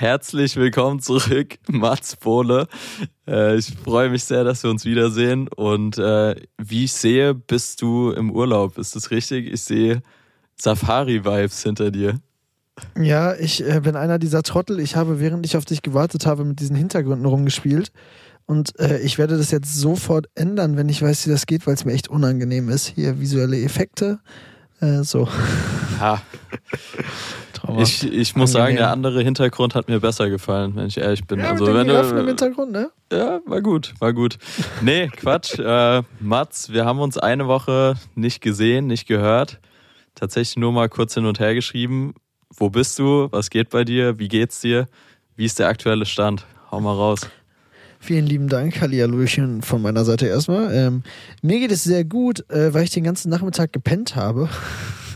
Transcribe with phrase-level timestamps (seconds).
[0.00, 2.68] herzlich willkommen zurück, Mats Bohle.
[3.26, 5.48] Äh, ich freue mich sehr, dass wir uns wiedersehen.
[5.48, 8.78] Und äh, wie ich sehe, bist du im Urlaub.
[8.78, 9.52] Ist das richtig?
[9.52, 10.02] Ich sehe
[10.54, 12.20] Safari-Vibes hinter dir.
[12.96, 14.78] Ja, ich äh, bin einer dieser Trottel.
[14.78, 17.90] Ich habe, während ich auf dich gewartet habe, mit diesen Hintergründen rumgespielt.
[18.46, 21.74] Und äh, ich werde das jetzt sofort ändern, wenn ich weiß, wie das geht, weil
[21.74, 22.86] es mir echt unangenehm ist.
[22.86, 24.20] Hier visuelle Effekte.
[24.80, 25.28] Äh, so.
[25.98, 26.22] Ha.
[27.78, 31.38] ich, ich muss sagen, der andere Hintergrund hat mir besser gefallen, wenn ich ehrlich bin.
[31.40, 32.90] Ja, also, wenn du, im Hintergrund, ne?
[33.12, 34.38] Ja, war gut, war gut.
[34.80, 35.58] Nee, Quatsch.
[35.58, 39.60] äh, Mats, wir haben uns eine Woche nicht gesehen, nicht gehört.
[40.14, 42.14] Tatsächlich nur mal kurz hin und her geschrieben.
[42.56, 43.28] Wo bist du?
[43.30, 44.18] Was geht bei dir?
[44.18, 44.86] Wie geht's dir?
[45.36, 46.46] Wie ist der aktuelle Stand?
[46.70, 47.20] Hau mal raus.
[48.00, 50.72] Vielen lieben Dank, Hallihallöchen von meiner Seite erstmal.
[50.72, 51.02] Ähm,
[51.42, 54.48] mir geht es sehr gut, äh, weil ich den ganzen Nachmittag gepennt habe.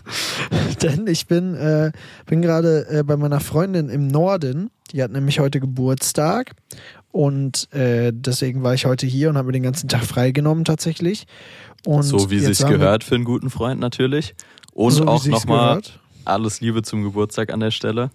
[0.83, 1.93] Denn ich bin, äh,
[2.27, 4.71] bin gerade äh, bei meiner Freundin im Norden.
[4.93, 6.53] Die hat nämlich heute Geburtstag.
[7.11, 11.27] Und äh, deswegen war ich heute hier und habe mir den ganzen Tag freigenommen tatsächlich.
[11.85, 14.35] Und so wie sich's wir- gehört für einen guten Freund natürlich.
[14.73, 15.81] Und So auch nochmal
[16.25, 18.11] alles Liebe zum Geburtstag an der Stelle.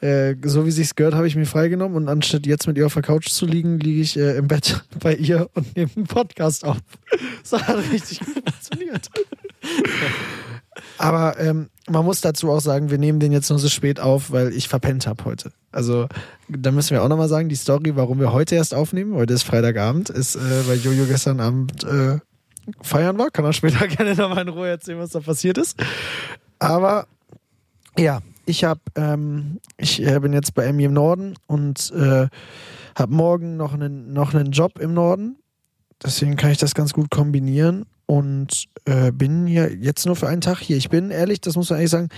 [0.00, 2.94] Äh, so wie sich's gehört, habe ich mir freigenommen und anstatt jetzt mit ihr auf
[2.94, 6.64] der Couch zu liegen, liege ich äh, im Bett bei ihr und nehme einen Podcast
[6.64, 6.78] auf.
[7.48, 9.10] Das hat richtig gut funktioniert.
[10.98, 14.30] Aber ähm, man muss dazu auch sagen, wir nehmen den jetzt nur so spät auf,
[14.30, 15.52] weil ich verpennt habe heute.
[15.72, 16.08] Also
[16.48, 19.42] da müssen wir auch nochmal sagen, die Story, warum wir heute erst aufnehmen, heute ist
[19.42, 22.18] Freitagabend, ist, äh, weil Jojo gestern Abend äh,
[22.80, 23.30] feiern war.
[23.30, 25.82] Kann er später gerne nochmal in Ruhe erzählen, was da passiert ist.
[26.58, 27.06] Aber
[27.98, 32.28] ja, ich habe, ähm, ich äh, bin jetzt bei Emmy im Norden und äh,
[32.96, 35.36] habe morgen noch einen, noch einen Job im Norden.
[36.02, 40.40] Deswegen kann ich das ganz gut kombinieren und äh, bin hier jetzt nur für einen
[40.40, 40.76] Tag hier.
[40.76, 42.08] Ich bin ehrlich, das muss man ehrlich sagen,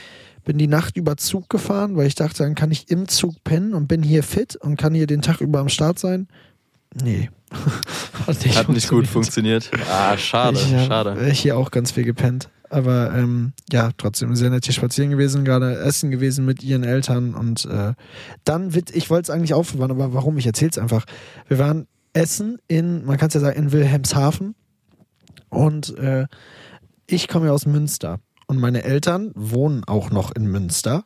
[0.44, 3.74] bin die Nacht über Zug gefahren, weil ich dachte, dann kann ich im Zug pennen
[3.74, 6.28] und bin hier fit und kann hier den Tag über am Start sein.
[7.02, 7.30] Nee.
[8.26, 9.70] Hat nicht, Hat nicht gut funktioniert.
[9.90, 11.30] Ah, schade, ich hab schade.
[11.30, 12.48] hier auch ganz viel gepennt.
[12.68, 17.34] Aber ähm, ja, trotzdem sehr nett hier spazieren gewesen, gerade essen gewesen mit ihren Eltern
[17.34, 17.92] und äh,
[18.42, 20.36] dann wird, ich wollte es eigentlich aufbewahren, aber warum?
[20.38, 21.04] Ich erzähl's einfach.
[21.46, 24.56] Wir waren essen in, man kann es ja sagen, in Wilhelmshaven
[25.48, 26.26] und äh,
[27.06, 31.04] ich komme ja aus Münster und meine Eltern wohnen auch noch in Münster.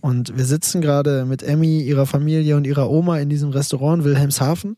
[0.00, 4.04] Und wir sitzen gerade mit Emmy, ihrer Familie und ihrer Oma in diesem Restaurant in
[4.04, 4.76] Wilhelmshaven.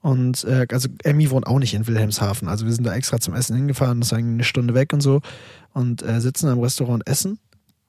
[0.00, 2.48] Und äh, also Emmy wohnt auch nicht in Wilhelmshaven.
[2.48, 5.02] Also wir sind da extra zum Essen hingefahren, das ist eigentlich eine Stunde weg und
[5.02, 5.20] so.
[5.72, 7.38] Und äh, sitzen am Restaurant und essen.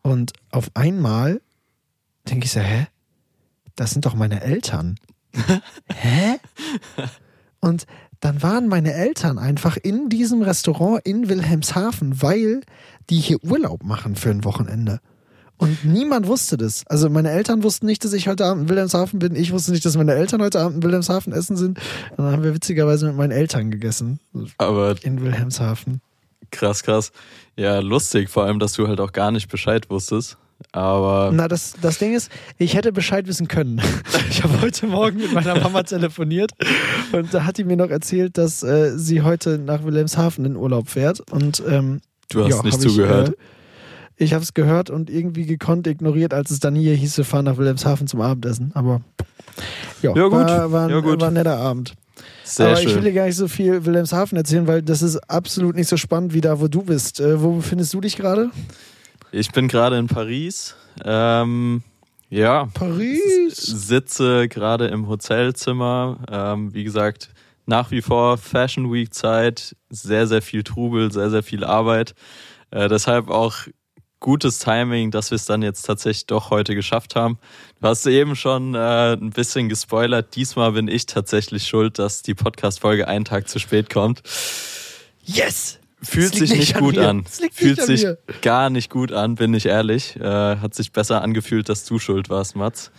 [0.03, 1.41] Und auf einmal
[2.29, 2.87] denke ich so, hä?
[3.75, 4.97] Das sind doch meine Eltern.
[5.87, 6.37] hä?
[7.61, 7.85] Und
[8.21, 12.61] dann waren meine Eltern einfach in diesem Restaurant in Wilhelmshaven, weil
[13.09, 14.99] die hier Urlaub machen für ein Wochenende.
[15.57, 16.83] Und niemand wusste das.
[16.87, 19.35] Also meine Eltern wussten nicht, dass ich heute Abend in Wilhelmshaven bin.
[19.35, 21.77] Ich wusste nicht, dass meine Eltern heute Abend in Wilhelmshaven essen sind.
[22.11, 24.19] Und dann haben wir witzigerweise mit meinen Eltern gegessen.
[24.57, 26.01] Aber In Wilhelmshaven.
[26.49, 27.11] krass, krass.
[27.55, 30.37] Ja, lustig, vor allem, dass du halt auch gar nicht Bescheid wusstest.
[30.71, 33.81] Aber Na, das, das Ding ist, ich hätte Bescheid wissen können.
[34.31, 36.51] Ich habe heute Morgen mit meiner Mama telefoniert
[37.11, 40.87] und da hat die mir noch erzählt, dass äh, sie heute nach Wilhelmshaven in Urlaub
[40.89, 41.19] fährt.
[41.31, 41.99] Und ähm,
[42.29, 43.29] du hast ja, nicht zugehört.
[43.29, 43.33] Ich,
[44.21, 47.25] äh, ich habe es gehört und irgendwie gekonnt ignoriert, als es dann hier hieß, wir
[47.25, 48.71] fahren nach Wilhelmshaven zum Abendessen.
[48.73, 49.01] Aber
[50.01, 50.33] ja, Ja, gut.
[50.33, 51.19] War, war, ein, Ja, gut.
[51.19, 51.93] war ein netter Abend.
[52.43, 53.03] Sehr Aber ich will schön.
[53.03, 56.41] dir gar nicht so viel Wilhelmshaven erzählen, weil das ist absolut nicht so spannend wie
[56.41, 57.19] da, wo du bist.
[57.19, 58.49] Äh, wo befindest du dich gerade?
[59.31, 60.75] Ich bin gerade in Paris.
[61.05, 61.83] Ähm,
[62.29, 63.55] ja, Paris.
[63.55, 66.19] sitze gerade im Hotelzimmer.
[66.29, 67.29] Ähm, wie gesagt,
[67.65, 72.13] nach wie vor Fashion Week Zeit, sehr, sehr viel Trubel, sehr, sehr viel Arbeit.
[72.71, 73.55] Äh, deshalb auch
[74.19, 77.39] gutes Timing, dass wir es dann jetzt tatsächlich doch heute geschafft haben.
[77.79, 80.35] Du hast eben schon äh, ein bisschen gespoilert.
[80.35, 84.21] Diesmal bin ich tatsächlich schuld, dass die Podcast-Folge einen Tag zu spät kommt.
[85.23, 85.80] Yes!
[86.03, 87.09] Fühlt sich nicht nicht an gut mir.
[87.09, 87.25] an.
[87.53, 88.17] Fühlt an sich mir.
[88.41, 90.15] gar nicht gut an, bin ich ehrlich.
[90.17, 90.23] Äh,
[90.57, 92.91] hat sich besser angefühlt, dass du schuld warst, Mats.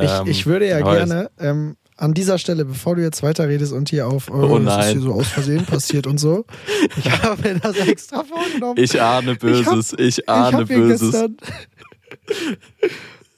[0.00, 3.90] Ich, Ähm, ich würde ja gerne ähm, an dieser Stelle, bevor du jetzt weiterredest und
[3.90, 4.92] hier auf, äh, Oh das ist nein.
[4.92, 6.44] hier so aus Versehen passiert und so,
[6.96, 8.82] ich habe mir das extra vorgenommen.
[8.82, 11.12] Ich ahne Böses, ich, ahne hab mir Böses.
[11.12, 11.36] gestern,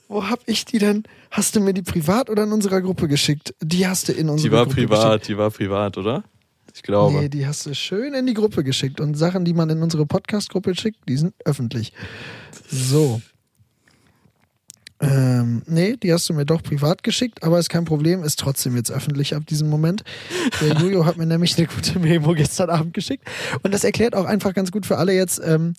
[0.09, 1.03] wo hab ich die denn?
[1.31, 3.55] Hast du mir die privat oder in unserer Gruppe geschickt?
[3.61, 6.23] Die hast du in unsere Die war Gruppe privat, die war privat, oder?
[6.75, 7.21] Ich glaube.
[7.21, 9.01] Nee, die hast du schön in die Gruppe geschickt.
[9.01, 11.93] Und Sachen, die man in unsere Podcast-Gruppe schickt, die sind öffentlich.
[12.69, 13.23] So.
[15.01, 18.77] Ähm, nee, die hast du mir doch privat geschickt, aber ist kein Problem, ist trotzdem
[18.77, 20.03] jetzt öffentlich ab diesem Moment.
[20.61, 23.25] Der Jojo hat mir nämlich eine gute Memo gestern Abend geschickt.
[23.63, 25.75] Und das erklärt auch einfach ganz gut für alle jetzt, ähm,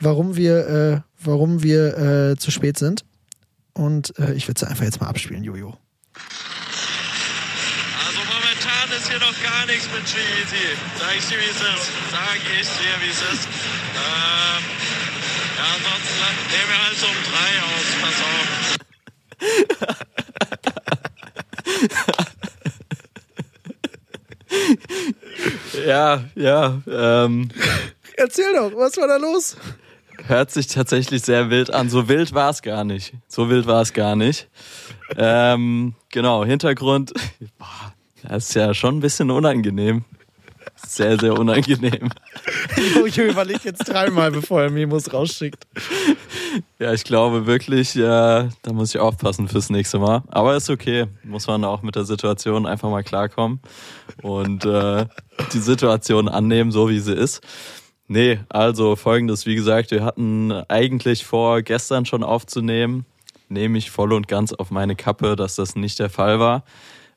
[0.00, 3.04] warum wir, äh, warum wir äh, zu spät sind.
[3.74, 5.76] und äh, ich würde sie einfach jetzt mal abspielen, Jojo.
[9.04, 10.78] Ist hier noch gar nichts mit G-Easy.
[10.98, 11.90] Sag ich dir, wie es ist.
[12.10, 13.46] Sag ich dir, wie es ist.
[13.92, 14.64] Ähm,
[15.58, 17.86] ja, ansonsten nehmen wir halt so um drei aus.
[18.00, 18.48] Pass auf.
[25.86, 26.80] ja, ja.
[26.86, 27.50] Ähm,
[28.16, 29.58] Erzähl doch, was war da los?
[30.28, 31.90] Hört sich tatsächlich sehr wild an.
[31.90, 33.12] So wild war es gar nicht.
[33.28, 34.48] So wild war es gar nicht.
[35.18, 37.12] Ähm, genau, Hintergrund.
[38.26, 40.04] Das ist ja schon ein bisschen unangenehm.
[40.86, 42.10] Sehr, sehr unangenehm.
[43.06, 45.66] Ich überlege jetzt dreimal, bevor er Memos rausschickt.
[46.78, 50.22] Ja, ich glaube wirklich, ja, da muss ich aufpassen fürs nächste Mal.
[50.28, 51.06] Aber ist okay.
[51.22, 53.60] Muss man auch mit der Situation einfach mal klarkommen
[54.22, 55.06] und äh,
[55.52, 57.42] die Situation annehmen, so wie sie ist.
[58.06, 63.06] Nee, also folgendes, wie gesagt, wir hatten eigentlich vor, gestern schon aufzunehmen.
[63.48, 66.64] Nehme ich voll und ganz auf meine Kappe, dass das nicht der Fall war.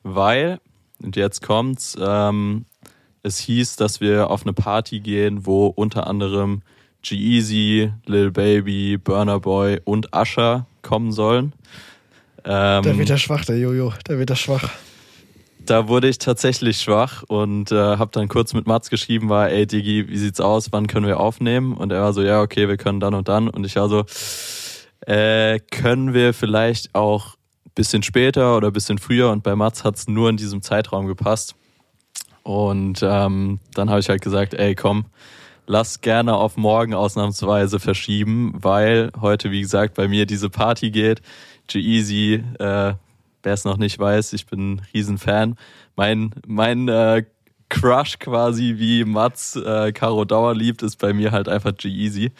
[0.02, 0.60] Weil,
[1.02, 2.66] und jetzt kommt's, ähm,
[3.22, 6.62] es hieß, dass wir auf eine Party gehen, wo unter anderem
[7.02, 11.52] G-Eazy, Lil Baby, Burner Boy und Usher kommen sollen.
[12.44, 14.70] Ähm, da wird er schwach, der Jojo, da wird er schwach
[15.68, 19.66] da wurde ich tatsächlich schwach und äh, habe dann kurz mit Mats geschrieben, war, ey
[19.66, 21.74] Digi, wie sieht's aus, wann können wir aufnehmen?
[21.74, 23.48] Und er war so, ja, okay, wir können dann und dann.
[23.48, 24.04] Und ich war so,
[25.06, 27.36] äh, können wir vielleicht auch
[27.78, 29.30] bisschen später oder bisschen früher?
[29.30, 31.54] Und bei Mats hat's nur in diesem Zeitraum gepasst.
[32.42, 35.06] Und ähm, dann habe ich halt gesagt, ey, komm,
[35.66, 41.22] lass gerne auf morgen ausnahmsweise verschieben, weil heute, wie gesagt, bei mir diese Party geht.
[41.68, 42.94] G-Easy, äh,
[43.42, 45.56] wer es noch nicht weiß, ich bin ein Riesenfan.
[45.94, 47.24] Mein, mein äh,
[47.68, 52.32] Crush quasi, wie Mats äh, Caro Dauer liebt, ist bei mir halt einfach G-Easy.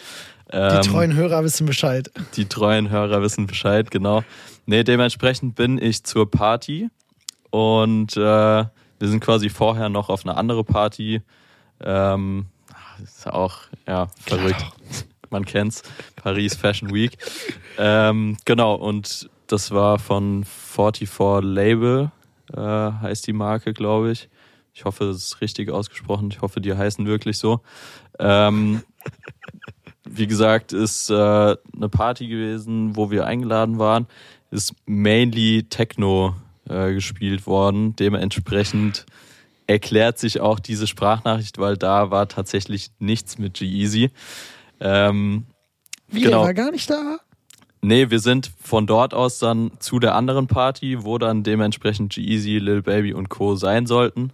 [0.50, 2.10] Ähm, die treuen Hörer wissen Bescheid.
[2.34, 4.24] Die treuen Hörer wissen Bescheid, genau.
[4.70, 6.90] Nee, dementsprechend bin ich zur Party
[7.48, 8.68] und äh, wir
[9.00, 11.22] sind quasi vorher noch auf eine andere Party.
[11.80, 12.48] Ähm,
[13.02, 14.58] ist auch, ja, verrückt.
[14.58, 14.72] Klar.
[15.30, 15.82] Man kennt's.
[16.16, 17.16] Paris Fashion Week.
[17.78, 22.10] Ähm, genau, und das war von 44 Label,
[22.54, 24.28] äh, heißt die Marke, glaube ich.
[24.74, 26.28] Ich hoffe, das ist richtig ausgesprochen.
[26.30, 27.62] Ich hoffe, die heißen wirklich so.
[28.18, 28.82] Ähm,
[30.04, 34.06] wie gesagt, ist äh, eine Party gewesen, wo wir eingeladen waren.
[34.50, 36.34] Ist mainly Techno
[36.68, 37.96] äh, gespielt worden.
[37.96, 39.06] Dementsprechend
[39.66, 44.10] erklärt sich auch diese Sprachnachricht, weil da war tatsächlich nichts mit G-Easy.
[44.80, 45.46] Ähm,
[46.08, 46.38] Wie, genau.
[46.38, 47.18] der war gar nicht da?
[47.80, 52.58] Nee, wir sind von dort aus dann zu der anderen Party, wo dann dementsprechend G-Eazy,
[52.58, 53.54] Lil Baby und Co.
[53.54, 54.32] sein sollten.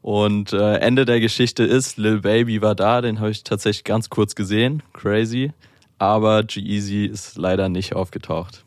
[0.00, 4.08] Und äh, Ende der Geschichte ist, Lil Baby war da, den habe ich tatsächlich ganz
[4.08, 5.52] kurz gesehen, crazy.
[5.98, 8.64] Aber G-Eazy ist leider nicht aufgetaucht.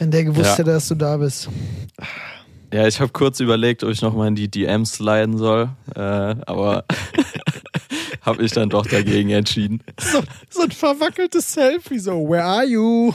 [0.00, 0.58] Wenn der gewusst ja.
[0.58, 1.50] hätte, dass du da bist.
[2.72, 6.86] Ja, ich habe kurz überlegt, ob ich nochmal in die DMs sliden soll, äh, aber
[8.22, 9.82] habe ich dann doch dagegen entschieden.
[10.00, 13.12] So, so ein verwackeltes Selfie, so, where are you?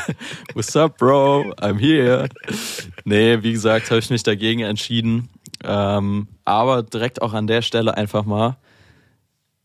[0.54, 1.52] What's up, bro?
[1.60, 2.30] I'm here.
[3.04, 5.28] Nee, wie gesagt, habe ich mich dagegen entschieden.
[5.62, 8.56] Ähm, aber direkt auch an der Stelle einfach mal.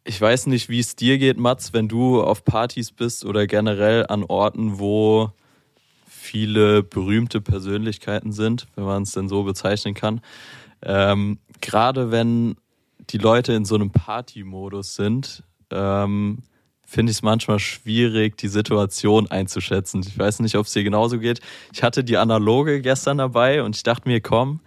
[0.03, 4.05] Ich weiß nicht, wie es dir geht, Mats, wenn du auf Partys bist oder generell
[4.07, 5.31] an Orten, wo
[6.27, 10.21] viele berühmte Persönlichkeiten sind, wenn man es denn so bezeichnen kann.
[10.81, 12.55] Ähm, Gerade wenn
[13.09, 16.39] die Leute in so einem Party-Modus sind, ähm,
[16.85, 20.03] finde ich es manchmal schwierig, die Situation einzuschätzen.
[20.05, 21.39] Ich weiß nicht, ob es dir genauso geht.
[21.73, 24.59] Ich hatte die Analoge gestern dabei und ich dachte mir, komm,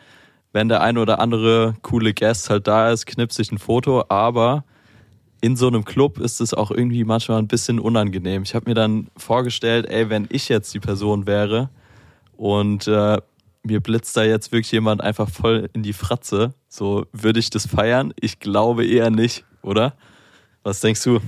[0.53, 4.65] wenn der eine oder andere coole Guest halt da ist, knipse ich ein Foto, aber
[5.41, 8.43] in so einem Club ist es auch irgendwie manchmal ein bisschen unangenehm.
[8.43, 11.71] Ich habe mir dann vorgestellt, ey, wenn ich jetzt die Person wäre
[12.37, 13.19] und äh,
[13.63, 16.55] mir blitzt da jetzt wirklich jemand einfach voll in die Fratze.
[16.69, 18.13] So, würde ich das feiern?
[18.21, 19.95] Ich glaube eher nicht, oder?
[20.63, 21.21] Was denkst du?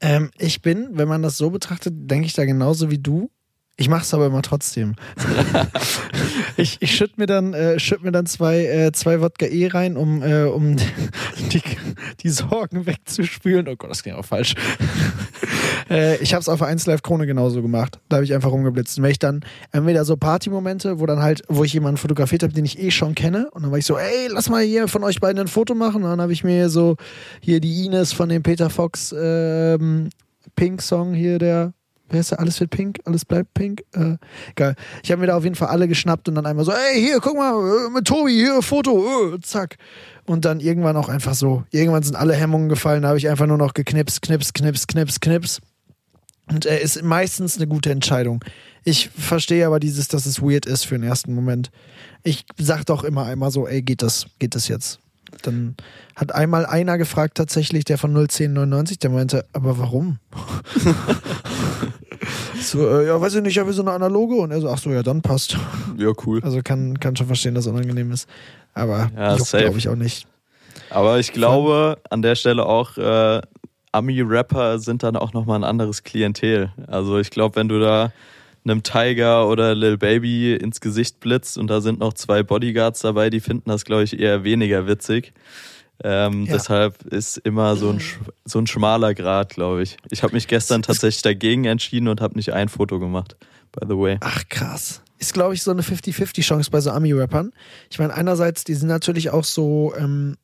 [0.00, 3.30] Ähm, ich bin, wenn man das so betrachtet, denke ich da genauso wie du.
[3.80, 4.96] Ich mache es aber immer trotzdem.
[6.56, 9.96] ich ich schütte mir dann, äh, schütt mir dann zwei, äh, zwei Wodka E rein,
[9.96, 10.74] um, äh, um
[11.52, 11.62] die,
[12.20, 13.68] die Sorgen wegzuspülen.
[13.68, 14.56] Oh Gott, das ging auch falsch.
[15.90, 18.00] äh, ich habe es auf 1 Live Krone genauso gemacht.
[18.08, 18.98] Da habe ich einfach rumgeblitzt.
[18.98, 22.52] Und wenn ich dann entweder so Partymomente, wo dann halt, wo ich jemanden fotografiert habe,
[22.52, 25.04] den ich eh schon kenne, und dann war ich so, ey, lass mal hier von
[25.04, 26.02] euch beiden ein Foto machen.
[26.02, 26.96] Und dann habe ich mir so
[27.40, 30.08] hier die Ines von dem Peter Fox ähm,
[30.56, 31.74] Pink Song hier, der
[32.10, 32.36] wer ist da?
[32.36, 33.82] Alles wird pink, alles bleibt pink.
[33.92, 34.16] Äh,
[34.54, 34.74] geil.
[35.02, 37.20] Ich habe mir da auf jeden Fall alle geschnappt und dann einmal so, ey, hier,
[37.20, 39.76] guck mal, äh, mit Tobi, hier, Foto, äh, zack.
[40.26, 43.46] Und dann irgendwann auch einfach so, irgendwann sind alle Hemmungen gefallen, da habe ich einfach
[43.46, 45.60] nur noch geknipst, knips, knips, knips, knips.
[46.50, 48.42] Und er ist meistens eine gute Entscheidung.
[48.84, 51.70] Ich verstehe aber dieses, dass es weird ist für den ersten Moment.
[52.22, 55.00] Ich sag doch immer einmal so, ey, geht das, geht das jetzt?
[55.42, 55.76] Dann
[56.16, 60.18] hat einmal einer gefragt, tatsächlich, der von 01099, der meinte, aber warum?
[62.60, 64.78] so, äh, ja, weiß ich nicht, ich habe so eine analoge und er so, ach
[64.78, 65.56] so, ja, dann passt.
[65.96, 66.40] Ja, cool.
[66.42, 68.28] Also kann, kann schon verstehen, dass es unangenehm ist.
[68.74, 70.26] Aber Ja, glaube ich, auch nicht.
[70.90, 73.40] Aber ich glaube an der Stelle auch, äh,
[73.92, 76.72] Ami-Rapper sind dann auch nochmal ein anderes Klientel.
[76.86, 78.12] Also ich glaube, wenn du da
[78.70, 83.30] einem Tiger oder Lil Baby ins Gesicht blitzt und da sind noch zwei Bodyguards dabei,
[83.30, 85.32] die finden das, glaube ich, eher weniger witzig.
[86.04, 86.52] Ähm, Ja.
[86.54, 89.96] Deshalb ist immer so ein, sch- so ein schmaler Grad, glaube ich.
[90.10, 93.36] Ich habe mich gestern tatsächlich dagegen entschieden und habe nicht ein Foto gemacht,
[93.72, 94.16] by the way.
[94.20, 95.02] Ach, krass.
[95.18, 97.52] Ist, glaube ich, so eine 50-50-Chance bei so Ami-Rappern.
[97.90, 100.36] Ich meine, einerseits, die sind natürlich auch so, ähm,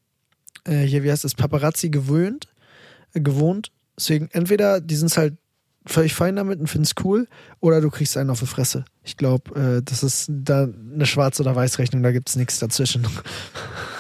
[0.64, 2.48] äh, hier, wie heißt das, Paparazzi gewöhnt,
[3.12, 3.70] äh, gewohnt.
[3.96, 5.34] Deswegen, entweder die sind halt
[5.86, 7.26] völlig fein damit und finden es cool,
[7.60, 8.84] oder du kriegst einen auf die Fresse.
[9.02, 13.06] Ich glaube, äh, das ist da eine Schwarz- oder Weiß-Rechnung, da gibt es nichts dazwischen.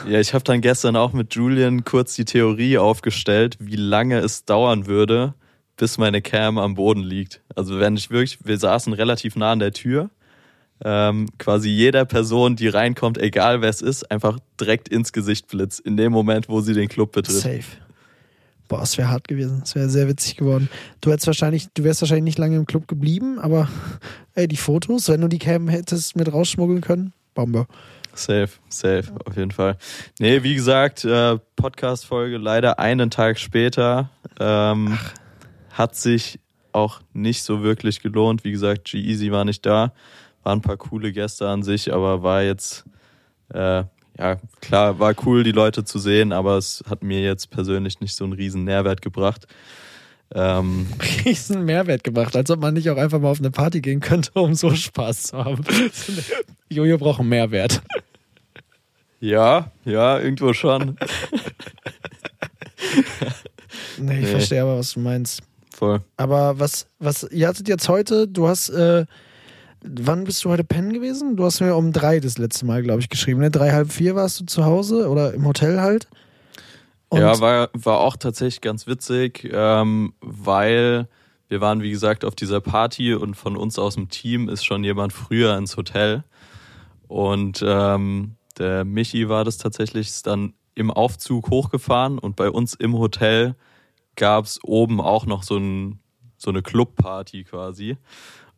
[0.06, 4.44] Ja, ich habe dann gestern auch mit Julian kurz die Theorie aufgestellt, wie lange es
[4.44, 5.32] dauern würde,
[5.78, 7.40] bis meine Cam am Boden liegt.
[7.56, 10.10] Also wenn ich wirklich, wir saßen relativ nah an der Tür,
[10.84, 15.80] ähm, quasi jeder Person, die reinkommt, egal wer es ist, einfach direkt ins Gesicht blitzt,
[15.80, 17.36] in dem Moment, wo sie den Club betritt.
[17.36, 17.64] Safe.
[18.68, 19.62] Boah, es wäre hart gewesen.
[19.62, 20.68] Es wäre sehr witzig geworden.
[21.00, 23.68] Du hättest wahrscheinlich, du wärst wahrscheinlich nicht lange im Club geblieben, aber
[24.34, 27.66] ey, die Fotos, wenn du die Cam hättest mit rausschmuggeln können, Bombe.
[28.14, 29.76] Safe, safe, auf jeden Fall.
[30.20, 34.10] Nee, wie gesagt, äh, Podcast-Folge leider einen Tag später.
[34.38, 34.96] Ähm,
[35.70, 36.38] hat sich
[36.72, 38.44] auch nicht so wirklich gelohnt.
[38.44, 39.92] Wie gesagt, G-Easy war nicht da.
[40.42, 42.84] Waren ein paar coole Gäste an sich, aber war jetzt,
[43.52, 43.84] äh,
[44.18, 48.14] ja, klar, war cool, die Leute zu sehen, aber es hat mir jetzt persönlich nicht
[48.14, 49.46] so einen riesen Nährwert gebracht.
[50.34, 50.86] Ähm,
[51.24, 54.30] riesen Mehrwert gebracht, als ob man nicht auch einfach mal auf eine Party gehen könnte,
[54.34, 55.64] um so Spaß zu haben.
[56.70, 57.82] Jojo braucht einen Mehrwert.
[59.20, 60.96] ja, ja, irgendwo schon.
[63.98, 64.26] Nee, ich Nee.
[64.26, 65.42] verstehe aber, was du meinst.
[65.72, 66.00] Voll.
[66.16, 69.06] Aber was, was, ihr hattet jetzt heute, du hast, äh,
[69.84, 71.36] wann bist du heute pennen gewesen?
[71.36, 73.50] Du hast mir um drei das letzte Mal, glaube ich, geschrieben, ne?
[73.50, 76.08] Drei, halb vier warst du zu Hause oder im Hotel halt?
[77.08, 81.06] Und ja, war, war auch tatsächlich ganz witzig, ähm, weil
[81.48, 84.82] wir waren, wie gesagt, auf dieser Party und von uns aus dem Team ist schon
[84.82, 86.24] jemand früher ins Hotel.
[87.06, 92.98] Und ähm, der Michi war das tatsächlich, dann im Aufzug hochgefahren und bei uns im
[92.98, 93.54] Hotel
[94.16, 96.00] gab es oben auch noch so, ein,
[96.36, 97.96] so eine Clubparty quasi.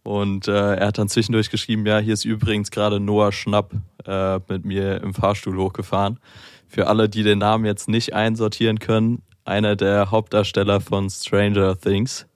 [0.07, 3.73] Und äh, er hat dann zwischendurch geschrieben, ja, hier ist übrigens gerade Noah Schnapp
[4.07, 6.21] äh, mit mir im Fahrstuhl hochgefahren.
[6.69, 12.27] Für alle, die den Namen jetzt nicht einsortieren können, einer der Hauptdarsteller von Stranger Things.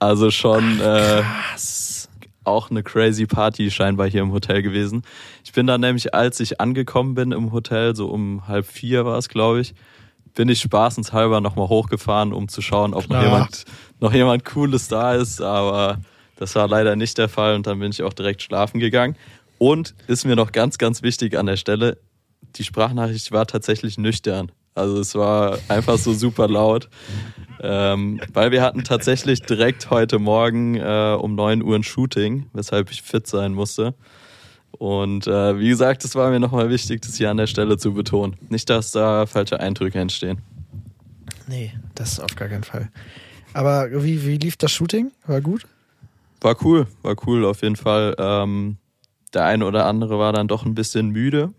[0.00, 2.08] Also schon äh, krass.
[2.42, 5.02] auch eine crazy Party scheinbar hier im Hotel gewesen.
[5.44, 9.16] Ich bin dann nämlich, als ich angekommen bin im Hotel, so um halb vier war
[9.16, 9.76] es, glaube ich,
[10.34, 13.64] bin ich spaßenshalber nochmal hochgefahren, um zu schauen, ob noch jemand,
[14.00, 15.40] noch jemand Cooles da ist.
[15.40, 15.98] Aber
[16.36, 19.16] das war leider nicht der Fall und dann bin ich auch direkt schlafen gegangen.
[19.58, 21.98] Und ist mir noch ganz, ganz wichtig an der Stelle,
[22.56, 24.50] die Sprachnachricht war tatsächlich nüchtern.
[24.74, 26.88] Also es war einfach so super laut.
[27.60, 32.90] Ähm, weil wir hatten tatsächlich direkt heute Morgen äh, um 9 Uhr ein Shooting, weshalb
[32.90, 33.94] ich fit sein musste.
[34.72, 37.94] Und äh, wie gesagt, es war mir nochmal wichtig, das hier an der Stelle zu
[37.94, 38.36] betonen.
[38.48, 40.38] Nicht, dass da falsche Eindrücke entstehen.
[41.46, 42.90] Nee, das auf gar keinen Fall.
[43.52, 45.12] Aber wie, wie lief das Shooting?
[45.26, 45.64] War gut?
[46.44, 48.14] War cool, war cool auf jeden Fall.
[48.18, 48.76] Ähm,
[49.32, 51.54] der eine oder andere war dann doch ein bisschen müde.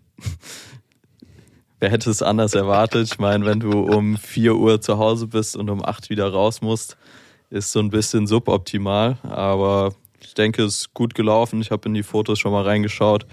[1.79, 3.09] Wer hätte es anders erwartet?
[3.11, 6.61] Ich meine, wenn du um 4 Uhr zu Hause bist und um 8 wieder raus
[6.61, 6.97] musst,
[7.49, 9.17] ist so ein bisschen suboptimal.
[9.23, 11.61] Aber ich denke, es ist gut gelaufen.
[11.61, 13.25] Ich habe in die Fotos schon mal reingeschaut.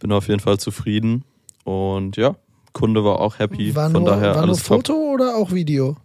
[0.00, 1.24] Bin auf jeden Fall zufrieden.
[1.64, 2.36] Und ja,
[2.74, 3.74] Kunde war auch happy.
[3.74, 4.86] War Von nur, daher war nur alles top.
[4.86, 5.96] Foto oder auch Video?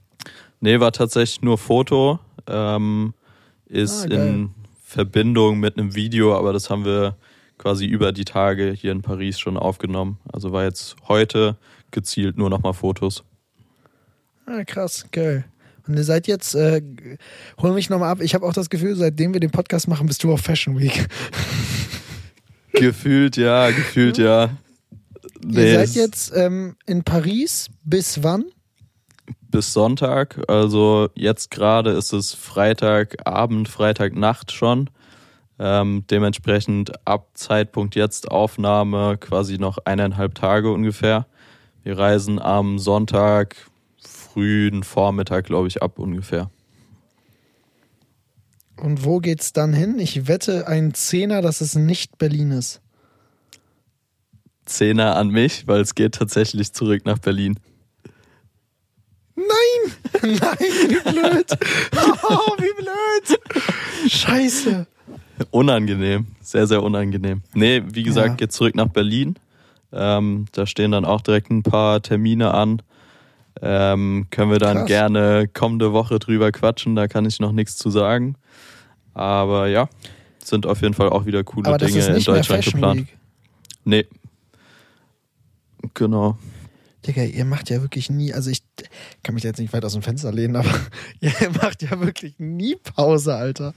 [0.62, 2.20] Nee, war tatsächlich nur Foto.
[2.48, 3.14] Ähm,
[3.68, 4.52] ist Ah, in
[4.88, 7.18] Verbindung mit einem Video, aber das haben wir
[7.58, 10.20] quasi über die Tage hier in Paris schon aufgenommen.
[10.32, 11.58] Also war jetzt heute
[11.90, 13.24] gezielt nur nochmal Fotos.
[14.46, 15.44] Ah, krass, geil.
[15.88, 16.82] Und ihr seid jetzt, äh,
[17.60, 18.22] hol mich nochmal ab.
[18.22, 21.08] Ich habe auch das Gefühl, seitdem wir den Podcast machen, bist du auf Fashion Week.
[22.72, 24.56] gefühlt ja, gefühlt ja.
[25.44, 28.46] Nee, ihr seid jetzt ähm, in Paris bis wann?
[29.56, 30.42] Bis Sonntag.
[30.50, 34.90] Also jetzt gerade ist es Freitagabend, Freitagnacht schon.
[35.58, 41.26] Ähm, dementsprechend ab Zeitpunkt jetzt Aufnahme quasi noch eineinhalb Tage ungefähr.
[41.84, 43.56] Wir reisen am Sonntag
[43.98, 46.52] frühen Vormittag, glaube ich, ab ungefähr.
[48.76, 50.00] Und wo geht's dann hin?
[50.00, 52.82] Ich wette ein Zehner, dass es nicht Berlin ist.
[54.66, 57.58] Zehner an mich, weil es geht tatsächlich zurück nach Berlin.
[59.36, 59.92] Nein!
[60.42, 61.46] Nein, wie blöd!
[62.24, 63.40] Oh, wie blöd!
[64.12, 64.88] Scheiße!
[65.52, 67.42] Unangenehm, sehr, sehr unangenehm.
[67.54, 68.36] Nee, wie gesagt, Ja.
[68.36, 69.36] geht zurück nach Berlin.
[69.92, 72.82] Ähm, da stehen dann auch direkt ein paar Termine an.
[73.62, 74.88] Ähm, können wir dann Krass.
[74.88, 78.36] gerne kommende Woche drüber quatschen, da kann ich noch nichts zu sagen.
[79.14, 79.88] Aber ja,
[80.44, 83.00] sind auf jeden Fall auch wieder coole Aber das Dinge ist in Deutschland geplant.
[83.02, 83.18] Week.
[83.86, 84.06] Nee.
[85.94, 86.38] Genau.
[87.06, 88.64] Digga, ihr macht ja wirklich nie, also ich
[89.24, 90.70] kann mich jetzt nicht weit aus dem Fenster lehnen, aber
[91.22, 91.32] ihr
[91.62, 93.74] macht ja wirklich nie Pause, Alter.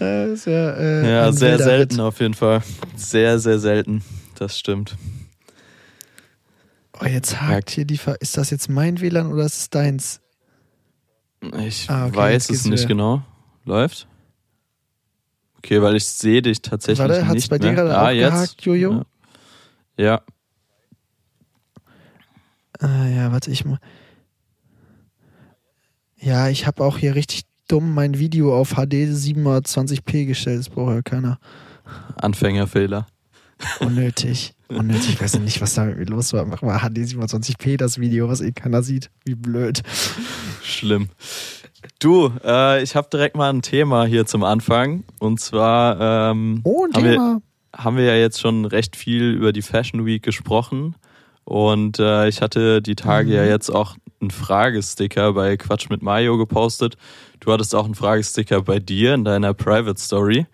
[0.00, 2.00] Äh, ja, äh, Ja, sehr selten Ritt.
[2.00, 2.62] auf jeden Fall.
[2.96, 4.02] Sehr, sehr selten.
[4.36, 4.96] Das stimmt.
[7.00, 10.20] Oh, jetzt hakt hier die Ver Ist das jetzt mein WLAN oder ist es deins?
[11.66, 12.88] Ich Ah, okay, weiß es nicht wieder.
[12.88, 13.22] genau.
[13.64, 14.08] Läuft?
[15.58, 17.74] Okay, weil ich sehe dich tatsächlich Warte, hat's nicht bei dir mehr.
[17.84, 18.30] gerade ah, auch jetzt?
[18.32, 19.04] gehakt, Jojo?
[19.96, 20.04] Ja.
[20.04, 20.22] ja.
[22.80, 23.78] Ah ja, warte, ich mal.
[26.20, 30.58] Ja, ich habe auch hier richtig dumm mein Video auf HD 720p gestellt.
[30.60, 31.38] Das braucht ja keiner.
[32.16, 33.06] Anfängerfehler.
[33.80, 34.54] Unnötig.
[34.68, 35.10] Unnötig.
[35.10, 36.44] Ich weiß ja nicht, was da mit mir los war.
[36.44, 39.10] Mach mal HD 720p das Video, was eh keiner sieht.
[39.24, 39.82] Wie blöd.
[40.62, 41.08] Schlimm.
[42.00, 45.04] Du, äh, ich habe direkt mal ein Thema hier zum Anfang.
[45.18, 47.42] Und zwar ähm, Oh, haben, wir,
[47.76, 50.96] haben wir ja jetzt schon recht viel über die Fashion Week gesprochen.
[51.48, 53.34] Und äh, ich hatte die Tage Mhm.
[53.36, 56.98] ja jetzt auch einen Fragesticker bei Quatsch mit Mayo gepostet.
[57.40, 60.44] Du hattest auch einen Fragesticker bei dir in deiner Private Story.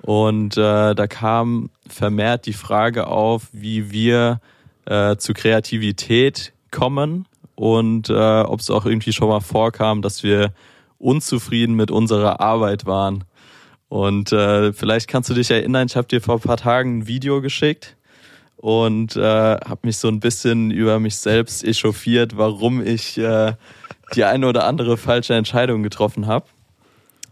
[0.00, 4.40] Und äh, da kam vermehrt die Frage auf, wie wir
[4.86, 10.54] äh, zu Kreativität kommen und äh, ob es auch irgendwie schon mal vorkam, dass wir
[10.96, 13.24] unzufrieden mit unserer Arbeit waren.
[13.90, 17.06] Und äh, vielleicht kannst du dich erinnern, ich habe dir vor ein paar Tagen ein
[17.06, 17.98] Video geschickt
[18.62, 23.54] und äh, habe mich so ein bisschen über mich selbst echauffiert, warum ich äh,
[24.14, 26.46] die eine oder andere falsche Entscheidung getroffen habe.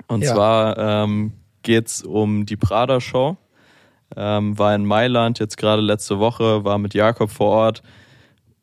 [0.08, 0.34] Und Ja.
[0.34, 3.36] zwar ähm, geht's um die Prada-Show.
[4.16, 7.82] Ähm, war in Mailand jetzt gerade letzte Woche, war mit Jakob vor Ort.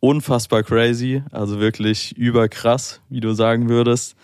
[0.01, 4.17] Unfassbar crazy, also wirklich überkrass, wie du sagen würdest.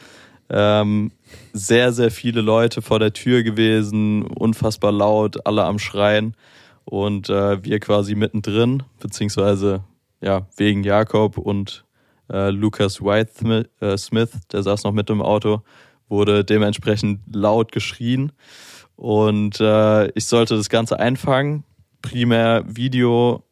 [0.49, 1.12] Ähm,
[1.53, 6.36] sehr, sehr viele Leute vor der Tür gewesen, unfassbar laut, alle am Schreien
[6.85, 9.83] und äh, wir quasi mittendrin, beziehungsweise
[10.21, 11.85] ja, wegen Jakob und
[12.31, 15.61] äh, Lucas White äh, Smith, der saß noch mit im Auto,
[16.07, 18.31] wurde dementsprechend laut geschrien
[18.95, 21.63] und äh, ich sollte das Ganze einfangen,
[22.01, 23.43] primär Video,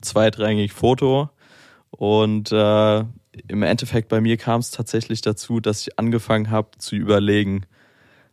[0.00, 1.30] zweitrangig Foto
[1.90, 3.04] und äh,
[3.48, 7.66] im Endeffekt bei mir kam es tatsächlich dazu, dass ich angefangen habe zu überlegen.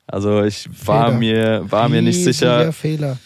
[0.07, 1.19] Also ich war Fehler.
[1.19, 3.17] mir war mir nicht sicher, Fehler.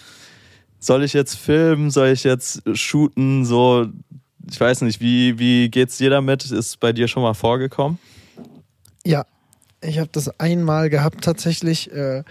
[0.86, 3.88] Soll ich jetzt filmen, soll ich jetzt shooten, so
[4.48, 6.50] ich weiß nicht, wie wie geht's dir damit?
[6.52, 7.98] Ist bei dir schon mal vorgekommen?
[9.04, 9.26] Ja,
[9.82, 12.24] ich habe das einmal gehabt tatsächlich äh,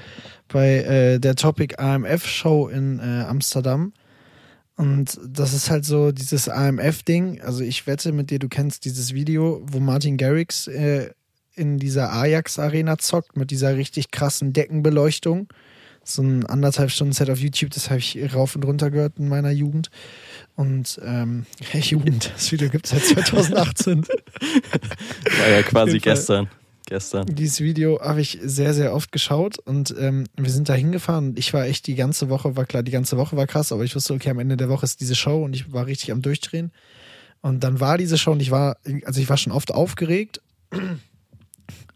[0.49, 3.93] bei äh, der Topic AMF Show in äh, Amsterdam.
[4.77, 7.41] Und das ist halt so dieses AMF-Ding.
[7.43, 11.11] Also ich wette mit dir, du kennst dieses Video, wo Martin Garrix äh,
[11.55, 15.49] in dieser Ajax-Arena zockt mit dieser richtig krassen Deckenbeleuchtung.
[16.05, 19.29] So ein anderthalb Stunden Set auf YouTube, das habe ich rauf und runter gehört in
[19.29, 19.91] meiner Jugend.
[20.55, 24.07] Und ähm, Jugend, das Video gibt es seit 2018.
[25.39, 26.49] War ja quasi gestern.
[26.87, 27.27] Gestern.
[27.35, 31.39] Dieses Video habe ich sehr, sehr oft geschaut und ähm, wir sind da hingefahren und
[31.39, 33.97] ich war echt die ganze Woche, war klar, die ganze Woche war krass, aber ich
[33.97, 36.73] wusste, okay, am Ende der Woche ist diese Show und ich war richtig am Durchdrehen.
[37.41, 40.43] Und dann war diese Show und ich war, also ich war schon oft aufgeregt,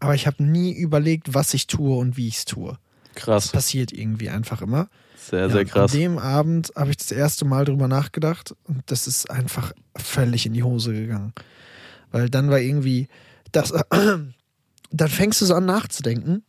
[0.00, 2.78] aber ich habe nie überlegt, was ich tue und wie ich es tue.
[3.18, 3.48] Krass.
[3.48, 4.88] Passiert irgendwie einfach immer.
[5.30, 5.92] Sehr, Ja, sehr krass.
[5.92, 10.46] An dem Abend habe ich das erste Mal drüber nachgedacht und das ist einfach völlig
[10.46, 11.32] in die Hose gegangen.
[12.12, 13.08] Weil dann war irgendwie
[13.52, 16.42] das, dann fängst du so an nachzudenken.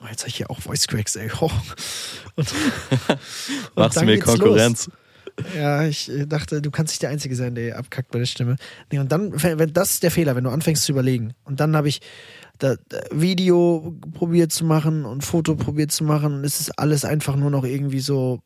[0.00, 1.30] Oh, jetzt habe ich hier auch Voice Cracks, ey.
[1.40, 1.50] Oh.
[2.36, 3.16] Und, und
[3.76, 4.86] Machst du mir Konkurrenz?
[4.86, 4.96] Los.
[5.56, 8.56] Ja, ich äh, dachte, du kannst nicht der Einzige sein, der abkackt bei der Stimme.
[8.90, 11.34] Nee, und dann, wenn, wenn- das ist der Fehler, wenn du anfängst zu überlegen.
[11.44, 12.00] Und dann habe ich
[12.64, 17.04] da, da Video probiert zu machen und Foto probiert zu machen und es ist alles
[17.04, 18.40] einfach nur noch irgendwie so.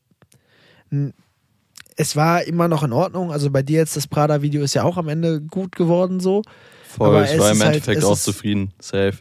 [1.97, 3.33] Es war immer noch in Ordnung.
[3.33, 6.43] Also bei dir jetzt das Prada-Video ist ja auch am Ende gut geworden so.
[6.89, 8.73] Voll, aber ich es war im halt- Endeffekt es auch ist- zufrieden.
[8.81, 9.19] Safe.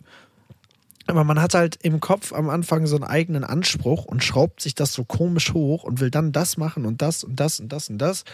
[1.09, 4.75] Aber man hat halt im Kopf am Anfang so einen eigenen Anspruch und schraubt sich
[4.75, 7.89] das so komisch hoch und will dann das machen und das und das und das
[7.89, 8.25] und das.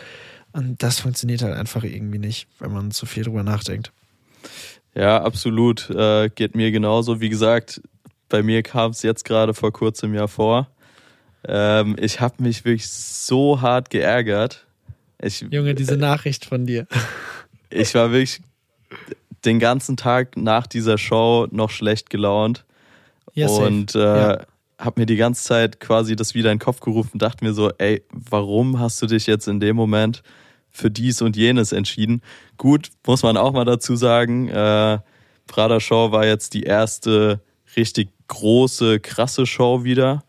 [0.54, 3.92] Und das funktioniert halt einfach irgendwie nicht, wenn man zu viel drüber nachdenkt.
[4.96, 5.90] Ja, absolut.
[5.90, 7.20] Äh, geht mir genauso.
[7.20, 7.82] Wie gesagt,
[8.30, 10.68] bei mir kam es jetzt gerade vor kurzem ja vor.
[11.46, 14.66] Ähm, ich habe mich wirklich so hart geärgert.
[15.22, 16.88] Ich, Junge, diese Nachricht von dir.
[17.76, 18.40] Ich war wirklich
[19.46, 22.66] den ganzen Tag nach dieser Show noch schlecht gelaunt.
[23.34, 24.42] Ja, und äh, ja.
[24.78, 27.72] habe mir die ganze Zeit quasi das wieder in den Kopf gerufen, dachte mir so,
[27.80, 30.22] ey, warum hast du dich jetzt in dem Moment
[30.74, 32.22] für dies und jenes entschieden?
[32.58, 35.00] Gut, muss man auch mal dazu sagen, äh,
[35.48, 37.42] Prada Show war jetzt die erste
[37.76, 40.24] richtig große, krasse Show wieder.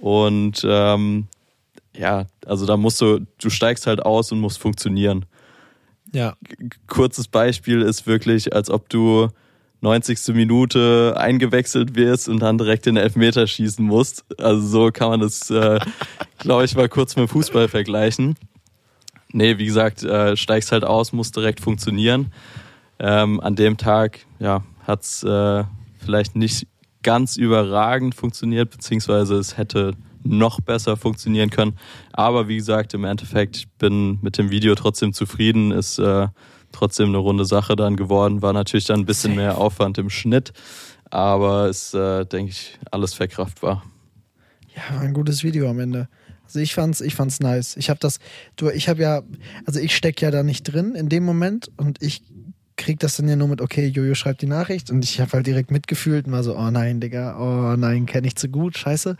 [0.00, 1.28] Und ähm,
[1.96, 5.26] ja, also da musst du, du steigst halt aus und musst funktionieren.
[6.12, 6.36] Ja.
[6.86, 9.28] Kurzes Beispiel ist wirklich, als ob du
[9.80, 10.34] 90.
[10.34, 14.24] Minute eingewechselt wirst und dann direkt den Elfmeter schießen musst.
[14.38, 15.80] Also so kann man das, äh,
[16.38, 18.36] glaube ich, mal kurz mit Fußball vergleichen.
[19.32, 22.32] Nee, wie gesagt, äh, steigst halt aus, muss direkt funktionieren.
[22.98, 25.64] Ähm, an dem Tag, ja, hat's äh,
[25.98, 26.66] vielleicht nicht
[27.02, 31.78] ganz überragend funktioniert, beziehungsweise es hätte noch besser funktionieren können.
[32.12, 36.28] Aber wie gesagt, im Endeffekt, ich bin mit dem Video trotzdem zufrieden, ist äh,
[36.70, 38.42] trotzdem eine runde Sache dann geworden.
[38.42, 40.52] War natürlich dann ein bisschen mehr Aufwand im Schnitt,
[41.10, 43.82] aber ist, äh, denke ich, alles verkraftbar.
[44.74, 46.08] Ja, war ein gutes Video am Ende.
[46.52, 47.76] Also ich fand's, ich fand's nice.
[47.78, 48.18] Ich habe das,
[48.56, 49.22] du, ich habe ja,
[49.64, 52.22] also ich steck ja da nicht drin in dem Moment und ich
[52.76, 55.46] krieg das dann ja nur mit, okay, Jojo schreibt die Nachricht und ich habe halt
[55.46, 59.16] direkt mitgefühlt und war so, oh nein, Digga, oh nein, kenne ich zu gut, scheiße.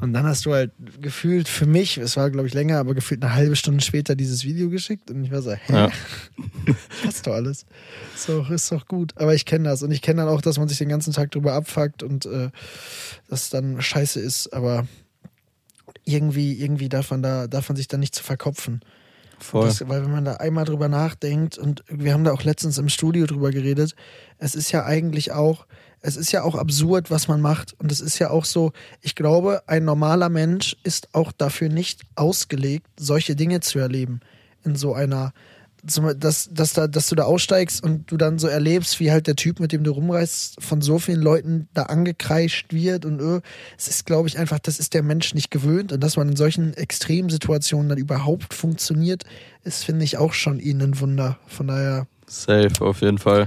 [0.00, 3.22] Und dann hast du halt gefühlt für mich, es war glaube ich länger, aber gefühlt
[3.22, 5.72] eine halbe Stunde später dieses Video geschickt und ich war so, hä?
[5.72, 5.90] Ja.
[7.04, 7.66] Passt doch alles.
[8.14, 9.12] Ist doch, ist doch gut.
[9.16, 11.30] Aber ich kenne das und ich kenne dann auch, dass man sich den ganzen Tag
[11.30, 12.48] drüber abfuckt und äh,
[13.28, 14.86] das dann scheiße ist, aber
[16.10, 18.80] irgendwie, irgendwie man da, man sich da nicht zu verkopfen.
[19.38, 19.66] Voll.
[19.66, 22.88] Das, weil wenn man da einmal drüber nachdenkt und wir haben da auch letztens im
[22.88, 23.94] Studio drüber geredet,
[24.38, 25.66] es ist ja eigentlich auch,
[26.02, 27.74] es ist ja auch absurd, was man macht.
[27.78, 32.02] Und es ist ja auch so, ich glaube, ein normaler Mensch ist auch dafür nicht
[32.16, 34.20] ausgelegt, solche Dinge zu erleben.
[34.62, 35.32] In so einer,
[35.82, 39.36] dass, dass, da, dass du da aussteigst und du dann so erlebst, wie halt der
[39.36, 43.40] Typ, mit dem du rumreist, von so vielen Leuten da angekreischt wird und öh,
[43.78, 46.36] es ist, glaube ich, einfach, das ist der Mensch nicht gewöhnt und dass man in
[46.36, 49.24] solchen Extremsituationen dann überhaupt funktioniert,
[49.64, 51.38] ist, finde ich, auch schon ihnen ein Wunder.
[51.46, 52.06] Von daher.
[52.26, 53.46] Safe, auf jeden Fall.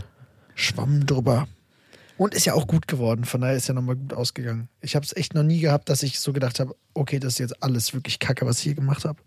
[0.55, 1.47] Schwamm drüber.
[2.17, 4.69] Und ist ja auch gut geworden, von daher ist ja nochmal gut ausgegangen.
[4.81, 7.39] Ich habe es echt noch nie gehabt, dass ich so gedacht habe, okay, das ist
[7.39, 9.19] jetzt alles wirklich Kacke, was ich hier gemacht habe.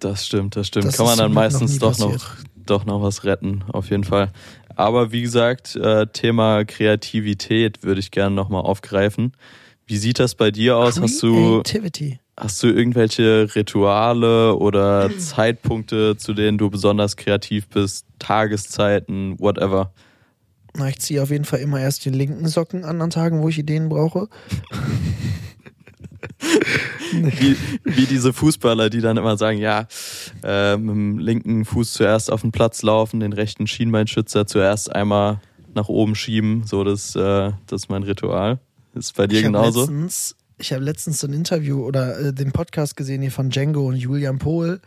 [0.00, 0.86] Das stimmt, das stimmt.
[0.86, 4.30] Das Kann man dann meistens noch doch noch, doch noch was retten, auf jeden Fall.
[4.74, 9.32] Aber wie gesagt, äh, Thema Kreativität würde ich gerne nochmal aufgreifen.
[9.86, 11.00] Wie sieht das bei dir aus?
[11.00, 11.62] Hast du,
[12.36, 18.04] hast du irgendwelche Rituale oder Zeitpunkte, zu denen du besonders kreativ bist?
[18.18, 19.92] Tageszeiten, whatever?
[20.74, 23.48] Na, ich ziehe auf jeden Fall immer erst die linken Socken an an Tagen, wo
[23.48, 24.28] ich Ideen brauche.
[27.12, 29.86] wie, wie diese Fußballer, die dann immer sagen, ja,
[30.42, 35.40] äh, mit dem linken Fuß zuerst auf den Platz laufen, den rechten Schienbeinschützer zuerst einmal
[35.74, 36.64] nach oben schieben.
[36.64, 38.58] So, das, äh, das ist mein Ritual.
[38.94, 39.80] Ist bei dir ich genauso?
[39.80, 43.86] Letztens, ich habe letztens so ein Interview oder äh, den Podcast gesehen hier von Django
[43.86, 44.80] und Julian Pohl,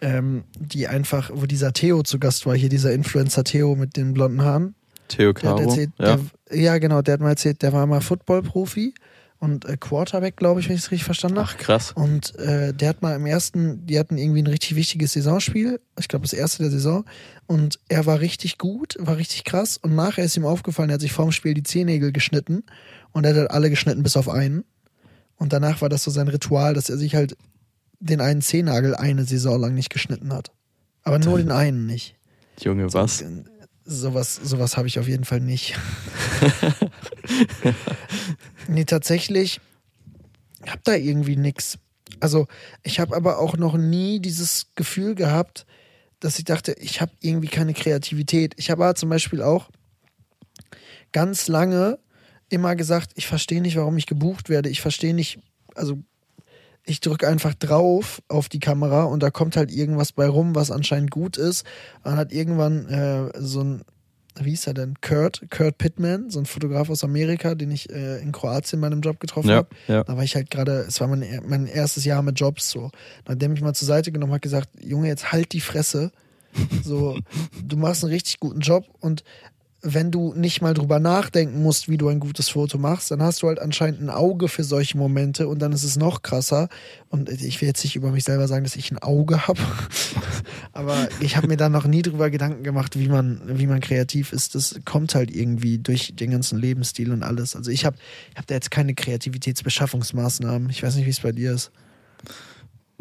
[0.00, 4.12] ähm, die einfach, wo dieser Theo zu Gast war, hier dieser Influencer Theo mit den
[4.14, 4.74] blonden Haaren.
[5.08, 6.18] Theo Caro, erzählt, ja.
[6.50, 8.94] Der, ja, genau, der hat mal erzählt, der war mal Football-Profi
[9.40, 11.48] und äh, Quarterback, glaube ich, wenn ich es richtig verstanden habe.
[11.50, 11.92] Ach, krass.
[11.92, 16.08] Und äh, der hat mal im ersten, die hatten irgendwie ein richtig wichtiges Saisonspiel, ich
[16.08, 17.06] glaube das erste der Saison.
[17.46, 19.78] Und er war richtig gut, war richtig krass.
[19.78, 22.64] Und nachher ist ihm aufgefallen, er hat sich vorm Spiel die Zehennägel geschnitten
[23.12, 24.64] und er hat halt alle geschnitten bis auf einen.
[25.36, 27.34] Und danach war das so sein Ritual, dass er sich halt
[27.98, 30.52] den einen Zehennagel eine Saison lang nicht geschnitten hat.
[31.02, 32.14] Aber nur den einen nicht.
[32.60, 33.24] Junge, was?
[33.92, 35.76] Sowas, sowas habe ich auf jeden Fall nicht.
[38.68, 39.60] nee, tatsächlich
[40.64, 41.76] hab da irgendwie nichts.
[42.20, 42.46] Also,
[42.84, 45.66] ich habe aber auch noch nie dieses Gefühl gehabt,
[46.20, 48.54] dass ich dachte, ich habe irgendwie keine Kreativität.
[48.58, 49.70] Ich habe zum Beispiel auch
[51.10, 51.98] ganz lange
[52.48, 54.68] immer gesagt, ich verstehe nicht, warum ich gebucht werde.
[54.68, 55.40] Ich verstehe nicht,
[55.74, 55.98] also
[56.84, 60.70] ich drücke einfach drauf auf die Kamera und da kommt halt irgendwas bei rum, was
[60.70, 61.64] anscheinend gut ist.
[62.04, 63.82] Dann hat irgendwann äh, so ein
[64.38, 64.94] wie hieß er denn?
[65.00, 69.00] Kurt, Kurt Pittman, so ein Fotograf aus Amerika, den ich äh, in Kroatien bei einem
[69.00, 69.68] Job getroffen ja, habe.
[69.88, 70.04] Ja.
[70.04, 72.90] Da war ich halt gerade, es war mein, mein erstes Jahr mit Jobs so.
[73.24, 76.12] Dann hat der mich mal zur Seite genommen hat gesagt, Junge, jetzt halt die Fresse.
[76.82, 77.18] So,
[77.62, 79.22] du machst einen richtig guten Job und
[79.82, 83.42] wenn du nicht mal drüber nachdenken musst, wie du ein gutes Foto machst, dann hast
[83.42, 86.68] du halt anscheinend ein Auge für solche Momente und dann ist es noch krasser.
[87.08, 89.60] Und ich will jetzt nicht über mich selber sagen, dass ich ein Auge habe,
[90.72, 94.32] aber ich habe mir da noch nie drüber Gedanken gemacht, wie man, wie man kreativ
[94.32, 94.54] ist.
[94.54, 97.56] Das kommt halt irgendwie durch den ganzen Lebensstil und alles.
[97.56, 97.96] Also ich habe
[98.32, 100.68] ich hab da jetzt keine Kreativitätsbeschaffungsmaßnahmen.
[100.68, 101.70] Ich weiß nicht, wie es bei dir ist.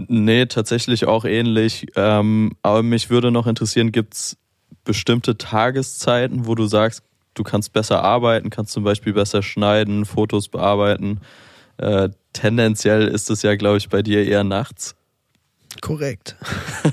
[0.08, 1.88] Nee, tatsächlich auch ähnlich.
[1.96, 4.38] Ähm, aber mich würde noch interessieren, gibt's
[4.84, 10.50] bestimmte Tageszeiten, wo du sagst, du kannst besser arbeiten, kannst zum Beispiel besser schneiden, Fotos
[10.50, 11.22] bearbeiten.
[11.78, 14.96] Äh, tendenziell ist es ja, glaube ich, bei dir eher nachts.
[15.82, 16.36] Korrekt.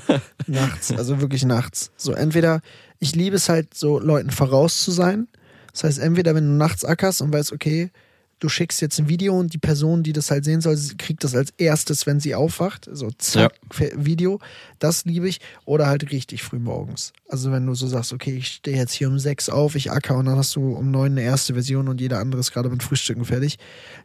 [0.47, 1.91] nachts, also wirklich nachts.
[1.97, 2.61] So entweder,
[2.99, 5.27] ich liebe es halt so, Leuten voraus zu sein.
[5.73, 7.91] Das heißt, entweder wenn du nachts ackerst und weißt, okay,
[8.39, 11.35] du schickst jetzt ein Video und die Person, die das halt sehen soll, kriegt das
[11.35, 12.87] als erstes, wenn sie aufwacht.
[12.91, 13.87] So zack, ja.
[13.95, 14.39] Video.
[14.79, 15.39] Das liebe ich.
[15.65, 17.13] Oder halt richtig früh morgens.
[17.27, 20.17] Also wenn du so sagst, okay, ich stehe jetzt hier um sechs auf, ich acker
[20.17, 22.83] und dann hast du um neun eine erste Version und jeder andere ist gerade mit
[22.83, 23.57] Frühstücken fertig.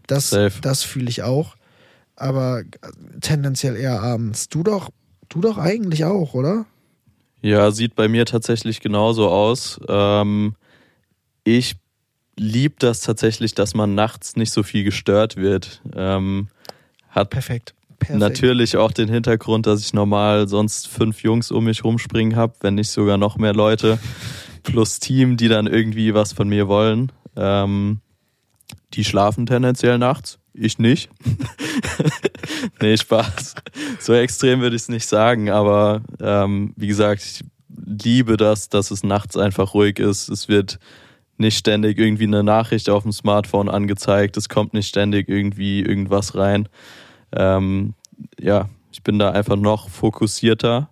[0.07, 1.57] Das, das fühle ich auch.
[2.16, 2.62] Aber
[3.21, 4.49] tendenziell eher abends.
[4.49, 4.90] Du doch,
[5.29, 6.66] du doch eigentlich auch, oder?
[7.40, 9.81] Ja, sieht bei mir tatsächlich genauso aus.
[9.88, 10.55] Ähm,
[11.45, 11.77] ich
[12.37, 15.83] liebe das tatsächlich, dass man nachts nicht so viel gestört wird.
[15.95, 16.49] Ähm,
[17.09, 17.75] hat Perfekt.
[17.99, 18.18] Perfekt.
[18.18, 22.75] natürlich auch den Hintergrund, dass ich normal sonst fünf Jungs um mich rumspringen habe, wenn
[22.75, 23.99] nicht sogar noch mehr Leute,
[24.64, 27.12] plus Team, die dann irgendwie was von mir wollen.
[27.37, 28.01] Ähm,
[28.95, 31.11] die schlafen tendenziell nachts, ich nicht.
[32.81, 33.55] nee, Spaß.
[34.01, 38.90] So extrem würde ich es nicht sagen, aber ähm, wie gesagt, ich liebe das, dass
[38.90, 40.29] es nachts einfach ruhig ist.
[40.29, 40.79] Es wird
[41.42, 46.35] nicht ständig irgendwie eine Nachricht auf dem Smartphone angezeigt, es kommt nicht ständig irgendwie irgendwas
[46.35, 46.68] rein.
[47.33, 47.94] Ähm,
[48.40, 50.88] ja, ich bin da einfach noch fokussierter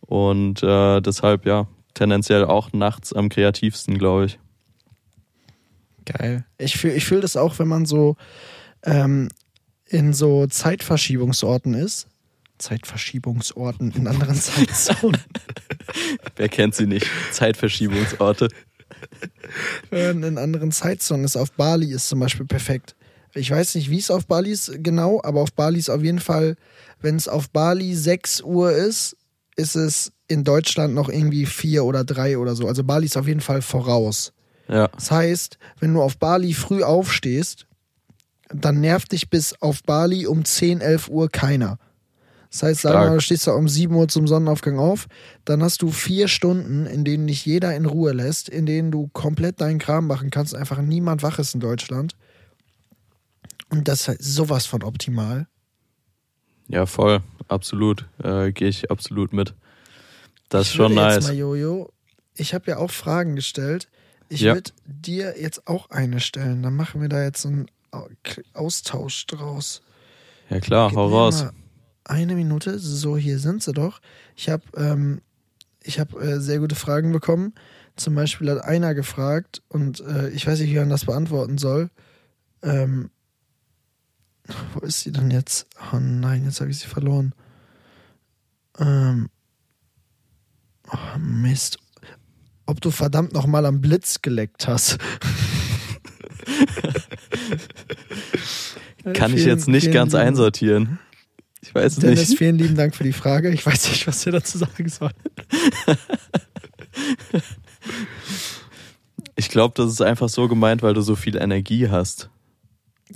[0.00, 4.38] und äh, deshalb ja tendenziell auch nachts am kreativsten, glaube ich.
[6.06, 6.46] Geil.
[6.56, 8.16] Ich fühle ich fühl das auch, wenn man so
[8.84, 9.28] ähm,
[9.84, 12.08] in so Zeitverschiebungsorten ist.
[12.58, 15.20] Zeitverschiebungsorten in anderen Zeitzonen.
[16.36, 17.06] Wer kennt sie nicht?
[17.32, 18.48] Zeitverschiebungsorte.
[19.90, 21.36] In anderen Zeitzonen ist.
[21.36, 22.94] Auf Bali ist zum Beispiel perfekt.
[23.34, 26.18] Ich weiß nicht, wie es auf Bali ist genau, aber auf Bali ist auf jeden
[26.18, 26.56] Fall,
[27.00, 29.16] wenn es auf Bali 6 Uhr ist,
[29.56, 32.66] ist es in Deutschland noch irgendwie 4 oder 3 oder so.
[32.66, 34.32] Also Bali ist auf jeden Fall voraus.
[34.68, 34.88] Ja.
[34.88, 37.66] Das heißt, wenn du auf Bali früh aufstehst,
[38.50, 41.78] dann nervt dich bis auf Bali um 10, 11 Uhr keiner.
[42.50, 45.06] Das heißt, sag mal, du stehst da um 7 Uhr zum Sonnenaufgang auf,
[45.44, 49.08] dann hast du vier Stunden, in denen dich jeder in Ruhe lässt, in denen du
[49.12, 52.16] komplett deinen Kram machen kannst, einfach niemand wach ist in Deutschland.
[53.70, 55.46] Und das ist halt sowas von optimal.
[56.68, 58.06] Ja, voll, absolut.
[58.22, 59.54] Äh, Gehe ich absolut mit.
[60.48, 61.16] Das ist schon nice.
[61.16, 61.92] Jetzt mal, Jojo,
[62.34, 63.88] ich habe ja auch Fragen gestellt.
[64.30, 64.54] Ich ja.
[64.54, 66.62] würde dir jetzt auch eine stellen.
[66.62, 67.66] Dann machen wir da jetzt einen
[68.54, 69.82] Austausch draus.
[70.48, 71.42] Ja klar, Gib hau raus.
[71.42, 71.52] Mal
[72.08, 72.78] eine Minute.
[72.78, 74.00] So, hier sind sie doch.
[74.34, 75.20] Ich habe ähm,
[75.86, 77.54] hab, äh, sehr gute Fragen bekommen.
[77.96, 81.90] Zum Beispiel hat einer gefragt, und äh, ich weiß nicht, wie man das beantworten soll.
[82.62, 83.10] Ähm,
[84.72, 85.66] wo ist sie denn jetzt?
[85.92, 87.34] Oh nein, jetzt habe ich sie verloren.
[88.78, 89.28] Ähm,
[90.90, 91.78] oh Mist.
[92.66, 94.98] Ob du verdammt nochmal am Blitz geleckt hast.
[99.14, 100.98] Kann ich jetzt nicht ganz einsortieren.
[101.60, 102.38] Ich weiß es Dennis, nicht.
[102.38, 103.50] vielen lieben Dank für die Frage.
[103.50, 105.12] Ich weiß nicht, was wir dazu sagen sollen.
[109.36, 112.30] ich glaube, das ist einfach so gemeint, weil du so viel Energie hast.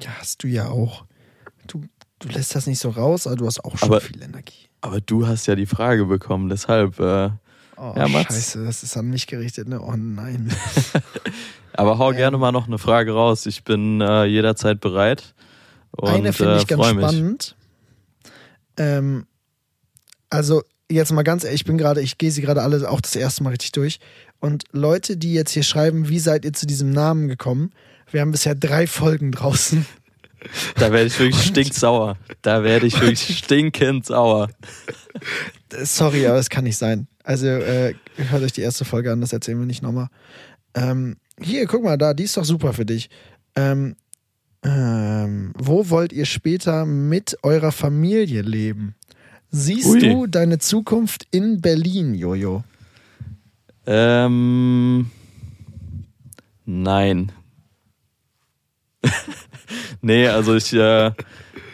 [0.01, 1.05] Ja, hast du ja auch.
[1.67, 1.85] Du,
[2.19, 4.69] du lässt das nicht so raus, aber du hast auch schon aber, viel Energie.
[4.81, 6.99] Aber du hast ja die Frage bekommen, deshalb.
[6.99, 7.31] Äh,
[7.77, 9.81] oh, ja, Scheiße, das ist an mich gerichtet, ne?
[9.81, 10.53] Oh nein.
[11.75, 13.47] aber hau ähm, gerne mal noch eine Frage raus.
[13.47, 15.35] Ich bin äh, jederzeit bereit.
[15.93, 17.57] Und, eine finde ich äh, ganz spannend.
[18.77, 19.27] Ähm,
[20.31, 23.17] also jetzt mal ganz ehrlich, ich bin gerade, ich gehe sie gerade alle auch das
[23.17, 23.99] erste Mal richtig durch.
[24.41, 27.73] Und Leute, die jetzt hier schreiben, wie seid ihr zu diesem Namen gekommen?
[28.11, 29.87] Wir haben bisher drei Folgen draußen.
[30.77, 32.17] Da werde ich wirklich stinksauer.
[32.43, 34.51] Da werde ich wirklich stinkend sauer.
[35.71, 37.07] Sorry, aber das kann nicht sein.
[37.25, 40.09] Also äh, hört euch die erste Folge an, das erzählen wir nicht nochmal.
[40.75, 43.09] Ähm, hier, guck mal, da, die ist doch super für dich.
[43.55, 43.97] Ähm,
[44.65, 48.95] ähm, wo wollt ihr später mit eurer Familie leben?
[49.51, 50.01] Siehst Ui.
[50.01, 52.65] du deine Zukunft in Berlin, Jojo?
[53.87, 55.11] Ähm,
[56.65, 57.33] nein.
[60.01, 61.11] nee, also ich, äh,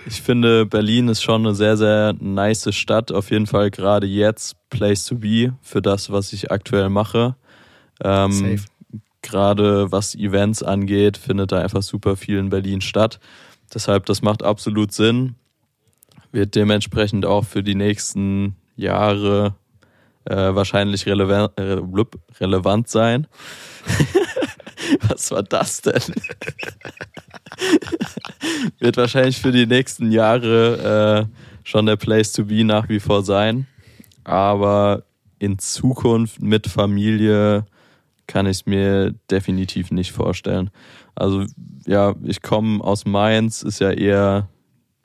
[0.07, 3.13] ich finde, Berlin ist schon eine sehr, sehr nice Stadt.
[3.13, 7.37] Auf jeden Fall gerade jetzt Place to be für das, was ich aktuell mache.
[8.03, 8.78] Ähm, Safe
[9.29, 13.21] gerade was Events angeht, findet da einfach super viel in Berlin statt.
[13.73, 15.35] Deshalb, das macht absolut Sinn.
[16.33, 19.55] Wird dementsprechend auch für die nächsten Jahre
[20.25, 21.79] äh, wahrscheinlich relevant, äh,
[22.41, 23.27] relevant sein.
[25.09, 26.01] Was war das denn?
[28.79, 33.23] Wird wahrscheinlich für die nächsten Jahre äh, schon der Place to be nach wie vor
[33.23, 33.67] sein.
[34.25, 35.05] Aber
[35.39, 37.67] in Zukunft mit Familie
[38.29, 40.71] kann ich es mir definitiv nicht vorstellen.
[41.17, 41.45] Also
[41.87, 44.49] ja, ich komme aus Mainz, ist ja eher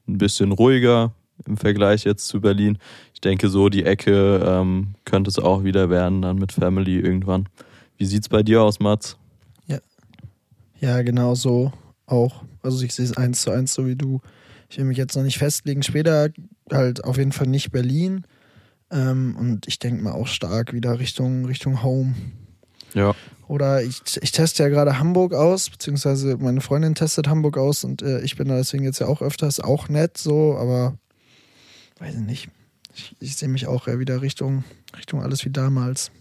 [0.07, 1.15] ein bisschen ruhiger
[1.47, 2.77] im Vergleich jetzt zu Berlin.
[3.13, 7.49] Ich denke, so die Ecke ähm, könnte es auch wieder werden, dann mit Family irgendwann.
[7.97, 9.17] Wie sieht's bei dir aus, Mats?
[9.65, 9.79] Ja.
[10.79, 11.71] Ja, genau so
[12.05, 12.43] auch.
[12.61, 14.19] Also ich sehe es eins zu eins, so wie du.
[14.69, 15.81] Ich will mich jetzt noch nicht festlegen.
[15.81, 16.29] Später
[16.71, 18.25] halt auf jeden Fall nicht Berlin.
[18.91, 22.15] Ähm, und ich denke mal auch stark wieder Richtung, Richtung Home.
[22.93, 23.15] Ja.
[23.47, 28.01] Oder ich, ich teste ja gerade Hamburg aus, beziehungsweise meine Freundin testet Hamburg aus und
[28.01, 30.97] äh, ich bin da deswegen jetzt ja auch öfters auch nett so, aber
[31.99, 32.49] weiß ich nicht.
[32.95, 34.63] Ich, ich sehe mich auch eher wieder Richtung,
[34.97, 36.11] Richtung alles wie damals.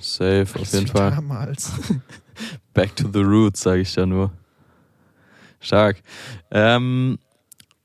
[0.00, 1.10] Safe, alles auf jeden Fall.
[1.10, 1.72] Damals.
[2.74, 4.32] Back to the roots, sage ich da nur.
[5.60, 6.02] Stark.
[6.50, 7.18] Ähm,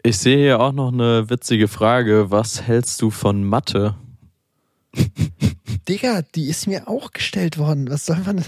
[0.03, 2.29] ich sehe hier auch noch eine witzige Frage.
[2.29, 3.95] Was hältst du von Mathe?
[5.87, 7.89] Digga, die ist mir auch gestellt worden.
[7.89, 8.43] Was soll man.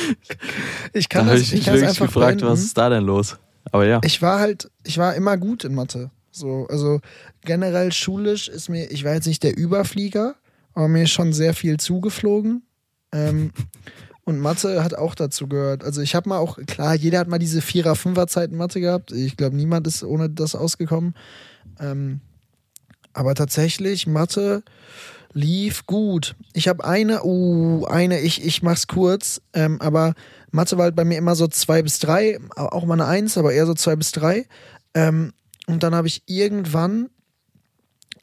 [0.92, 2.46] ich kann da das ich ich wirklich einfach gefragt, beenden.
[2.46, 3.36] was ist da denn los?
[3.72, 4.00] Aber ja.
[4.04, 6.10] Ich war halt, ich war immer gut in Mathe.
[6.30, 7.00] So, also
[7.42, 10.34] generell schulisch ist mir, ich war jetzt nicht der Überflieger,
[10.74, 12.62] aber mir ist schon sehr viel zugeflogen.
[13.12, 13.52] Ähm,
[14.24, 15.82] und Mathe hat auch dazu gehört.
[15.82, 19.12] Also ich habe mal auch, klar, jeder hat mal diese Vierer-, Fünfer-Zeiten Mathe gehabt.
[19.12, 21.14] Ich glaube, niemand ist ohne das ausgekommen.
[21.80, 22.20] Ähm,
[23.12, 24.62] aber tatsächlich, Mathe
[25.36, 26.34] lief gut.
[26.54, 30.14] Ich habe eine, uh, eine, ich, ich mach's kurz, ähm, aber
[30.50, 33.52] Mathe war halt bei mir immer so zwei bis drei, auch mal eine Eins, aber
[33.52, 34.46] eher so zwei bis drei.
[34.94, 35.32] Ähm,
[35.66, 37.10] und dann habe ich irgendwann,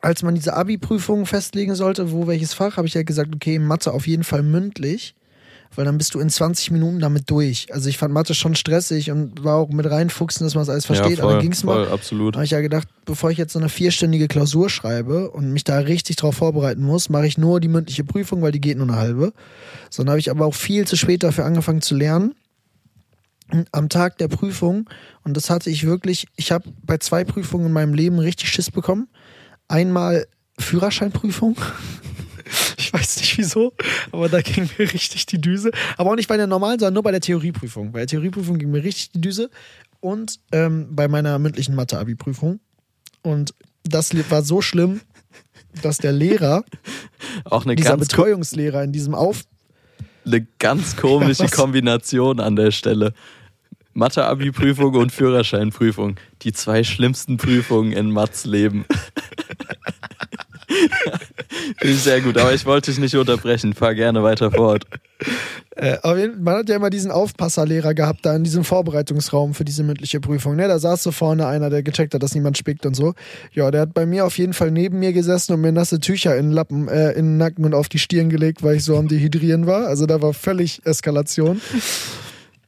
[0.02, 3.94] als man diese Abi-Prüfung festlegen sollte, wo welches Fach, habe ich halt gesagt, okay, Mathe
[3.94, 5.16] auf jeden Fall mündlich
[5.76, 7.74] weil dann bist du in 20 Minuten damit durch.
[7.74, 10.86] Also ich fand Mathe schon stressig und war auch mit reinfuchsen, dass man es alles
[10.86, 11.88] versteht, ja, voll, aber ging es mal.
[11.88, 12.36] Absolut.
[12.36, 15.80] habe ich ja gedacht, bevor ich jetzt so eine vierstündige Klausur schreibe und mich da
[15.80, 18.98] richtig drauf vorbereiten muss, mache ich nur die mündliche Prüfung, weil die geht nur eine
[18.98, 19.34] halbe.
[19.90, 22.36] So, dann habe ich aber auch viel zu spät dafür angefangen zu lernen.
[23.72, 24.90] Am Tag der Prüfung,
[25.24, 28.72] und das hatte ich wirklich, ich habe bei zwei Prüfungen in meinem Leben richtig Schiss
[28.72, 29.08] bekommen.
[29.68, 31.58] Einmal Führerscheinprüfung.
[32.94, 33.74] Ich weiß nicht wieso,
[34.12, 35.72] aber da ging mir richtig die Düse.
[35.98, 37.92] Aber auch nicht bei der normalen, sondern nur bei der Theorieprüfung.
[37.92, 39.50] Bei der Theorieprüfung ging mir richtig die Düse
[40.00, 42.60] und ähm, bei meiner mündlichen Mathe-Abi-Prüfung.
[43.24, 45.02] Und das war so schlimm,
[45.82, 46.64] dass der Lehrer,
[47.46, 49.44] auch eine dieser Betreuungslehrer in diesem Auf.
[50.26, 53.14] Eine ganz komische ja, Kombination an der Stelle.
[53.94, 56.18] Mathe-Abi-Prüfung und Führerscheinprüfung.
[56.44, 58.86] Die zwei schlimmsten Prüfungen in Mats Leben.
[61.78, 63.74] Finde ich sehr gut, aber ich wollte dich nicht unterbrechen.
[63.74, 64.86] Fahr gerne weiter fort.
[65.76, 65.98] Äh,
[66.40, 70.56] man hat ja immer diesen Aufpasserlehrer gehabt, da in diesem Vorbereitungsraum für diese mündliche Prüfung.
[70.56, 70.68] Ne?
[70.68, 73.14] Da saß so vorne einer, der gecheckt hat, dass niemand spickt und so.
[73.54, 76.38] Ja, der hat bei mir auf jeden Fall neben mir gesessen und mir nasse Tücher
[76.38, 78.98] in den Lappen, äh, in den Nacken und auf die Stirn gelegt, weil ich so
[78.98, 79.88] am Dehydrieren war.
[79.88, 81.62] Also da war völlig Eskalation.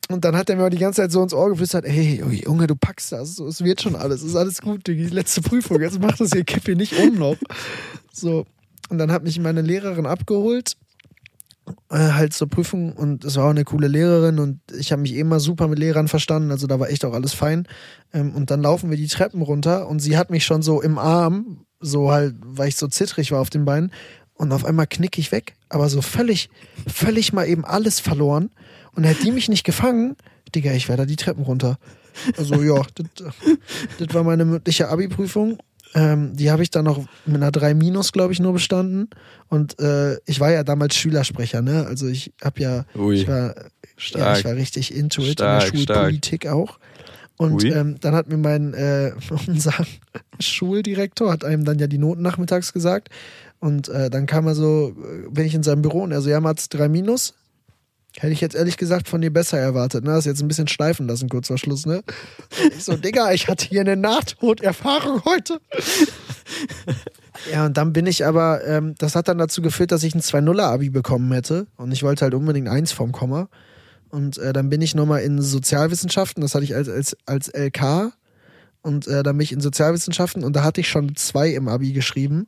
[0.10, 2.76] Und dann hat er mir die ganze Zeit so ins Ohr geflüstert, hey, Junge, du
[2.76, 6.16] packst das, es wird schon alles, es ist alles gut, die letzte Prüfung, jetzt mach
[6.16, 7.38] das hier, kipp hier nicht um noch.
[8.14, 8.46] So,
[8.90, 10.78] und dann hat mich meine Lehrerin abgeholt,
[11.90, 15.16] äh, halt zur Prüfung und es war auch eine coole Lehrerin und ich habe mich
[15.16, 17.68] immer super mit Lehrern verstanden, also da war echt auch alles fein.
[18.14, 20.98] Ähm, und dann laufen wir die Treppen runter und sie hat mich schon so im
[20.98, 23.92] Arm, so halt, weil ich so zittrig war auf den Beinen
[24.36, 26.50] und auf einmal knick ich weg, aber so völlig,
[26.88, 28.52] völlig mal eben alles verloren.
[28.94, 30.16] Und hätte die mich nicht gefangen,
[30.54, 31.78] Digga, ich wäre da die Treppen runter.
[32.38, 32.82] Also ja,
[34.00, 35.58] das war meine mündliche Abi-Prüfung.
[35.96, 39.10] Ähm, die habe ich dann noch mit einer 3 Minus, glaube ich, nur bestanden.
[39.48, 41.86] Und äh, ich war ja damals Schülersprecher, ne?
[41.88, 43.16] Also ich habe ja, Ui.
[43.16, 43.56] ich war,
[44.14, 46.56] ja, ich war richtig into it stark, in der Schulpolitik stark.
[46.56, 46.80] auch.
[47.38, 49.14] Und ähm, dann hat mir mein äh,
[49.48, 49.74] unser
[50.40, 53.10] Schuldirektor hat einem dann ja die Noten nachmittags gesagt.
[53.60, 56.30] Und äh, dann kam er so, äh, bin ich in seinem Büro und er so,
[56.30, 57.34] ja, Mats, 3 Minus.
[58.20, 60.04] Hätte ich jetzt ehrlich gesagt von dir besser erwartet.
[60.04, 60.12] Ne?
[60.12, 62.02] Das ist jetzt ein bisschen schleifen lassen, kurz vor Schluss, ne?
[62.78, 65.60] Ich so, Digga, ich hatte hier eine Nahtoderfahrung heute.
[67.52, 70.22] ja, und dann bin ich aber, ähm, das hat dann dazu geführt, dass ich ein
[70.22, 71.68] 2-0er-Abi bekommen hätte.
[71.76, 73.50] Und ich wollte halt unbedingt eins vom Komma.
[74.10, 78.14] Und äh, dann bin ich nochmal in Sozialwissenschaften, das hatte ich als, als, als LK.
[78.82, 81.92] Und äh, dann bin ich in Sozialwissenschaften und da hatte ich schon zwei im Abi
[81.92, 82.48] geschrieben.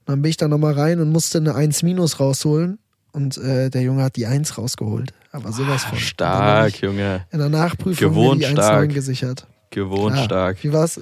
[0.00, 2.78] Und dann bin ich da nochmal rein und musste eine 1 minus rausholen
[3.12, 5.12] und äh, der Junge hat die Eins rausgeholt.
[5.32, 5.98] Aber sowas von.
[5.98, 7.26] Stark, Junge.
[7.30, 8.90] In der Nachprüfung Gewohnt die stark.
[8.90, 9.46] 1,9 gesichert.
[9.70, 10.24] Gewohnt Klar.
[10.24, 10.64] stark.
[10.64, 11.00] Wie war's,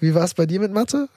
[0.00, 1.08] wie war's bei dir mit Mathe?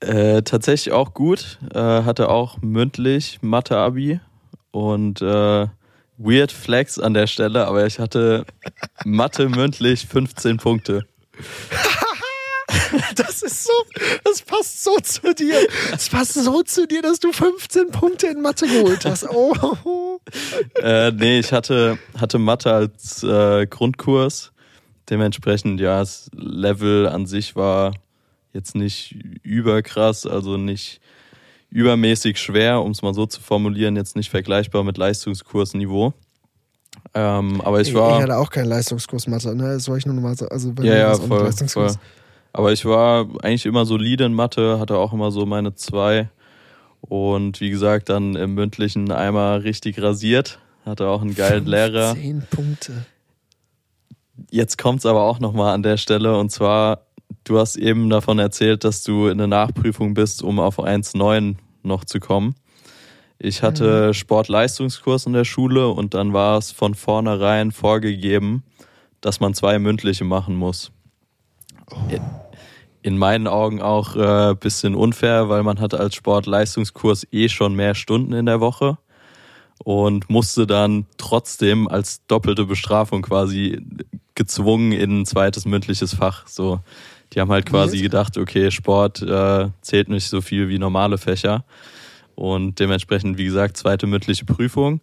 [0.00, 1.58] Äh, tatsächlich auch gut.
[1.72, 4.20] Äh, hatte auch mündlich Mathe-Abi
[4.72, 5.66] und äh,
[6.18, 8.44] Weird Flex an der Stelle, aber ich hatte
[9.04, 11.06] Mathe mündlich 15 Punkte.
[13.16, 13.72] Das ist so,
[14.24, 15.54] das passt so zu dir.
[15.90, 19.28] Das passt so zu dir, dass du 15 Punkte in Mathe geholt hast.
[19.28, 20.18] Oh.
[20.82, 24.52] Äh, nee, ich hatte, hatte Mathe als äh, Grundkurs.
[25.08, 27.92] Dementsprechend, ja, das Level an sich war
[28.52, 31.00] jetzt nicht überkrass, also nicht
[31.70, 36.12] übermäßig schwer, um es mal so zu formulieren, jetzt nicht vergleichbar mit Leistungskursniveau.
[37.14, 38.18] Ähm, aber ich Ich, war.
[38.18, 39.74] ich hatte auch keinen Leistungskurs Mathe, ne?
[39.74, 40.52] Das wollte ich nur sagen.
[40.52, 41.94] Also bei Ja, ja, voll, Leistungskurs.
[41.94, 42.02] voll.
[42.52, 46.30] Aber ich war eigentlich immer solide in Mathe, hatte auch immer so meine zwei.
[47.00, 50.58] Und wie gesagt, dann im mündlichen einmal richtig rasiert.
[50.84, 52.14] Hatte auch einen geilen Lehrer.
[52.14, 53.06] 10 Punkte.
[54.50, 56.38] Jetzt kommt's aber auch nochmal an der Stelle.
[56.38, 57.06] Und zwar,
[57.44, 62.04] du hast eben davon erzählt, dass du in der Nachprüfung bist, um auf 1,9 noch
[62.04, 62.54] zu kommen.
[63.38, 68.64] Ich hatte Sportleistungskurs in der Schule und dann war es von vornherein vorgegeben,
[69.22, 70.92] dass man zwei mündliche machen muss.
[73.02, 77.94] In meinen Augen auch äh, bisschen unfair, weil man hat als Sportleistungskurs eh schon mehr
[77.94, 78.98] Stunden in der Woche
[79.82, 83.80] und musste dann trotzdem als doppelte Bestrafung quasi
[84.34, 86.46] gezwungen in ein zweites mündliches Fach.
[86.46, 86.80] So,
[87.32, 91.64] die haben halt quasi gedacht, okay, Sport äh, zählt nicht so viel wie normale Fächer
[92.34, 95.00] und dementsprechend, wie gesagt, zweite mündliche Prüfung.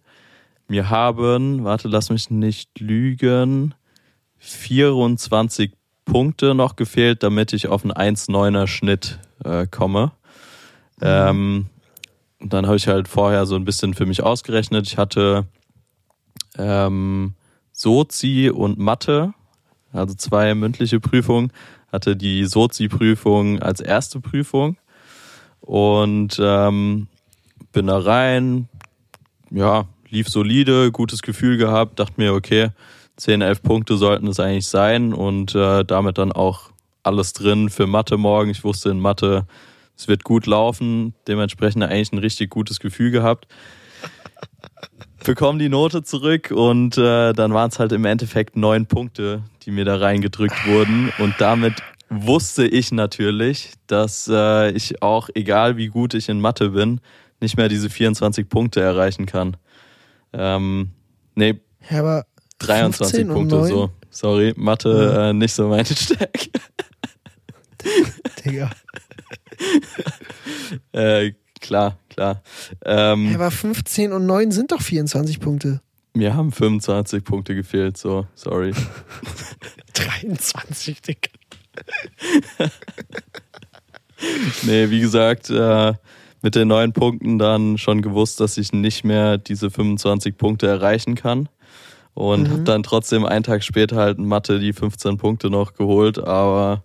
[0.68, 3.74] Mir haben, warte, lass mich nicht lügen,
[4.38, 5.72] 24
[6.08, 10.12] Punkte noch gefehlt, damit ich auf einen 1,9er Schnitt äh, komme.
[11.00, 11.66] Ähm,
[12.40, 14.86] und dann habe ich halt vorher so ein bisschen für mich ausgerechnet.
[14.86, 15.46] Ich hatte
[16.56, 17.34] ähm,
[17.72, 19.34] Sozi und Mathe,
[19.92, 21.52] also zwei mündliche Prüfungen,
[21.92, 24.76] hatte die Sozi-Prüfung als erste Prüfung
[25.60, 27.08] und ähm,
[27.72, 28.68] bin da rein,
[29.50, 32.70] ja, lief solide, gutes Gefühl gehabt, dachte mir, okay,
[33.18, 36.70] 10, 11 Punkte sollten es eigentlich sein und äh, damit dann auch
[37.02, 38.50] alles drin für Mathe morgen.
[38.50, 39.46] Ich wusste in Mathe,
[39.96, 43.48] es wird gut laufen, dementsprechend eigentlich ein richtig gutes Gefühl gehabt.
[45.24, 49.72] Bekomme die Note zurück und äh, dann waren es halt im Endeffekt neun Punkte, die
[49.72, 51.74] mir da reingedrückt wurden und damit
[52.08, 57.00] wusste ich natürlich, dass äh, ich auch, egal wie gut ich in Mathe bin,
[57.40, 59.56] nicht mehr diese 24 Punkte erreichen kann.
[60.32, 60.90] Ähm,
[61.34, 61.60] nee,
[61.90, 62.24] Ja, aber
[62.58, 63.68] 23 15 und Punkte 9?
[63.68, 63.90] so.
[64.10, 66.50] Sorry, Mathe äh, nicht so meine Stärke.
[68.44, 68.70] Digga.
[70.92, 72.42] äh, klar, klar.
[72.84, 75.80] Ähm, Ja, aber 15 und 9 sind doch 24 Punkte.
[76.14, 78.72] mir haben 25 Punkte gefehlt, so, sorry.
[79.94, 81.30] 23, Digga.
[84.62, 85.94] Nee, wie gesagt, äh,
[86.42, 91.14] mit den neun Punkten dann schon gewusst, dass ich nicht mehr diese 25 Punkte erreichen
[91.14, 91.48] kann.
[92.18, 92.52] Und Mhm.
[92.52, 96.18] hab dann trotzdem einen Tag später halt in Mathe die 15 Punkte noch geholt.
[96.18, 96.82] Aber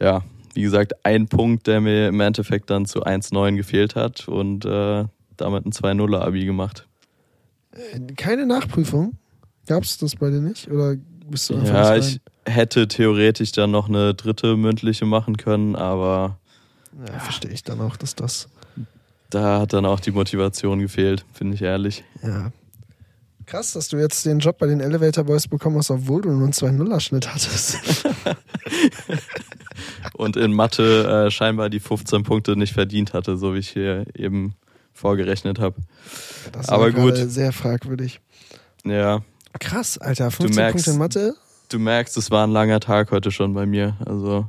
[0.00, 0.22] ja,
[0.54, 5.06] wie gesagt, ein Punkt, der mir im Endeffekt dann zu 1,9 gefehlt hat und äh,
[5.36, 6.86] damit ein 2-0-Abi gemacht.
[8.16, 9.16] Keine Nachprüfung?
[9.66, 10.70] Gab's das bei dir nicht?
[10.70, 10.94] Oder
[11.28, 16.38] bist du einfach Ja, ich hätte theoretisch dann noch eine dritte mündliche machen können, aber?
[17.04, 18.48] Ja, verstehe ich dann auch, dass das.
[19.30, 22.04] da hat dann auch die Motivation gefehlt, finde ich ehrlich.
[22.22, 22.52] Ja.
[23.46, 26.42] Krass, dass du jetzt den Job bei den Elevator Boys bekommen hast, obwohl du nur
[26.44, 27.78] einen 2-0er-Schnitt hattest.
[30.14, 34.06] und in Mathe äh, scheinbar die 15 Punkte nicht verdient hatte, so wie ich hier
[34.16, 34.54] eben
[34.92, 35.76] vorgerechnet habe.
[36.52, 37.14] Das Aber war gut.
[37.14, 38.20] gerade sehr fragwürdig.
[38.84, 39.22] Ja,
[39.60, 40.30] Krass, Alter.
[40.30, 41.34] 15 merkst- Punkte in Mathe?
[41.68, 43.96] du merkst, es war ein langer Tag heute schon bei mir.
[44.04, 44.48] Also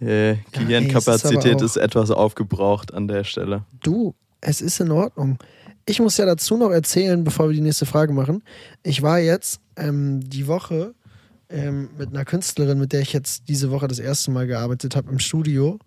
[0.00, 3.64] äh, ist Gehirnkapazität aber auch- ist etwas aufgebraucht an der Stelle.
[3.82, 5.38] Du, es ist in Ordnung.
[5.86, 8.42] Ich muss ja dazu noch erzählen, bevor wir die nächste Frage machen.
[8.82, 10.94] Ich war jetzt ähm, die Woche
[11.48, 15.10] ähm, mit einer Künstlerin, mit der ich jetzt diese Woche das erste Mal gearbeitet habe,
[15.10, 15.78] im Studio.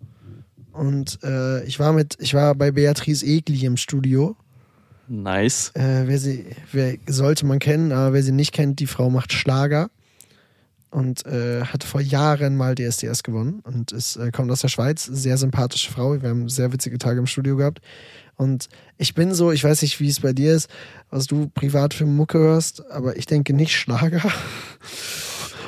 [0.72, 4.36] Und äh, ich war mit, ich war bei Beatrice Egli im Studio.
[5.08, 5.70] Nice.
[5.74, 9.32] Äh, wer sie, wer sollte man kennen, aber wer sie nicht kennt, die Frau macht
[9.32, 9.90] Schlager
[10.90, 15.04] und äh, hat vor Jahren mal DSDS gewonnen und ist, äh, kommt aus der Schweiz.
[15.04, 16.20] Sehr sympathische Frau.
[16.22, 17.80] Wir haben sehr witzige Tage im Studio gehabt.
[18.36, 18.68] Und
[18.98, 20.68] ich bin so, ich weiß nicht, wie es bei dir ist,
[21.10, 24.22] was du privat für Mucke hörst, aber ich denke nicht Schlager.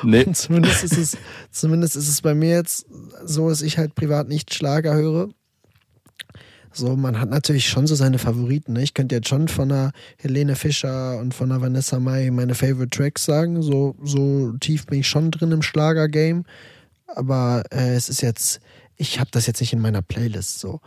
[0.02, 1.16] Nee, Und zumindest ist es,
[1.50, 2.86] zumindest ist es bei mir jetzt
[3.24, 5.30] so, dass ich halt privat nicht Schlager höre,
[6.72, 8.74] So, man hat natürlich schon so seine Favoriten.
[8.74, 8.82] Ne?
[8.82, 12.90] Ich könnte jetzt schon von einer Helene Fischer und von einer Vanessa Mai meine Favorite
[12.90, 13.62] Tracks sagen.
[13.62, 16.44] So, so tief bin ich schon drin im Schlager-Game.
[17.06, 18.60] Aber äh, es ist jetzt,
[18.96, 20.80] ich habe das jetzt nicht in meiner Playlist so.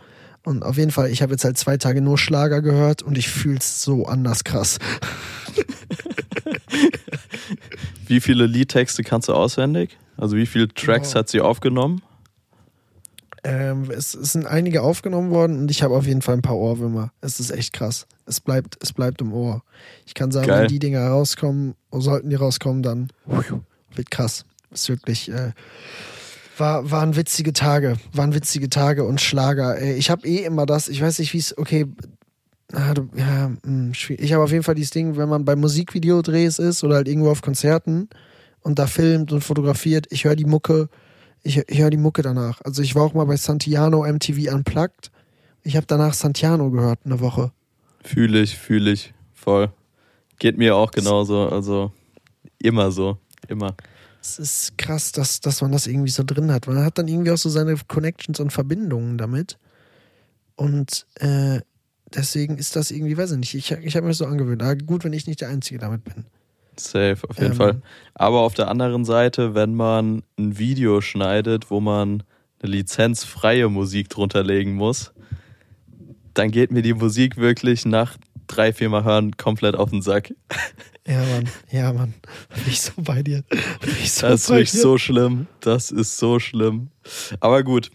[0.44, 3.28] Und auf jeden Fall, ich habe jetzt halt zwei Tage nur Schlager gehört und ich
[3.28, 4.78] fühle es so anders krass.
[8.06, 9.98] wie viele Liedtexte kannst du auswendig?
[10.16, 11.18] Also wie viele Tracks oh.
[11.18, 12.02] hat sie aufgenommen?
[13.42, 16.58] Ähm, es, es, sind einige aufgenommen worden und ich habe auf jeden Fall ein paar
[16.58, 17.12] Ohrwürmer.
[17.22, 18.06] Es ist echt krass.
[18.26, 19.62] Es bleibt, es bleibt im Ohr.
[20.04, 20.62] Ich kann sagen, Geil.
[20.62, 23.08] wenn die Dinger rauskommen, sollten die rauskommen, dann
[23.94, 24.44] wird krass.
[24.70, 25.52] Ist wirklich, äh,
[26.56, 27.96] war, waren witzige Tage.
[28.12, 29.78] Waren witzige Tage und Schlager.
[29.78, 31.86] Ey, ich habe eh immer das, ich weiß nicht, wie es, okay,
[32.72, 35.56] ah, du, ja, mh, hm, ich habe auf jeden Fall dieses Ding, wenn man bei
[35.56, 38.08] Musikvideodrehs ist oder halt irgendwo auf Konzerten
[38.60, 40.88] und da filmt und fotografiert, ich höre die Mucke
[41.42, 42.60] ich, ich höre die Mucke danach.
[42.64, 45.10] Also ich war auch mal bei Santiano MTV Unplugged.
[45.62, 47.52] Ich habe danach Santiano gehört, eine Woche.
[48.02, 49.70] Fühle ich, fühle ich, voll.
[50.38, 51.92] Geht mir auch genauso, also
[52.58, 53.74] immer so, immer.
[54.22, 56.66] Es ist krass, dass, dass man das irgendwie so drin hat.
[56.66, 59.58] Man hat dann irgendwie auch so seine Connections und Verbindungen damit.
[60.56, 61.60] Und äh,
[62.14, 64.62] deswegen ist das irgendwie, weiß ich nicht, ich, ich habe mir das so angewöhnt.
[64.62, 66.26] Aber gut, wenn ich nicht der Einzige damit bin.
[66.76, 67.82] Safe, auf jeden ähm, Fall.
[68.14, 72.22] Aber auf der anderen Seite, wenn man ein Video schneidet, wo man
[72.62, 75.12] eine lizenzfreie Musik drunter legen muss,
[76.34, 78.16] dann geht mir die Musik wirklich nach
[78.50, 80.32] drei, vier Mal hören komplett auf den Sack.
[81.06, 82.14] Ja, Mann, ja, Mann.
[82.50, 83.42] Bin ich so bei dir.
[83.48, 85.46] Bin ich so das ist wirklich so schlimm.
[85.60, 86.90] Das ist so schlimm.
[87.40, 87.90] Aber gut.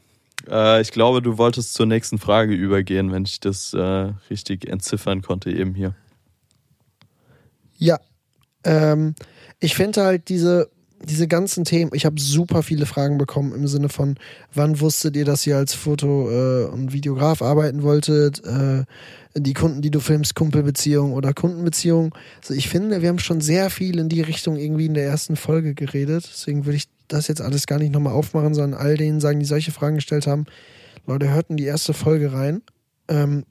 [0.50, 5.22] Äh, ich glaube, du wolltest zur nächsten Frage übergehen, wenn ich das äh, richtig entziffern
[5.22, 5.96] konnte eben hier.
[7.78, 8.00] Ja,
[8.64, 9.16] ähm,
[9.60, 10.70] ich finde halt diese,
[11.06, 14.16] diese ganzen Themen, ich habe super viele Fragen bekommen im Sinne von,
[14.54, 18.44] wann wusstet ihr, dass ihr als Foto- äh, und Videograf arbeiten wolltet?
[18.44, 18.84] Äh,
[19.36, 22.16] die Kunden, die du filmst, Kumpelbeziehung oder Kundenbeziehung.
[22.42, 25.36] Also ich finde, wir haben schon sehr viel in die Richtung irgendwie in der ersten
[25.36, 26.30] Folge geredet.
[26.32, 29.46] Deswegen würde ich das jetzt alles gar nicht nochmal aufmachen, sondern all denen sagen, die
[29.46, 30.46] solche Fragen gestellt haben,
[31.06, 32.62] Leute, hörten die erste Folge rein.
[33.08, 33.44] Ähm,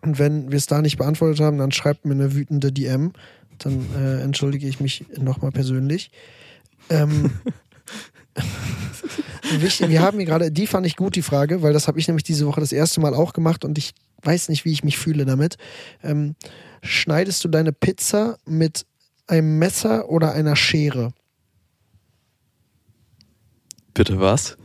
[0.00, 3.12] und wenn wir es da nicht beantwortet haben, dann schreibt mir eine wütende DM
[3.58, 6.10] dann äh, entschuldige ich mich nochmal persönlich.
[6.90, 7.30] Ähm,
[9.58, 12.08] wichtig, wir haben hier gerade, die fand ich gut, die Frage, weil das habe ich
[12.08, 14.98] nämlich diese Woche das erste Mal auch gemacht und ich weiß nicht, wie ich mich
[14.98, 15.56] fühle damit.
[16.02, 16.34] Ähm,
[16.82, 18.86] schneidest du deine Pizza mit
[19.26, 21.12] einem Messer oder einer Schere?
[23.94, 24.56] Bitte was?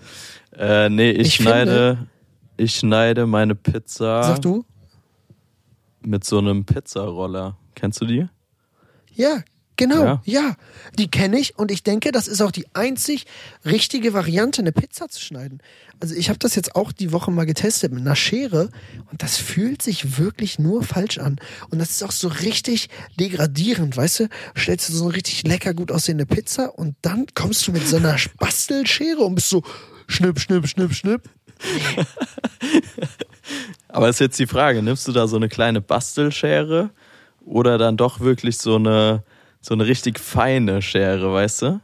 [0.55, 2.07] Äh, nee, ich, ich schneide, finde,
[2.57, 4.23] ich schneide meine Pizza.
[4.23, 4.65] Sag du?
[6.01, 7.57] Mit so einem Pizzaroller.
[7.75, 8.27] Kennst du die?
[9.15, 9.43] Ja,
[9.75, 10.21] genau, ja.
[10.25, 10.55] ja.
[10.97, 13.25] Die kenne ich und ich denke, das ist auch die einzig
[13.65, 15.61] richtige Variante, eine Pizza zu schneiden.
[15.99, 18.69] Also ich habe das jetzt auch die Woche mal getestet mit einer Schere
[19.11, 21.39] und das fühlt sich wirklich nur falsch an.
[21.69, 24.29] Und das ist auch so richtig degradierend, weißt du?
[24.57, 27.97] Stellst du so eine richtig lecker gut aussehende Pizza und dann kommst du mit so
[27.97, 29.63] einer Bastelschere und bist so
[30.07, 31.21] schnipp, schnipp, schnipp, schnipp.
[33.87, 36.89] Aber ist jetzt die Frage, nimmst du da so eine kleine Bastelschere
[37.45, 39.23] oder dann doch wirklich so eine,
[39.63, 41.81] so eine richtig feine Schere, weißt du?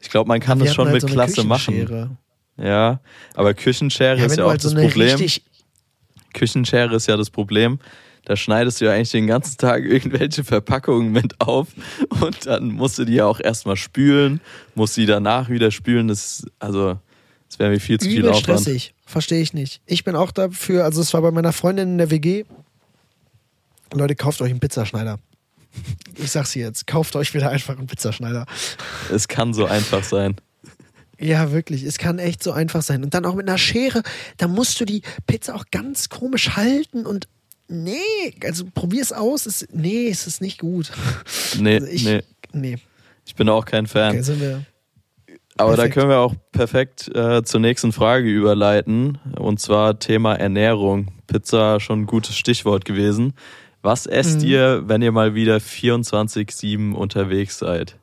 [0.00, 2.18] Ich glaube, man kann das schon halt mit so Klasse machen.
[2.56, 3.00] Ja,
[3.34, 5.18] aber Küchenschere ja, ist ja auch halt so das Problem.
[6.34, 7.80] Küchenschere ist ja das Problem.
[8.24, 11.68] Da schneidest du ja eigentlich den ganzen Tag irgendwelche Verpackungen mit auf
[12.20, 14.40] und dann musst du die ja auch erstmal spülen,
[14.74, 16.08] musst die danach wieder spülen.
[16.08, 16.98] Das, also,
[17.48, 18.60] das wäre mir viel zu viel Aufwand.
[18.60, 19.80] stressig, verstehe ich nicht.
[19.86, 22.44] Ich bin auch dafür, also es war bei meiner Freundin in der WG,
[23.94, 25.18] Leute, kauft euch einen Pizzaschneider.
[26.16, 28.46] Ich sag's jetzt, kauft euch wieder einfach einen Pizzaschneider.
[29.12, 30.36] Es kann so einfach sein.
[31.20, 31.82] Ja, wirklich.
[31.82, 33.02] Es kann echt so einfach sein.
[33.02, 34.02] Und dann auch mit einer Schere,
[34.36, 37.28] da musst du die Pizza auch ganz komisch halten und
[37.68, 37.96] nee,
[38.44, 39.46] also probier's aus.
[39.46, 40.92] Es, nee, es ist nicht gut.
[41.58, 42.22] Nee, also ich, nee.
[42.52, 42.78] nee.
[43.26, 44.10] Ich bin auch kein Fan.
[44.10, 44.64] Okay, sind wir
[45.58, 45.96] aber perfekt.
[45.96, 49.18] da können wir auch perfekt äh, zur nächsten Frage überleiten.
[49.36, 51.08] Und zwar Thema Ernährung.
[51.26, 53.34] Pizza schon ein gutes Stichwort gewesen.
[53.88, 54.48] Was esst mhm.
[54.48, 57.96] ihr, wenn ihr mal wieder 24-7 unterwegs seid?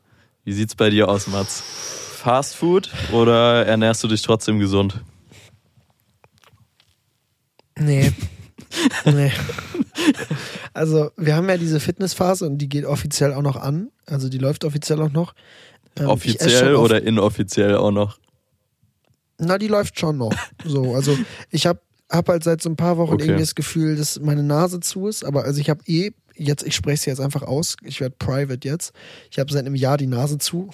[0.43, 1.61] Wie sieht's bei dir aus, Mats?
[1.61, 5.03] Fast Food oder ernährst du dich trotzdem gesund?
[7.77, 8.11] Nee.
[9.05, 9.31] nee.
[10.73, 13.91] Also, wir haben ja diese Fitnessphase und die geht offiziell auch noch an.
[14.07, 15.35] Also, die läuft offiziell auch noch.
[15.97, 18.17] Ähm, offiziell oder inoffiziell auch noch?
[19.37, 20.33] Na, die läuft schon noch.
[20.63, 21.15] So, also
[21.51, 21.79] ich habe
[22.11, 23.25] habe halt seit so ein paar Wochen okay.
[23.25, 25.23] irgendwie das Gefühl, dass meine Nase zu ist.
[25.23, 28.67] Aber also ich habe eh, jetzt, ich spreche es jetzt einfach aus, ich werde private
[28.67, 28.93] jetzt.
[29.31, 30.69] Ich habe seit einem Jahr die Nase zu.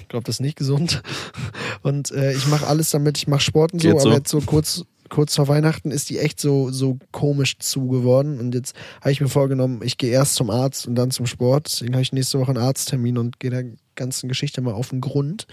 [0.00, 1.02] Ich glaube, das ist nicht gesund.
[1.82, 4.40] Und äh, ich mache alles damit, ich mache Sport und so, so, aber jetzt so
[4.40, 8.38] kurz, kurz vor Weihnachten ist die echt so, so komisch zu geworden.
[8.38, 11.66] Und jetzt habe ich mir vorgenommen, ich gehe erst zum Arzt und dann zum Sport.
[11.66, 13.64] Deswegen habe ich nächste Woche einen Arzttermin und gehe der
[13.96, 15.46] ganzen Geschichte mal auf den Grund.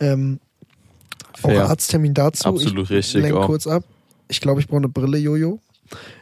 [0.00, 0.40] Ähm,
[1.42, 1.68] auch Fair.
[1.68, 2.48] Arzttermin dazu.
[2.48, 3.46] Absolut ich richtig lenk auch.
[3.46, 3.84] kurz ab.
[4.32, 5.60] Ich glaube, ich brauche eine Brille, Jojo.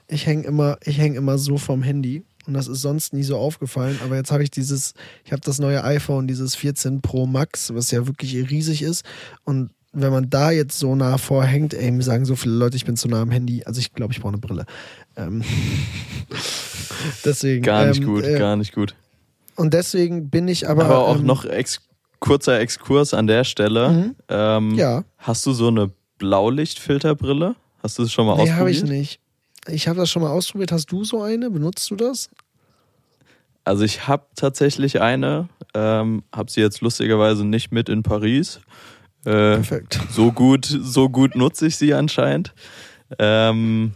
[0.08, 2.24] Ich hänge immer, ich häng immer so vom Handy.
[2.46, 4.00] Und das ist sonst nie so aufgefallen.
[4.04, 4.94] Aber jetzt habe ich dieses,
[5.24, 9.04] ich habe das neue iPhone, dieses 14 Pro Max, was ja wirklich riesig ist.
[9.44, 12.84] Und wenn man da jetzt so nah vorhängt, ey, mir sagen so viele Leute, ich
[12.84, 13.62] bin zu nah am Handy.
[13.64, 14.66] Also ich glaube, ich brauche eine Brille.
[15.16, 15.44] Ähm,
[17.24, 17.62] deswegen.
[17.62, 18.96] Gar nicht ähm, gut, äh, gar nicht gut.
[19.54, 20.86] Und deswegen bin ich aber.
[20.86, 21.80] Aber, auch ähm, noch ex
[22.18, 23.88] kurzer Exkurs an der Stelle.
[23.90, 24.16] Mhm.
[24.28, 25.04] Ähm, Ja.
[25.18, 27.54] Hast du so eine Blaulichtfilterbrille?
[27.82, 28.58] Hast du das schon mal Nee, ausprobiert?
[28.58, 29.20] habe ich nicht.
[29.68, 30.72] Ich habe das schon mal ausprobiert.
[30.72, 31.50] Hast du so eine?
[31.50, 32.30] Benutzt du das?
[33.64, 38.60] Also ich habe tatsächlich eine, ähm, habe sie jetzt lustigerweise nicht mit in Paris.
[39.24, 40.00] Äh, Perfekt.
[40.10, 42.54] so gut, so gut nutze ich sie anscheinend.
[43.18, 43.92] Ähm,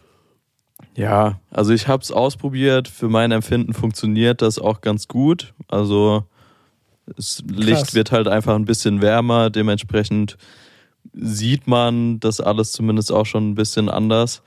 [0.96, 2.88] ja, also ich habe es ausprobiert.
[2.88, 5.54] Für mein Empfinden funktioniert das auch ganz gut.
[5.68, 6.24] Also
[7.06, 9.50] das Licht wird halt einfach ein bisschen wärmer.
[9.50, 10.36] Dementsprechend
[11.12, 14.42] sieht man das alles zumindest auch schon ein bisschen anders.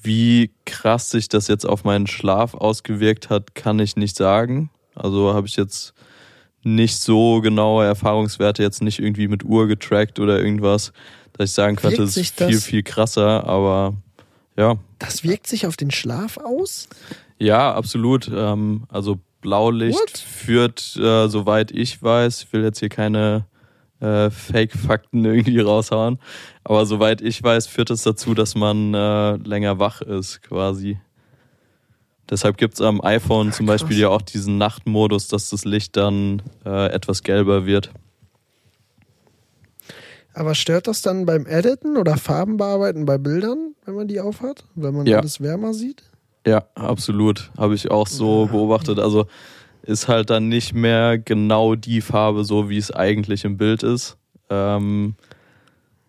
[0.00, 4.70] Wie krass sich das jetzt auf meinen Schlaf ausgewirkt hat, kann ich nicht sagen.
[4.94, 5.92] Also habe ich jetzt
[6.62, 10.92] nicht so genaue Erfahrungswerte, jetzt nicht irgendwie mit Uhr getrackt oder irgendwas,
[11.32, 13.94] dass ich sagen könnte, es ist viel, viel krasser, aber
[14.56, 16.88] ja, Das wirkt sich auf den Schlaf aus?
[17.38, 18.28] ja, absolut.
[18.32, 20.18] Ähm, also Blaulicht What?
[20.18, 23.46] führt, äh, soweit ich weiß, ich will jetzt hier keine
[24.00, 26.18] äh, Fake-Fakten irgendwie raushauen,
[26.64, 30.98] aber soweit ich weiß, führt es dazu, dass man äh, länger wach ist, quasi.
[32.30, 33.80] Deshalb gibt's am iPhone zum krass.
[33.80, 37.90] Beispiel ja auch diesen Nachtmodus, dass das Licht dann äh, etwas gelber wird.
[40.34, 44.64] Aber stört das dann beim Editen oder Farbenbearbeiten bei Bildern, wenn man die aufhat?
[44.74, 45.18] Wenn man Ja.
[45.18, 46.02] alles wärmer sieht?
[46.46, 47.50] Ja, absolut.
[47.58, 48.98] Habe ich auch so beobachtet.
[48.98, 49.26] Also
[49.88, 54.18] ist halt dann nicht mehr genau die Farbe, so wie es eigentlich im Bild ist.
[54.50, 55.14] Ähm,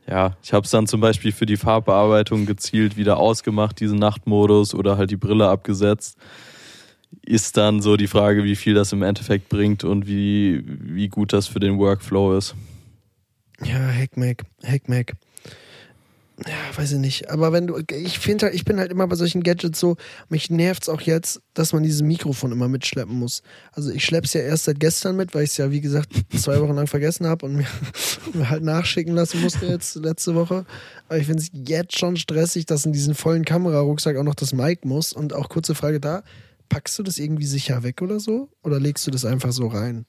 [0.05, 4.75] ja, ich habe es dann zum Beispiel für die Farbbearbeitung gezielt wieder ausgemacht, diesen Nachtmodus
[4.75, 6.17] oder halt die Brille abgesetzt.
[7.25, 11.31] Ist dann so die Frage, wie viel das im Endeffekt bringt und wie, wie gut
[11.31, 12.55] das für den Workflow ist.
[13.63, 15.13] Ja, Hackmack, Hackmack.
[16.47, 17.29] Ja, weiß ich nicht.
[17.29, 19.97] Aber wenn du, ich finde halt, ich bin halt immer bei solchen Gadgets so,
[20.29, 23.41] mich nervt's auch jetzt, dass man dieses Mikrofon immer mitschleppen muss.
[23.73, 26.61] Also ich schlepp's ja erst seit gestern mit, weil ich es ja, wie gesagt, zwei
[26.61, 27.67] Wochen lang vergessen habe und mir,
[28.33, 30.65] mir halt nachschicken lassen musste jetzt letzte Woche.
[31.07, 34.53] Aber ich finde es jetzt schon stressig, dass in diesen vollen Kamerarucksack auch noch das
[34.53, 35.11] Mic muss.
[35.11, 36.23] Und auch kurze Frage da,
[36.69, 38.49] packst du das irgendwie sicher weg oder so?
[38.63, 40.05] Oder legst du das einfach so rein?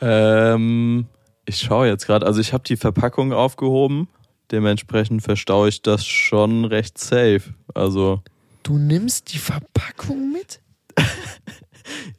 [0.00, 1.06] Ähm,
[1.44, 4.08] ich schaue jetzt gerade, also ich habe die Verpackung aufgehoben.
[4.52, 7.42] Dementsprechend verstaue ich das schon recht safe.
[7.74, 8.20] Also
[8.62, 10.60] Du nimmst die Verpackung mit?
[10.94, 11.02] Du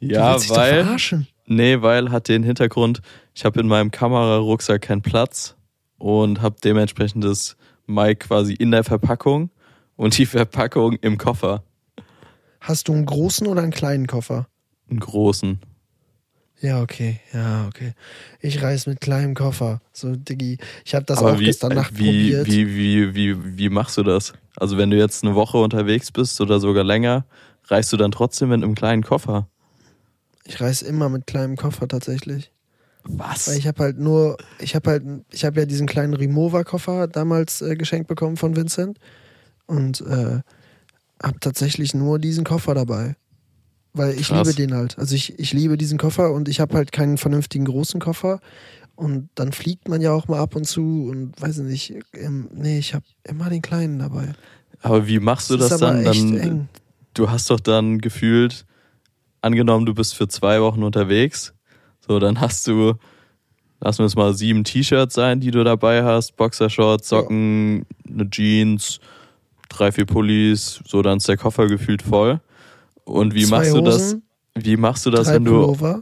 [0.00, 1.26] ja, dich doch weil verarschen.
[1.46, 3.00] nee, weil hat den Hintergrund,
[3.34, 5.56] ich habe in meinem Kamerarucksack keinen Platz
[5.96, 7.56] und habe dementsprechend das
[7.86, 9.50] Mic quasi in der Verpackung
[9.96, 11.62] und die Verpackung im Koffer,
[12.60, 14.48] Hast du einen großen oder einen kleinen Koffer?
[14.90, 15.60] einen großen.
[16.60, 17.92] Ja, okay, ja, okay.
[18.40, 19.80] Ich reise mit kleinem Koffer.
[19.92, 20.58] So, Diggi.
[20.84, 22.46] Ich habe das Aber auch wie, gestern Nacht wie, probiert.
[22.46, 24.32] wie, wie, wie, wie machst du das?
[24.56, 27.26] Also wenn du jetzt eine Woche unterwegs bist oder sogar länger,
[27.66, 29.48] reichst du dann trotzdem mit einem kleinen Koffer?
[30.44, 32.50] Ich reise immer mit kleinem Koffer tatsächlich.
[33.04, 33.48] Was?
[33.48, 37.60] Weil ich habe halt nur, ich habe halt, ich habe ja diesen kleinen Remover-Koffer damals
[37.60, 38.98] äh, geschenkt bekommen von Vincent
[39.66, 40.40] und äh,
[41.22, 43.16] habe tatsächlich nur diesen Koffer dabei.
[43.94, 44.46] Weil ich Krass.
[44.46, 44.98] liebe den halt.
[44.98, 48.40] Also ich, ich liebe diesen Koffer und ich habe halt keinen vernünftigen großen Koffer.
[48.96, 52.04] Und dann fliegt man ja auch mal ab und zu und weiß ich nicht.
[52.12, 54.32] Ähm, nee, ich habe immer den kleinen dabei.
[54.82, 56.36] Aber wie machst du das, aber dann?
[56.36, 56.68] dann.
[57.14, 58.66] Du hast doch dann gefühlt,
[59.40, 61.54] angenommen, du bist für zwei Wochen unterwegs,
[62.00, 62.94] so dann hast du,
[63.80, 68.98] lassen wir es mal sieben T-Shirts sein, die du dabei hast, Boxershorts, Socken, eine Jeans,
[69.68, 72.40] drei, vier Pullis, so dann ist der Koffer gefühlt voll.
[73.04, 74.02] Und wie Zwei machst du das?
[74.02, 74.22] Hosen,
[74.54, 76.00] Wie machst du das, wenn du Pullover.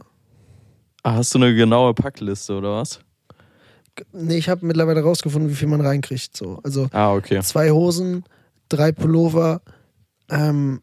[1.03, 2.99] Hast du eine genaue Packliste oder was?
[4.11, 6.35] Nee, ich habe mittlerweile rausgefunden, wie viel man reinkriegt.
[6.35, 6.59] So.
[6.63, 7.41] Also Ah, okay.
[7.41, 8.23] zwei Hosen,
[8.69, 9.61] drei Pullover,
[10.29, 10.81] ähm,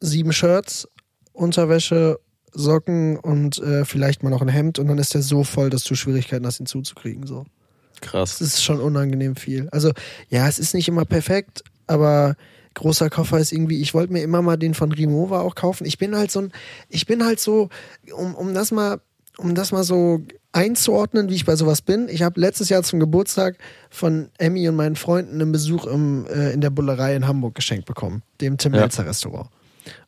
[0.00, 0.88] sieben Shirts,
[1.32, 2.18] Unterwäsche,
[2.52, 5.84] Socken und äh, vielleicht mal noch ein Hemd und dann ist der so voll, dass
[5.84, 7.26] du Schwierigkeiten hast, ihn zuzukriegen.
[7.26, 7.44] So.
[8.00, 8.38] Krass.
[8.38, 9.68] Das ist schon unangenehm viel.
[9.70, 9.92] Also
[10.28, 12.34] ja, es ist nicht immer perfekt, aber
[12.74, 15.86] großer Koffer ist irgendwie, ich wollte mir immer mal den von Rimowa auch kaufen.
[15.86, 16.52] Ich bin halt so ein,
[16.88, 17.68] ich bin halt so,
[18.12, 19.00] um, um das mal
[19.38, 22.08] um das mal so einzuordnen, wie ich bei sowas bin.
[22.08, 23.56] Ich habe letztes Jahr zum Geburtstag
[23.88, 27.86] von Emmy und meinen Freunden einen Besuch im, äh, in der Bullerei in Hamburg geschenkt
[27.86, 28.80] bekommen, dem Tim Ja.
[28.80, 29.48] Melzer Restaurant.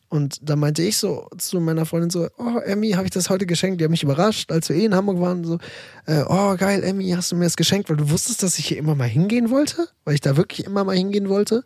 [0.09, 3.45] Und da meinte ich so zu meiner Freundin so, oh Emmy, habe ich das heute
[3.45, 3.79] geschenkt?
[3.79, 5.45] Die haben mich überrascht, als wir eh in Hamburg waren.
[5.45, 5.57] So,
[6.05, 8.77] äh, oh geil, Emmy, hast du mir das geschenkt, weil du wusstest, dass ich hier
[8.77, 9.87] immer mal hingehen wollte?
[10.03, 11.63] Weil ich da wirklich immer mal hingehen wollte?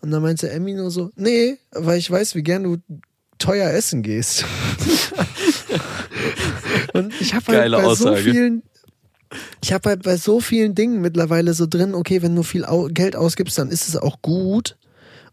[0.00, 2.76] Und dann meinte Emmy nur so, nee, weil ich weiß, wie gern du
[3.38, 4.44] teuer essen gehst.
[6.92, 8.22] Und ich habe halt Geile bei so Aussage.
[8.22, 8.62] vielen,
[9.62, 13.16] ich habe halt bei so vielen Dingen mittlerweile so drin, okay, wenn du viel Geld
[13.16, 14.76] ausgibst, dann ist es auch gut.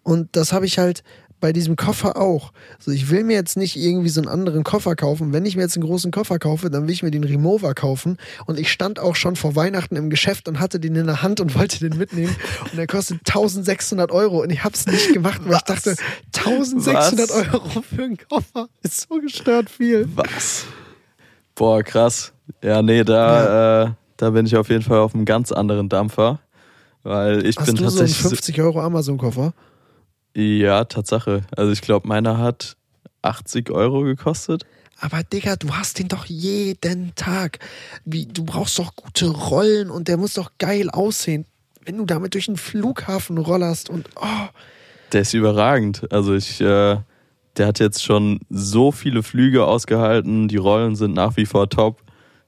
[0.03, 1.03] Und das habe ich halt
[1.39, 2.51] bei diesem Koffer auch.
[2.79, 5.33] So, ich will mir jetzt nicht irgendwie so einen anderen Koffer kaufen.
[5.33, 8.17] Wenn ich mir jetzt einen großen Koffer kaufe, dann will ich mir den Remover kaufen.
[8.45, 11.39] Und ich stand auch schon vor Weihnachten im Geschäft und hatte den in der Hand
[11.41, 12.36] und wollte den mitnehmen.
[12.63, 14.41] Und der kostet 1600 Euro.
[14.41, 15.95] Und ich habe es nicht gemacht, weil ich dachte,
[16.36, 17.31] 1600 Was?
[17.31, 20.07] Euro für einen Koffer ist so gestört viel.
[20.15, 20.65] Was?
[21.53, 22.33] Boah, krass.
[22.63, 26.39] Ja, nee, da, Äh, da bin ich auf jeden Fall auf einem ganz anderen Dampfer.
[27.03, 28.29] Weil ich Hast bin du so einen tatsächlich.
[28.29, 29.53] 50 Euro Amazon-Koffer?
[30.36, 31.43] Ja, Tatsache.
[31.55, 32.75] Also ich glaube, meiner hat
[33.21, 34.65] 80 Euro gekostet.
[34.99, 37.59] Aber Digga, du hast den doch jeden Tag.
[38.05, 41.45] Wie, du brauchst doch gute Rollen und der muss doch geil aussehen.
[41.83, 44.47] Wenn du damit durch den Flughafen rollerst und oh,
[45.11, 46.11] Der ist überragend.
[46.11, 46.97] Also ich, äh,
[47.57, 50.47] der hat jetzt schon so viele Flüge ausgehalten.
[50.47, 52.01] Die Rollen sind nach wie vor top.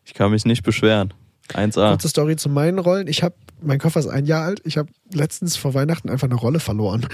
[0.05, 1.13] Ich kann mich nicht beschweren.
[1.53, 1.89] 1A.
[1.89, 3.07] kurze Story zu meinen Rollen.
[3.07, 4.61] Ich habe, mein Koffer ist ein Jahr alt.
[4.65, 7.07] Ich habe letztens vor Weihnachten einfach eine Rolle verloren.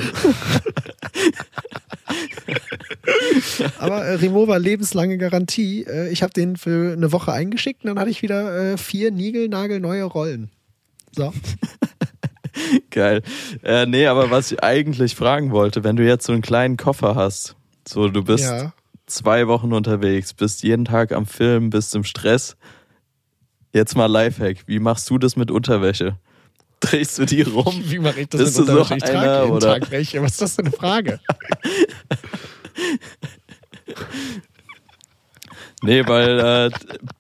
[3.80, 5.84] Aber äh, Remover lebenslange Garantie.
[5.84, 9.12] Äh, ich habe den für eine Woche eingeschickt und dann hatte ich wieder äh, vier
[9.12, 10.50] niegelnagelneue Rollen.
[11.16, 11.34] So.
[12.92, 13.22] Geil.
[13.64, 17.16] Äh, nee, aber was ich eigentlich fragen wollte, wenn du jetzt so einen kleinen Koffer
[17.16, 17.56] hast,
[17.88, 18.74] so du bist Ja.
[19.08, 22.56] zwei Wochen unterwegs, bist jeden Tag am Film, bist im Stress.
[23.74, 24.68] Jetzt mal Lifehack.
[24.68, 26.18] Wie machst du das mit Unterwäsche?
[26.84, 27.82] Drehst du die rum?
[27.86, 28.96] Wie mache ich das Bist mit du so?
[28.96, 29.80] Ich trage jeden oder?
[29.80, 30.22] Tag welche.
[30.22, 31.20] Was ist das für eine Frage?
[35.86, 36.72] Nee, weil äh,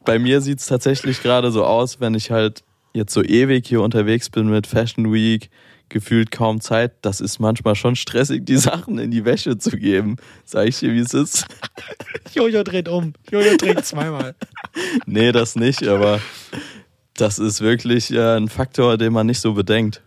[0.05, 4.29] bei mir sieht's tatsächlich gerade so aus, wenn ich halt jetzt so ewig hier unterwegs
[4.29, 5.49] bin mit Fashion Week,
[5.89, 6.93] gefühlt kaum Zeit.
[7.01, 10.15] Das ist manchmal schon stressig, die Sachen in die Wäsche zu geben.
[10.45, 11.45] Sag ich dir, wie es ist?
[12.33, 13.13] Jojo dreht um.
[13.29, 14.33] Jojo dreht zweimal.
[15.05, 16.21] Nee, das nicht, aber
[17.15, 20.01] das ist wirklich äh, ein Faktor, den man nicht so bedenkt.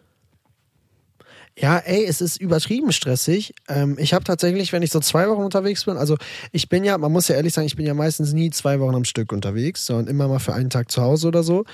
[1.59, 3.55] Ja, ey, es ist übertrieben stressig.
[3.69, 6.19] Ähm, ich habe tatsächlich, wenn ich so zwei Wochen unterwegs bin, also
[6.53, 8.95] ich bin ja, man muss ja ehrlich sagen, ich bin ja meistens nie zwei Wochen
[8.95, 11.65] am Stück unterwegs, sondern immer mal für einen Tag zu Hause oder so.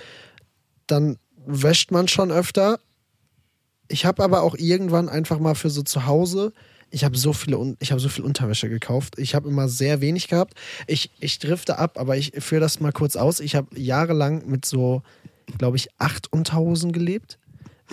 [0.87, 2.79] Dann wäscht man schon öfter.
[3.89, 6.53] Ich habe aber auch irgendwann einfach mal für so zu Hause,
[6.93, 9.19] ich habe so viele, ich habe so viel Unterwäsche gekauft.
[9.19, 10.55] Ich habe immer sehr wenig gehabt.
[10.87, 13.41] Ich, ich drifte ab, aber ich führe das mal kurz aus.
[13.41, 15.03] Ich habe jahrelang mit so,
[15.59, 17.39] glaube ich, acht Unterhosen gelebt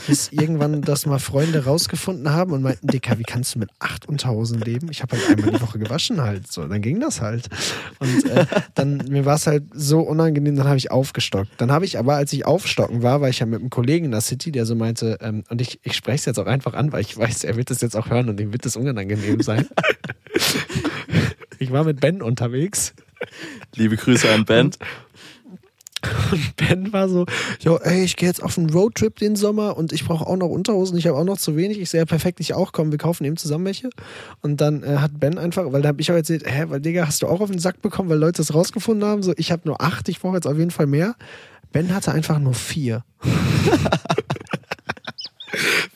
[0.08, 4.08] bis irgendwann das mal Freunde rausgefunden haben und meinten, Dicker, wie kannst du mit acht
[4.08, 4.90] Unterhosen leben?
[4.92, 6.52] Ich habe halt einmal die Woche gewaschen halt.
[6.52, 7.50] So, dann ging das halt.
[8.00, 8.46] Und äh,
[8.76, 11.50] dann, mir war es halt so unangenehm, dann habe ich aufgestockt.
[11.58, 14.12] Dann habe ich aber, als ich aufstocken war, war ich ja mit einem Kollegen in
[14.12, 16.92] der City, der so meinte, ähm, und ich, ich spreche es jetzt auch einfach an,
[16.92, 19.68] weil ich weiß, er wird es jetzt auch hören und ihm wird es unangenehm sein.
[21.60, 22.94] ich war mit Ben unterwegs
[23.76, 24.68] Liebe Grüße an Ben.
[24.68, 24.80] Und
[26.56, 27.26] Ben war so,
[27.60, 30.48] jo, ey, ich gehe jetzt auf einen Roadtrip den Sommer und ich brauche auch noch
[30.48, 31.80] Unterhosen, ich habe auch noch zu wenig.
[31.80, 33.90] Ich sehe ja perfekt, ich auch, komm, wir kaufen eben zusammen welche.
[34.42, 37.06] Und dann äh, hat Ben einfach, weil da habe ich auch erzählt, hä, weil Digga,
[37.06, 39.24] hast du auch auf den Sack bekommen, weil Leute das rausgefunden haben?
[39.24, 41.16] So, ich habe nur acht, ich brauche jetzt auf jeden Fall mehr.
[41.72, 43.04] Ben hatte einfach nur vier.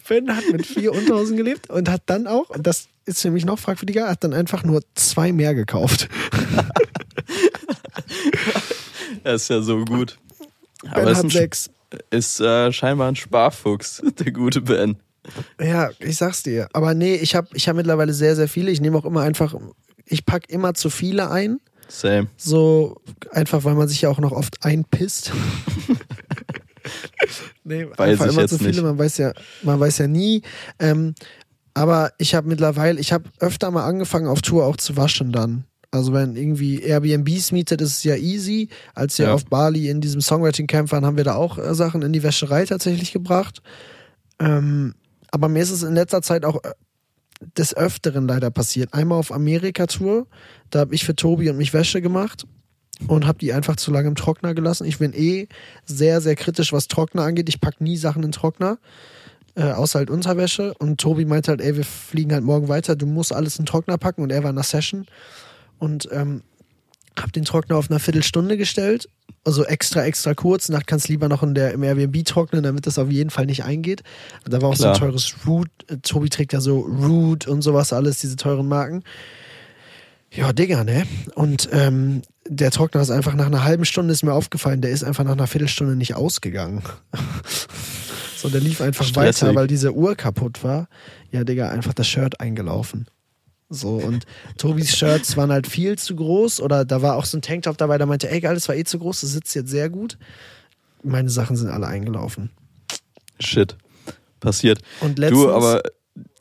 [0.07, 3.45] Ben hat mit vier Unterhosen gelebt und hat dann auch, und das ist für mich
[3.45, 6.07] noch fragwürdiger, hat dann einfach nur zwei mehr gekauft.
[9.25, 10.17] Er ist ja so gut.
[10.81, 11.69] Ben Aber ist, hat ein, sechs.
[12.09, 14.97] ist äh, scheinbar ein Sparfuchs, der gute Ben.
[15.59, 16.67] Ja, ich sag's dir.
[16.73, 18.71] Aber nee, ich habe ich hab mittlerweile sehr, sehr viele.
[18.71, 19.55] Ich nehme auch immer einfach,
[20.05, 21.59] ich pack immer zu viele ein.
[21.87, 22.27] Same.
[22.37, 23.01] So
[23.31, 25.31] einfach, weil man sich ja auch noch oft einpisst.
[27.63, 28.83] nee, Weiß einfach ich immer zu viele, nicht.
[28.83, 30.41] man weiß ja, man weiß ja nie.
[30.79, 31.15] Ähm,
[31.73, 35.65] aber ich habe mittlerweile, ich habe öfter mal angefangen auf Tour auch zu waschen dann.
[35.93, 38.67] Also wenn irgendwie Airbnbs mietet, ist es ja easy.
[38.95, 39.33] Als wir Ja.
[39.35, 42.23] auf Bali in diesem Songwriting Camp waren, haben wir da auch äh, Sachen in die
[42.23, 43.61] Wäscherei tatsächlich gebracht.
[44.39, 44.95] Ähm,
[45.29, 46.71] aber mir ist es in letzter Zeit auch äh,
[47.57, 48.91] des Öfteren leider passiert.
[48.95, 50.25] Einmal auf Amerika-Tour,
[50.71, 52.47] da habe ich für Tobi und mich Wäsche gemacht
[53.07, 54.85] und habe die einfach zu lange im Trockner gelassen.
[54.87, 55.47] Ich bin eh
[55.85, 57.49] sehr, sehr kritisch, was Trockner angeht.
[57.49, 58.79] Ich pack nie Sachen in Trockner,
[59.53, 60.73] äh, außer halt Unterwäsche.
[60.79, 63.99] Und Tobi meinte halt, ey, wir fliegen halt morgen weiter, du musst alles in Trockner
[63.99, 65.05] packen und er war in der Session.
[65.79, 66.43] Und ähm,
[67.19, 69.07] hab den Trockner auf einer Viertelstunde gestellt.
[69.45, 70.69] Also extra, extra kurz.
[70.69, 73.63] Nacht kannst lieber noch in der, im Airbnb trocknen, damit das auf jeden Fall nicht
[73.63, 74.03] eingeht.
[74.45, 74.95] Und da war auch Klar.
[74.95, 75.69] so ein teures Root.
[75.87, 79.03] Äh, Tobi trägt ja so Root und sowas alles, diese teuren Marken.
[80.31, 81.05] Ja, Digga, ne?
[81.35, 85.03] Und ähm, der Trockner ist einfach nach einer halben Stunde ist mir aufgefallen, der ist
[85.03, 86.81] einfach nach einer Viertelstunde nicht ausgegangen.
[88.37, 89.43] so, der lief einfach Stressig.
[89.43, 90.87] weiter, weil diese Uhr kaputt war.
[91.31, 93.07] Ja, Digga, einfach das Shirt eingelaufen.
[93.73, 94.25] So, und
[94.57, 97.97] Tobis Shirts waren halt viel zu groß oder da war auch so ein Tanktop dabei,
[97.97, 100.17] da meinte, ey geil, das war eh zu groß, das sitzt jetzt sehr gut.
[101.03, 102.51] Meine Sachen sind alle eingelaufen.
[103.39, 103.75] Shit.
[104.39, 104.79] Passiert.
[105.01, 105.81] Und letztens, Du, aber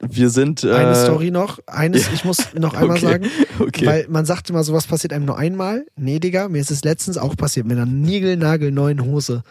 [0.00, 0.64] wir sind.
[0.64, 3.26] Äh, eine Story noch, eines, ich muss noch einmal okay, sagen,
[3.58, 3.86] Okay.
[3.86, 5.86] weil man sagt immer, sowas passiert einem nur einmal.
[5.96, 9.42] Nee, Digga, mir ist es letztens auch passiert mit einer niegelnagelneuen Hose.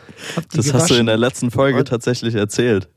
[0.53, 1.19] Das hast du in der gewaschen.
[1.19, 2.89] letzten Folge Und- tatsächlich erzählt.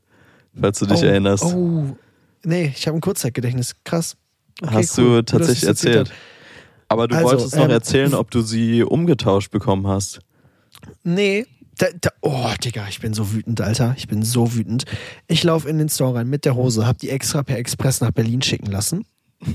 [0.59, 1.43] Falls du dich oh, erinnerst.
[1.43, 1.97] Oh,
[2.43, 3.75] nee, ich habe ein Kurzzeitgedächtnis.
[3.83, 4.15] Krass.
[4.61, 5.17] Okay, hast cool.
[5.17, 6.19] du tatsächlich erzählt erzählt.
[6.87, 10.19] Aber du Also, wolltest noch ähm, erzählen, ob du sie umgetauscht bekommen hast.
[11.03, 11.45] Nee.
[11.77, 13.95] Da, da, oh, Digga, ich bin so wütend, Alter.
[13.97, 14.85] Ich bin so wütend.
[15.27, 18.11] Ich laufe in den Store rein mit der Hose, hab die extra per Express nach
[18.11, 19.05] Berlin schicken lassen.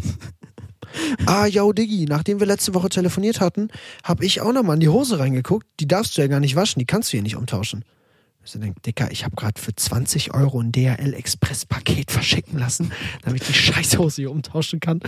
[1.26, 3.68] ah, yo, Diggi, nachdem wir letzte Woche telefoniert hatten,
[4.04, 5.66] hab ich auch nochmal in die Hose reingeguckt.
[5.78, 7.84] Die darfst du ja gar nicht waschen, die kannst du hier nicht umtauschen.
[8.42, 12.58] Ich so denk, Dicker, ich habe gerade für 20 Euro ein DHL Express Paket verschicken
[12.58, 12.90] lassen,
[13.22, 15.00] damit ich die Scheißhose hier umtauschen kann.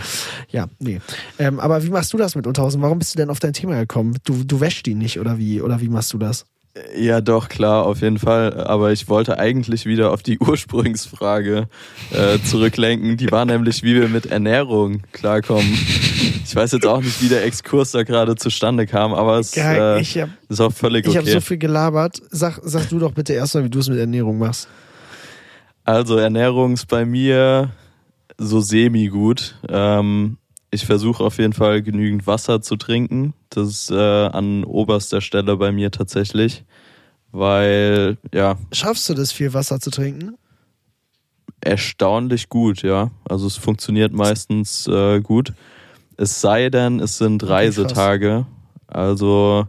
[0.49, 1.01] Ja, nee.
[1.39, 2.81] Ähm, aber wie machst du das mit Unterhosen?
[2.81, 4.17] Warum bist du denn auf dein Thema gekommen?
[4.23, 5.61] Du, du wäschst die nicht oder wie?
[5.61, 6.45] Oder wie machst du das?
[6.95, 8.53] Ja, doch, klar, auf jeden Fall.
[8.65, 11.67] Aber ich wollte eigentlich wieder auf die Ursprungsfrage
[12.11, 13.17] äh, zurücklenken.
[13.17, 15.77] Die war nämlich, wie wir mit Ernährung klarkommen.
[16.45, 19.95] Ich weiß jetzt auch nicht, wie der Exkurs da gerade zustande kam, aber es Ja,
[19.95, 21.33] äh, ich habe ist auch völlig ich hab okay.
[21.33, 22.21] so viel gelabert.
[22.29, 24.67] Sag, sag du doch bitte erstmal, wie du es mit Ernährung machst.
[25.83, 27.71] Also Ernährung ist bei mir
[28.37, 29.55] so semi-gut.
[29.67, 30.37] Ähm,
[30.71, 33.33] ich versuche auf jeden Fall genügend Wasser zu trinken.
[33.49, 36.63] Das ist äh, an oberster Stelle bei mir tatsächlich.
[37.31, 40.37] Weil, ja, Schaffst du das, viel Wasser zu trinken?
[41.63, 43.11] erstaunlich gut, ja.
[43.25, 45.53] Also es funktioniert meistens äh, gut.
[46.17, 47.47] Es sei denn, es sind.
[47.47, 48.45] Reisetage.
[48.87, 49.67] Also,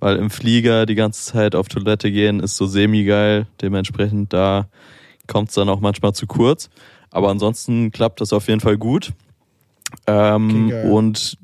[0.00, 3.46] weil im Flieger die ganze Zeit auf Toilette gehen, ist so semi-geil.
[3.60, 4.66] Dementsprechend, da
[5.26, 6.70] kommt es dann auch manchmal zu kurz.
[7.10, 9.12] Aber ansonsten klappt das auf jeden Fall gut.
[10.06, 11.38] Ähm, Okay, und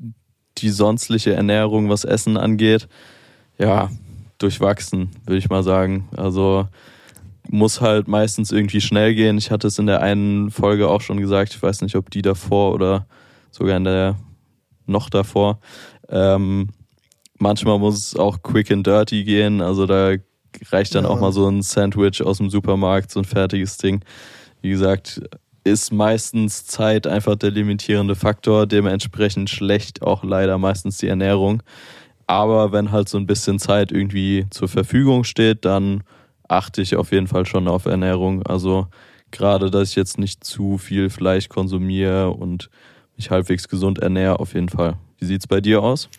[0.57, 2.87] die sonstliche Ernährung, was Essen angeht,
[3.57, 3.89] ja,
[4.39, 6.09] durchwachsen, würde ich mal sagen.
[6.17, 6.67] Also
[7.49, 9.37] muss halt meistens irgendwie schnell gehen.
[9.37, 12.21] Ich hatte es in der einen Folge auch schon gesagt, ich weiß nicht, ob die
[12.21, 13.05] davor oder
[13.51, 14.15] sogar in der
[14.89, 15.59] noch davor.
[16.09, 16.69] Ähm,
[17.37, 20.13] manchmal muss es auch quick and dirty gehen, also da
[20.71, 21.09] reicht dann Ja.
[21.09, 24.01] auch mal so ein Sandwich aus dem Supermarkt, so ein fertiges Ding.
[24.61, 25.21] Wie gesagt,
[25.63, 31.61] ist meistens Zeit einfach der limitierende Faktor, dementsprechend schlecht auch leider meistens die Ernährung.
[32.27, 36.03] Aber wenn halt so ein bisschen Zeit irgendwie zur Verfügung steht, dann
[36.47, 38.43] achte ich auf jeden Fall schon auf Ernährung.
[38.43, 38.87] Also
[39.31, 42.69] gerade, dass ich jetzt nicht zu viel Fleisch konsumiere und
[43.19, 44.97] mich halbwegs gesund ernähre, auf jeden Fall.
[45.17, 46.09] Wie sieht's bei dir aus?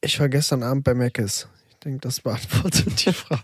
[0.00, 1.48] Ich war gestern Abend bei Mc's.
[1.70, 3.42] Ich denke, das beantwortet die Frage.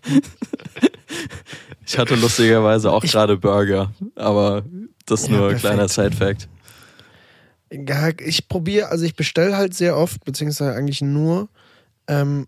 [1.84, 4.64] Ich hatte lustigerweise auch gerade Burger, aber
[5.04, 6.48] das ist Ja, nur ein kleiner Side-Fact.
[8.20, 11.48] Ich probiere, also ich bestelle halt sehr oft, beziehungsweise eigentlich nur.
[12.06, 12.46] Ähm,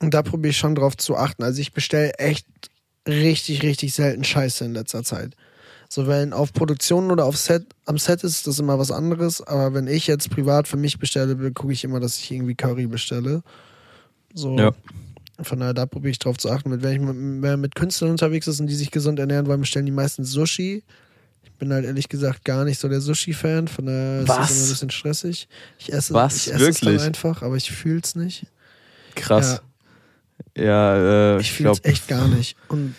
[0.00, 1.44] und da probiere ich schon drauf zu achten.
[1.44, 2.46] Also ich bestelle echt
[3.06, 5.36] richtig, richtig selten Scheiße in letzter Zeit.
[5.96, 9.72] So, wenn auf Produktionen oder auf Set, am Set ist das immer was anderes, aber
[9.72, 13.42] wenn ich jetzt privat für mich bestelle, gucke ich immer, dass ich irgendwie Curry bestelle.
[14.34, 14.58] So.
[14.58, 14.72] Ja.
[15.40, 16.68] Von daher, da probiere ich drauf zu achten.
[16.68, 19.92] Mit, wenn ich mit, Künstlern unterwegs ist und die sich gesund ernähren wollen, bestellen die
[19.92, 20.84] meistens Sushi.
[21.42, 24.36] Ich bin halt ehrlich gesagt gar nicht so der Sushi-Fan, von daher ist Was?
[24.36, 25.48] das immer ein bisschen stressig.
[25.78, 26.36] Ich esse, Was?
[26.36, 27.06] ich esse es dann Wirklich?
[27.06, 28.44] einfach, aber ich fühle es nicht.
[29.14, 29.62] Krass.
[30.54, 32.54] Ja, äh, Ich ich fühle es echt gar nicht.
[32.68, 32.94] Und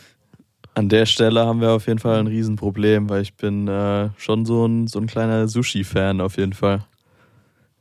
[0.78, 4.46] an der Stelle haben wir auf jeden Fall ein Riesenproblem, weil ich bin äh, schon
[4.46, 6.86] so ein, so ein kleiner Sushi-Fan auf jeden Fall.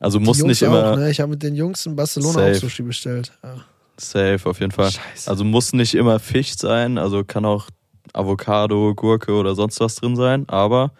[0.00, 1.10] Also muss nicht immer auch, ne?
[1.10, 2.52] Ich habe mit den Jungs in Barcelona Safe.
[2.52, 3.32] auch Sushi bestellt.
[3.42, 3.56] Ja.
[3.98, 4.90] safe, auf jeden Fall.
[4.90, 5.28] Scheiße.
[5.30, 7.68] Also muss nicht immer Fisch sein, also kann auch
[8.14, 10.92] Avocado, Gurke oder sonst was drin sein, aber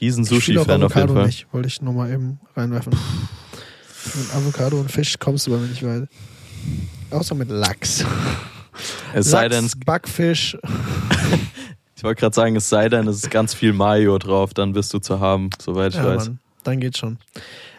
[0.00, 1.26] riesen Sushi-Fan auf jeden Fall.
[1.26, 2.94] nicht, wollte ich nur mal eben reinwerfen.
[4.14, 6.08] mit Avocado und Fisch kommst du bei mir nicht weit.
[7.10, 8.06] Außer mit Lachs.
[9.14, 10.56] Es sei denn, es- Backfisch.
[11.96, 14.92] ich wollte gerade sagen, es sei denn, es ist ganz viel Mayo drauf, dann bist
[14.94, 16.26] du zu haben, soweit ich Ja, weiß.
[16.28, 17.18] Mann, dann geht's schon.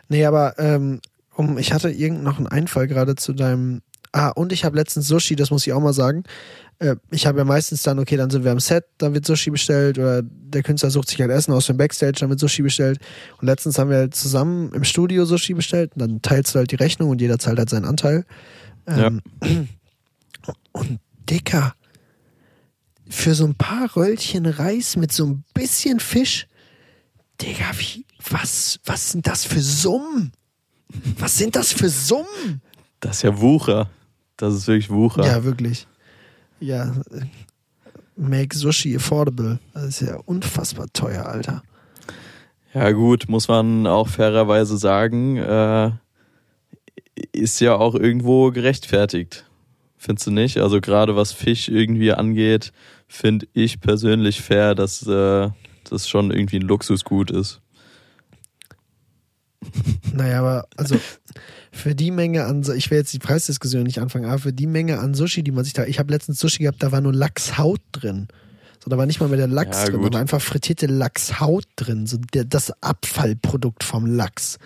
[0.10, 1.00] Nee, aber ähm,
[1.36, 3.82] um, ich hatte irgend noch einen Einfall gerade zu deinem
[4.14, 6.24] Ah, und ich habe letztens Sushi, das muss ich auch mal sagen.
[6.80, 9.52] Äh, ich habe ja meistens dann, okay, dann sind wir am Set, dann wird Sushi
[9.52, 13.00] bestellt oder der Künstler sucht sich halt Essen aus dem Backstage, dann wird Sushi bestellt.
[13.39, 16.72] Und letztens haben wir halt zusammen im Studio Sushi bestellt und dann teilst du halt
[16.72, 18.26] die Rechnung und jeder zahlt halt seinen Anteil.
[18.86, 19.22] Ähm,
[20.72, 20.99] Und
[21.30, 21.76] Dicker,
[23.09, 26.47] für so ein paar Röllchen Reis mit so ein bisschen Fisch,
[27.41, 30.32] Digga, wie, was, was sind das für Summen?
[31.17, 32.61] Was sind das für Summen?
[32.99, 33.89] Das ist ja Wucher.
[34.38, 35.26] Das ist wirklich Wucher.
[35.26, 35.88] Ja, wirklich.
[36.59, 36.93] Ja,
[38.15, 39.59] make Sushi affordable.
[39.74, 41.63] Das ist ja unfassbar teuer, Alter.
[42.74, 45.91] Ja, gut, muss man auch fairerweise sagen, äh,
[47.34, 49.45] ist ja auch irgendwo gerechtfertigt.
[50.04, 50.58] Findest du nicht?
[50.58, 52.74] Also gerade was Fisch irgendwie angeht,
[53.08, 55.49] finde ich persönlich fair, dass äh,
[55.88, 57.62] das schon irgendwie ein Luxusgut ist.
[60.14, 60.99] Naja, aber also
[61.72, 64.99] für die Menge an, ich will jetzt die Preisdiskussion nicht anfangen, aber für die Menge
[64.99, 67.80] an Sushi, die man sich da, ich habe letztens Sushi gehabt, da war nur Lachshaut
[67.91, 68.28] drin.
[68.84, 71.66] So, da war nicht mal mehr der Lachs Ja, drin, da war einfach frittierte Lachshaut
[71.76, 74.58] drin, so der, das Abfallprodukt vom Lachs.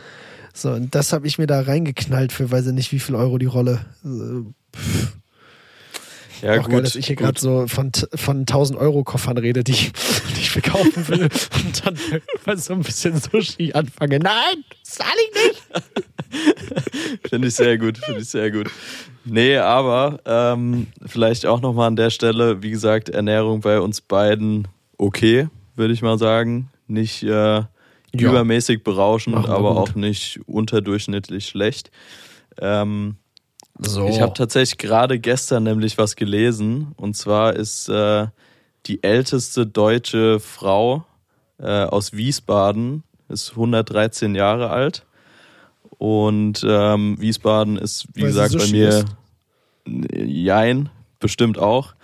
[0.53, 3.37] So, und das habe ich mir da reingeknallt für weiß ich nicht wie viel Euro
[3.37, 3.81] die Rolle.
[4.01, 4.53] Also,
[6.45, 9.73] Ja, auch geil, dass ich hier gerade so von, von 1000 Euro Koffern rede, die,
[10.35, 11.23] die ich verkaufen will
[11.65, 14.19] und dann so ein bisschen Sushi anfange.
[14.19, 15.63] Nein, zahl ich nicht.
[17.29, 18.69] Finde ich sehr gut, finde ich sehr gut.
[19.23, 24.67] Nee, aber ähm, vielleicht auch nochmal an der Stelle, wie gesagt, Ernährung bei uns beiden
[24.97, 26.69] okay, würde ich mal sagen.
[26.87, 27.63] Nicht äh,
[28.11, 29.77] übermäßig berauschend, aber gut.
[29.77, 31.89] auch nicht unterdurchschnittlich schlecht.
[32.59, 33.15] Ähm,
[33.79, 34.07] So.
[34.07, 36.93] Ich habe tatsächlich gerade gestern nämlich was gelesen.
[36.95, 38.27] Und zwar ist äh,
[38.85, 41.05] die älteste deutsche Frau
[41.59, 45.05] äh, aus Wiesbaden, ist 113 Jahre alt.
[45.97, 49.05] Und ähm, Wiesbaden ist, wie Weil gesagt, bei Sushi mir isst?
[50.13, 51.95] Jein, bestimmt auch.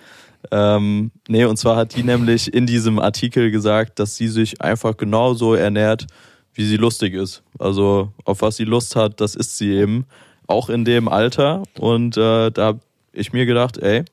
[0.49, 4.97] Ähm, nee, und zwar hat die nämlich in diesem Artikel gesagt, dass sie sich einfach
[4.97, 6.07] genauso ernährt,
[6.53, 7.43] wie sie lustig ist.
[7.59, 10.05] Also auf was sie Lust hat, das ist sie eben.
[10.51, 11.63] Auch in dem Alter.
[11.79, 12.79] Und äh, da habe
[13.13, 14.03] ich mir gedacht, ey,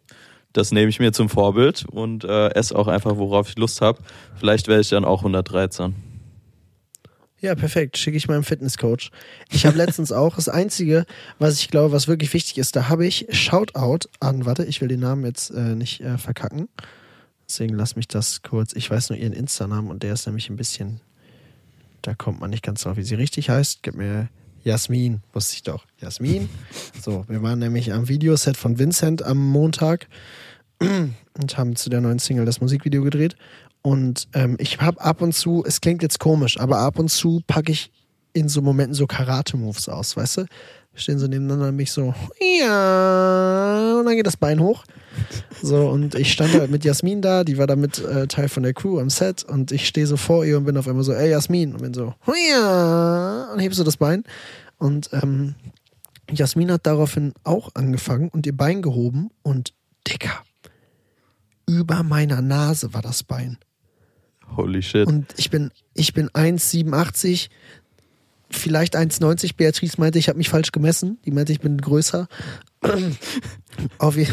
[0.53, 3.99] das nehme ich mir zum Vorbild und äh, esse auch einfach, worauf ich Lust habe.
[4.37, 5.95] Vielleicht werde ich dann auch 113.
[7.41, 7.99] Ja, perfekt.
[7.99, 9.11] Schicke ich meinem Fitnesscoach.
[9.51, 11.07] Ich habe letztens auch das Einzige,
[11.39, 14.89] was ich glaube, was wirklich wichtig ist, da habe ich Shoutout an, warte, ich will
[14.89, 16.69] den Namen jetzt äh, nicht äh, verkacken.
[17.49, 18.75] Deswegen lass mich das kurz.
[18.75, 21.01] Ich weiß nur ihren Insta-Namen und der ist nämlich ein bisschen.
[22.03, 23.83] Da kommt man nicht ganz drauf, wie sie richtig heißt.
[23.83, 24.29] Gib mir
[24.65, 25.85] Jasmin, wusste ich doch.
[26.01, 26.49] Jasmin.
[27.01, 30.09] So, wir waren nämlich am Videoset von Vincent am Montag
[30.81, 33.37] und haben zu der neuen Single das Musikvideo gedreht.
[33.83, 37.43] Und ähm, ich habe ab und zu, es klingt jetzt komisch, aber ab und zu
[37.47, 37.91] packe ich
[38.33, 40.47] in so Momenten so Karate-Moves aus, weißt du?
[40.95, 42.13] Stehen so nebeneinander und mich so,
[42.61, 44.85] ja, und dann geht das Bein hoch.
[45.63, 48.75] So, und ich stand halt mit Jasmin da, die war damit äh, Teil von der
[48.75, 51.31] Crew am Set und ich stehe so vor ihr und bin auf einmal so, ey
[51.31, 52.15] Jasmin, und bin so,
[52.51, 54.25] ja, und heb so das Bein.
[54.79, 55.55] Und ähm,
[56.31, 59.75] Jasmin hat daraufhin auch angefangen und ihr Bein gehoben und
[60.07, 60.45] dicker.
[61.67, 63.59] Über meiner Nase war das Bein.
[64.57, 65.07] Holy shit.
[65.07, 67.49] Und ich bin, ich bin 1,87,
[68.51, 69.57] vielleicht 1,90.
[69.57, 71.19] Beatrice meinte, ich habe mich falsch gemessen.
[71.25, 72.29] Die meinte, ich bin größer.
[73.99, 74.27] auf, je,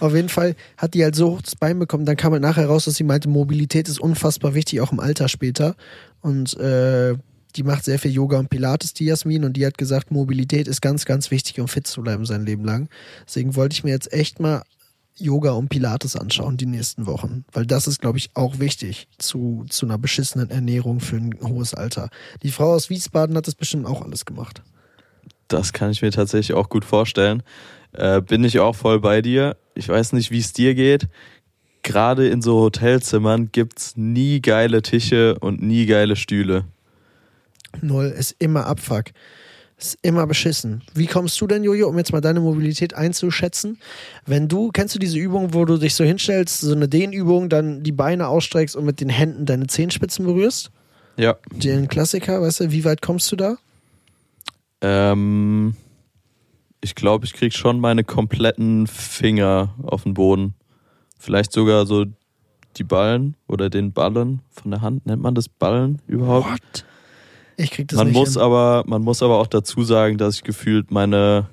[0.00, 2.04] auf jeden Fall hat die halt so hoch das Bein bekommen.
[2.04, 5.28] Dann kam halt nachher raus, dass sie meinte, Mobilität ist unfassbar wichtig, auch im Alter
[5.28, 5.74] später.
[6.20, 7.14] Und äh,
[7.56, 9.44] die macht sehr viel Yoga und Pilates, die Jasmin.
[9.44, 12.64] Und die hat gesagt, Mobilität ist ganz, ganz wichtig, um fit zu bleiben sein Leben
[12.64, 12.88] lang.
[13.26, 14.62] Deswegen wollte ich mir jetzt echt mal
[15.16, 17.44] Yoga und Pilates anschauen die nächsten Wochen.
[17.52, 21.74] Weil das ist, glaube ich, auch wichtig zu, zu einer beschissenen Ernährung für ein hohes
[21.74, 22.08] Alter.
[22.42, 24.62] Die Frau aus Wiesbaden hat das bestimmt auch alles gemacht.
[25.52, 27.42] Das kann ich mir tatsächlich auch gut vorstellen.
[27.92, 29.56] Äh, bin ich auch voll bei dir.
[29.74, 31.08] Ich weiß nicht, wie es dir geht.
[31.82, 36.64] Gerade in so Hotelzimmern gibt's nie geile Tische und nie geile Stühle.
[37.80, 39.06] Null ist immer Abfuck.
[39.78, 40.82] Ist immer beschissen.
[40.94, 43.78] Wie kommst du denn, Jojo, um jetzt mal deine Mobilität einzuschätzen?
[44.24, 47.82] Wenn du, kennst du diese Übung, wo du dich so hinstellst, so eine Dehnübung, dann
[47.82, 50.70] die Beine ausstreckst und mit den Händen deine Zehenspitzen berührst?
[51.16, 51.36] Ja.
[51.50, 53.56] Den Klassiker, weißt du, wie weit kommst du da?
[54.82, 55.74] Ähm,
[56.80, 60.54] ich glaube, ich krieg schon meine kompletten Finger auf den Boden.
[61.18, 62.06] Vielleicht sogar so
[62.76, 65.06] die Ballen oder den Ballen von der Hand.
[65.06, 66.48] Nennt man das Ballen überhaupt?
[66.50, 66.84] What?
[67.56, 68.42] Ich krieg das man nicht muss hin.
[68.42, 71.48] aber, man muss aber auch dazu sagen, dass ich gefühlt meine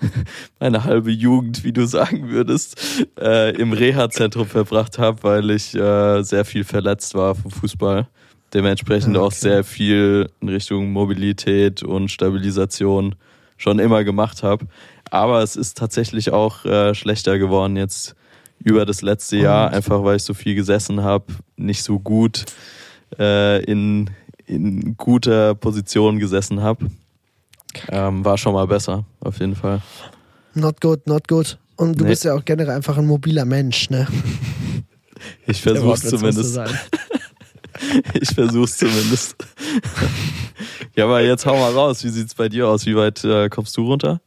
[0.60, 6.22] meine halbe Jugend, wie du sagen würdest, äh, im Reha-Zentrum verbracht habe, weil ich äh,
[6.22, 8.08] sehr viel verletzt war vom Fußball.
[8.56, 9.36] Dementsprechend Ah, auch okay.
[9.36, 13.14] sehr viel in Richtung Mobilität und Stabilisation
[13.58, 14.66] schon immer gemacht habe.
[15.10, 18.16] aber es ist tatsächlich auch äh, schlechter geworden jetzt
[18.64, 19.74] über das letzte Jahr, Und?
[19.76, 21.26] einfach weil ich so viel gesessen habe,
[21.56, 22.46] nicht so gut
[23.18, 24.08] äh, in,
[24.46, 26.86] in guter Position gesessen habe.
[27.90, 29.82] Ähm, war schon mal besser, auf jeden Fall.
[30.54, 31.58] Not good, not good.
[31.76, 32.10] Und du Nee.
[32.10, 34.06] bist ja auch generell einfach ein mobiler Mensch, ne?
[35.46, 36.58] Ich Wortwitz musste zumindest.
[38.20, 39.36] Ich versuch's zumindest.
[40.96, 42.02] ja, aber jetzt hau mal raus.
[42.04, 42.86] Wie sieht's bei dir aus?
[42.86, 44.20] Wie weit äh, kommst du runter?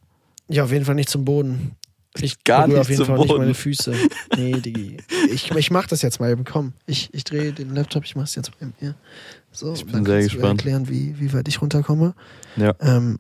[0.48, 1.76] Ja, auf jeden Fall nicht zum Boden.
[2.20, 3.42] Ich Gar nicht auf jeden zum Fall nicht Boden.
[3.42, 3.94] meine Füße.
[4.36, 4.98] Nee, Digi.
[5.32, 6.44] Ich, ich mach das jetzt mal eben.
[6.44, 8.96] Komm, ich, ich drehe den Laptop, ich mach's jetzt mal eben hier.
[9.52, 10.62] So, Ich bin sehr gespannt.
[10.62, 12.16] erklären, wie, wie weit ich runterkomme.
[12.58, 12.74] Ja.
[12.82, 13.20] Ähm,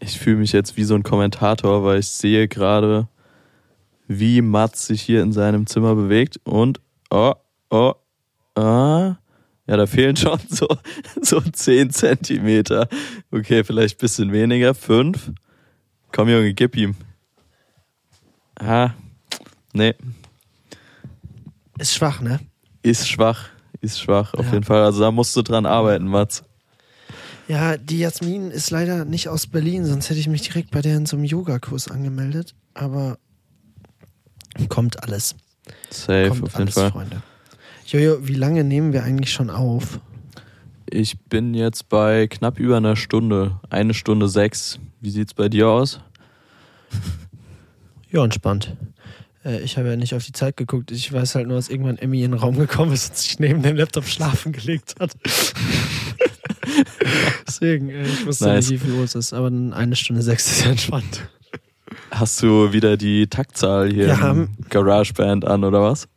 [0.00, 3.08] Ich fühle mich jetzt wie so ein Kommentator, weil ich sehe gerade,
[4.08, 6.80] wie Mats sich hier in seinem Zimmer bewegt und
[7.10, 7.34] oh,
[7.70, 7.92] oh,
[8.56, 9.16] ah.
[9.66, 10.66] Ja, da fehlen schon so,
[11.22, 12.88] so 10 Zentimeter.
[13.30, 14.74] Okay, vielleicht ein bisschen weniger.
[14.74, 15.30] Fünf.
[16.10, 16.94] Komm, Junge, gib ihm.
[18.58, 18.90] Ah,
[19.74, 19.94] nee,
[21.78, 22.40] ist schwach, ne?
[22.82, 23.50] ist schwach.
[23.80, 24.52] Ist schwach, auf Ja.
[24.54, 24.82] jeden Fall.
[24.82, 26.42] Also da musst du dran arbeiten, Mats.
[27.46, 30.96] Ja, die Jasmin ist leider nicht aus Berlin, sonst hätte ich mich direkt bei der
[30.96, 32.56] in so einem Yogakurs angemeldet.
[32.74, 33.18] Aber
[34.66, 35.34] kommt alles.
[35.90, 36.90] Safe, kommt auf jeden alles, Fall.
[36.90, 37.22] Freunde.
[37.86, 40.00] Jojo, wie lange nehmen wir eigentlich schon auf?
[40.90, 43.60] Ich bin jetzt bei knapp über einer Stunde.
[43.70, 44.78] Eine Stunde sechs.
[45.00, 46.00] Wie sieht's bei dir aus?
[48.10, 48.74] Ja, entspannt.
[49.44, 50.90] Äh, Ich habe ja nicht auf die Zeit geguckt.
[50.90, 53.62] Ich weiß halt nur, dass irgendwann Emmy in den Raum gekommen ist und sich neben
[53.62, 55.10] dem Laptop schlafen gelegt hat.
[57.46, 58.70] Deswegen, äh, ich wusste Nice.
[58.70, 61.28] nicht, wie viel Uhr es ist, aber eine Stunde sechs ist ja entspannt.
[62.10, 66.08] Hast du wieder die Taktzahl hier haben- im GarageBand an oder was?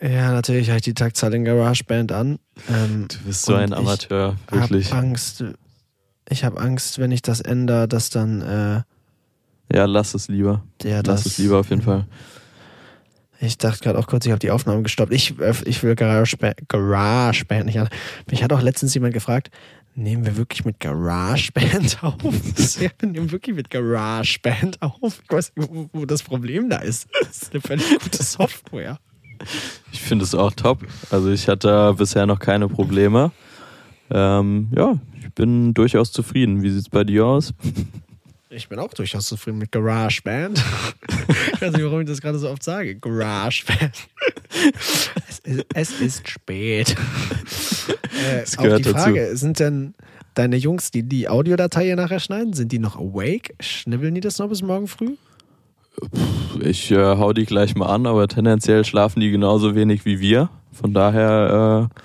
[0.00, 2.38] Ja, natürlich habe ich die Taktzahl in GarageBand an.
[2.68, 4.92] Ähm, Du bist so ein ich Amateur, hab wirklich.
[4.92, 5.44] Angst.
[6.28, 8.82] Ich habe Angst, wenn ich das ändere, dass dann äh,
[9.76, 10.62] Ja, lass es lieber.
[10.82, 11.32] der Lass das.
[11.32, 12.06] es lieber auf jeden Fall.
[13.40, 15.12] Ich dachte gerade auch kurz, ich habe die Aufnahme gestoppt.
[15.12, 17.88] Ich, äh, ich will GarageBand, GarageBand nicht an.
[18.30, 19.50] Mich hat auch letztens jemand gefragt,
[19.94, 22.14] nehmen wir wirklich mit GarageBand auf?
[22.80, 25.20] Ja, wir nehmen wirklich mit GarageBand auf.
[25.22, 27.08] Ich weiß nicht, wo, wo das Problem da ist.
[27.20, 28.98] Das ist eine völlig gute Software.
[29.92, 30.86] Ich finde es auch top.
[31.10, 33.32] Also ich hatte bisher noch keine Probleme.
[34.10, 36.62] Ähm, ja, ich bin durchaus zufrieden.
[36.62, 37.52] Wie sieht's bei dir aus?
[38.50, 40.62] Ich bin auch durchaus zufrieden mit GarageBand.
[41.54, 42.96] Ich weiß nicht, warum ich das gerade so oft sage.
[42.96, 43.92] GarageBand.
[45.44, 46.94] Es ist, es ist spät.
[48.12, 49.94] Äh, gehört die Frage, sind denn
[50.34, 53.54] deine Jungs, die die Audiodatei hier nachher schneiden, sind die noch awake?
[53.58, 55.16] Schnibbeln die das noch bis morgen früh?
[56.60, 60.50] Ich äh, hau die gleich mal an, aber tendenziell schlafen die genauso wenig wie wir.
[60.72, 62.00] Von daher äh,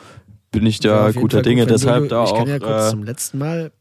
[0.52, 1.62] bin ich Ja, da jeden guter Fall gut, Dinge.
[1.64, 2.38] wenn Deshalb du, da ich auch.
[2.40, 3.72] kann ja kurz äh, zum letzten Mal.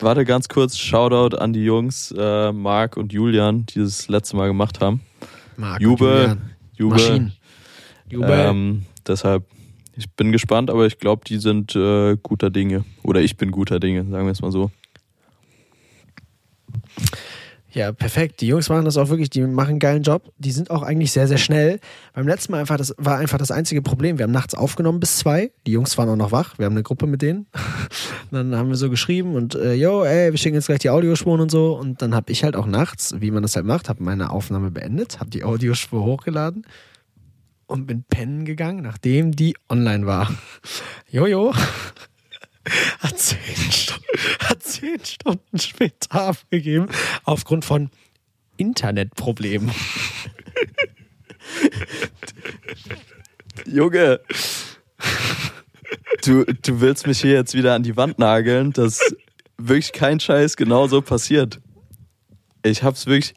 [0.00, 4.48] Warte ganz kurz, Shoutout an die Jungs, äh, Marc und Julian, die das letzte Mal
[4.48, 5.00] gemacht haben.
[5.56, 6.42] Marc und Jubel, Julian.
[6.76, 6.98] Jubel.
[6.98, 7.32] Maschinen.
[8.10, 8.30] Jubel.
[8.30, 9.44] Ähm, deshalb,
[9.96, 12.84] ich bin gespannt, aber ich glaube, die sind äh, guter Dinge.
[13.02, 14.70] Oder ich bin guter Dinge, sagen wir es mal so.
[17.76, 18.40] Ja, perfekt.
[18.40, 20.32] Die Jungs machen das auch wirklich, die machen einen geilen Job.
[20.38, 21.78] Die sind auch eigentlich sehr, sehr schnell.
[22.14, 24.16] Beim letzten Mal einfach, das war einfach das einzige Problem.
[24.16, 25.52] Wir haben nachts aufgenommen bis zwei.
[25.66, 26.56] Die Jungs waren auch noch wach.
[26.56, 27.48] Wir haben eine Gruppe mit denen.
[28.30, 31.42] dann haben wir so geschrieben und äh, yo, ey, wir schicken jetzt gleich die Audiospuren
[31.42, 31.76] und so.
[31.76, 34.70] Und dann habe ich halt auch nachts, wie man das halt macht, habe meine Aufnahme
[34.70, 36.64] beendet, habe die Audiospur hochgeladen
[37.66, 40.32] und bin pennen gegangen, nachdem die online war.
[41.10, 41.54] Jojo.
[42.98, 44.04] Hat zehn, Stunden,
[44.40, 46.88] hat zehn Stunden später abgegeben,
[47.22, 47.90] aufgrund von
[48.56, 49.70] Internetproblemen.
[53.66, 54.20] Junge,
[56.24, 59.00] du, du willst mich hier jetzt wieder an die Wand nageln, dass
[59.58, 61.60] wirklich kein Scheiß genau so passiert.
[62.62, 63.34] Ich hab's wirklich,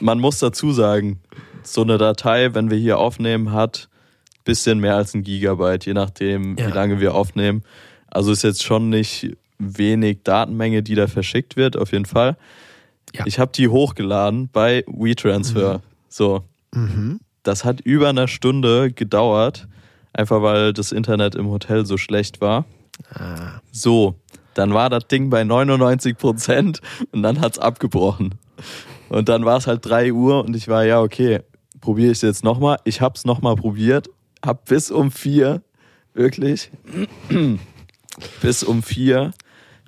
[0.00, 1.20] man muss dazu sagen,
[1.62, 3.88] so eine Datei, wenn wir hier aufnehmen, hat
[4.44, 6.68] bisschen mehr als ein Gigabyte, je nachdem, Ja.
[6.68, 7.62] wie lange wir aufnehmen.
[8.06, 12.36] Also ist jetzt schon nicht wenig Datenmenge, die da verschickt wird, auf jeden Fall.
[13.14, 13.24] Ja.
[13.26, 15.82] Ich habe die hochgeladen bei WeTransfer.
[16.08, 16.44] So,
[16.74, 17.20] Mhm.
[17.42, 19.68] das hat über eine Stunde gedauert,
[20.14, 22.64] einfach weil das Internet im Hotel so schlecht war.
[23.12, 24.14] Ah, So,
[24.54, 26.80] dann war das Ding bei 99 Prozent
[27.12, 28.34] und dann hat's abgebrochen.
[29.08, 31.40] Und dann war es halt 3 Uhr und ich war, ja, okay,
[31.80, 32.78] probiere ich es jetzt nochmal.
[32.84, 34.08] Ich hab's nochmal probiert,
[34.44, 35.62] hab bis um 4,
[36.14, 36.70] wirklich,
[38.42, 39.32] bis um 4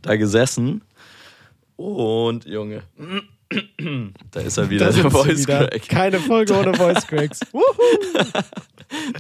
[0.03, 0.83] da gesessen.
[1.77, 2.83] Und, Junge,
[4.31, 5.69] da ist er wieder, da der Voice wieder.
[5.69, 5.89] Crack.
[5.89, 7.41] Keine Folge ohne Voice Cracks.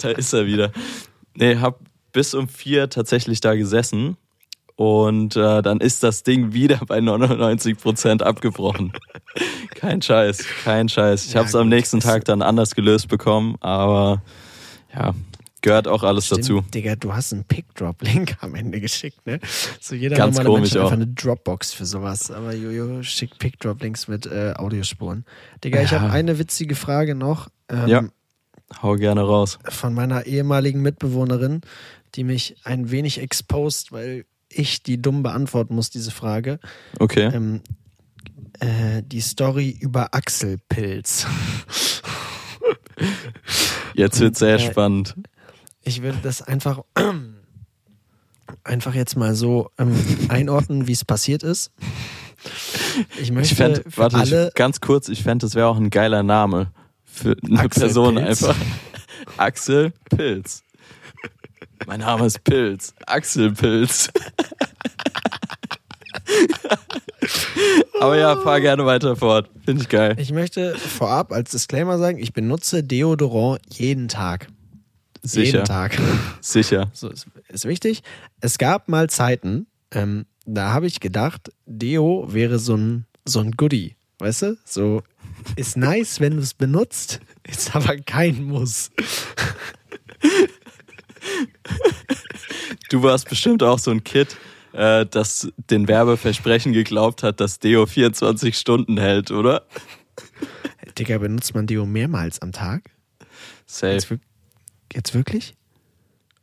[0.03, 0.73] Da ist er wieder.
[1.35, 1.79] Nee, hab
[2.13, 4.17] bis um vier tatsächlich da gesessen
[4.81, 8.95] und äh, dann ist das Ding wieder bei 99% abgebrochen.
[9.75, 11.27] kein Scheiß, kein Scheiß.
[11.27, 14.23] Ich Ja, habe es am nächsten Tag dann anders gelöst bekommen, aber
[14.95, 15.13] ja,
[15.61, 16.65] gehört auch alles Stimmt, dazu.
[16.73, 19.39] Digga, du hast einen Pick-Drop-Link am Ende geschickt, ne?
[19.83, 22.31] So jeder Ganz normale komisch Mensch hat einfach eine Dropbox für sowas.
[22.31, 25.27] Aber Jojo schickt Pick-Drop-Links mit äh, Audiospuren.
[25.63, 26.01] Digga, ich Ja.
[26.01, 27.49] habe eine witzige Frage noch.
[27.69, 28.05] Ähm, Ja.
[28.83, 29.59] Hau gerne raus.
[29.69, 31.61] von meiner ehemaligen Mitbewohnerin,
[32.15, 36.59] die mich ein wenig exposed, weil ich die dumm beantworten muss, diese Frage.
[36.99, 37.31] Okay.
[37.33, 37.63] Ähm,
[38.59, 41.27] äh, die Story über Achselpilz.
[43.95, 45.15] Jetzt wird sehr äh, spannend.
[45.83, 46.81] Ich würde das einfach,
[48.65, 49.95] einfach jetzt mal so ähm,
[50.29, 51.73] einordnen, wie es passiert ist.
[53.21, 55.77] Ich möchte Ich fände, für warte, alle ich, ganz kurz, ich fände, das wäre auch
[55.77, 56.73] ein geiler Name
[57.05, 58.45] für eine Axel Person Pilz.
[58.45, 58.57] einfach.
[59.37, 60.63] Axel Pilz.
[61.87, 62.95] Mein Name ist Pilz.
[63.07, 64.11] Axel Pilz.
[68.01, 69.51] Aber ja, fahr gerne weiter fort.
[69.65, 70.17] Finde ich geil.
[70.19, 74.49] Ich möchte vorab als Disclaimer sagen, ich benutze Deodorant jeden Tag.
[75.23, 75.45] Sicher.
[75.45, 75.99] Jeden Tag.
[76.41, 76.91] Sicher.
[76.95, 78.03] So ist, ist wichtig.
[78.41, 83.53] Es gab mal Zeiten, ähm, da habe ich gedacht, Deo wäre so ein, so ein
[83.53, 83.97] Goodie.
[84.19, 84.57] Weißt du?
[84.65, 85.03] So
[85.57, 88.91] ist nice, wenn du es benutzt, ist aber kein Muss.
[92.89, 94.37] Du warst bestimmt auch so ein Kid,
[94.73, 99.67] äh, das den Werbeversprechen geglaubt hat, dass Deo 24 Stunden hält, oder?
[100.99, 102.91] Digga, benutzt man Deo mehrmals am Tag?
[103.67, 103.95] Safe.
[103.95, 104.11] Jetzt,
[104.93, 105.55] jetzt wirklich?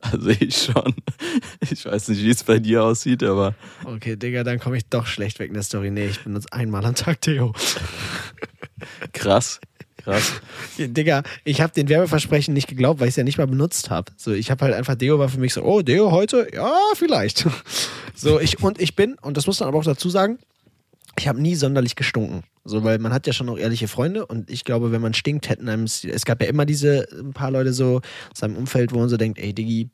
[0.00, 0.94] Also ich schon.
[1.60, 5.06] Ich weiß nicht, wie es bei dir aussieht, aber Okay, Digga, dann komme ich doch
[5.06, 5.90] schlecht weg in der Story.
[5.90, 7.52] Nee, ich benutze einmal am Tag Deo.
[9.12, 9.60] krass.
[9.98, 10.40] Krass.
[10.78, 14.12] Digga, ich habe den Werbeversprechen nicht geglaubt, weil ich es ja nicht mal benutzt habe.
[14.16, 16.48] So, ich habe halt einfach Deo war für mich so, oh, Deo heute?
[16.52, 17.46] Ja, vielleicht.
[18.20, 20.40] So, ich und ich bin, und das muss man aber auch dazu sagen,
[21.16, 22.42] ich habe nie sonderlich gestunken.
[22.64, 25.48] So, weil man hat ja schon noch ehrliche Freunde und ich glaube, wenn man stinkt,
[25.48, 28.00] hätten einem, es gab ja immer diese ein paar Leute so
[28.32, 29.88] aus seinem Umfeld, wo man so denkt, ey, Diggi,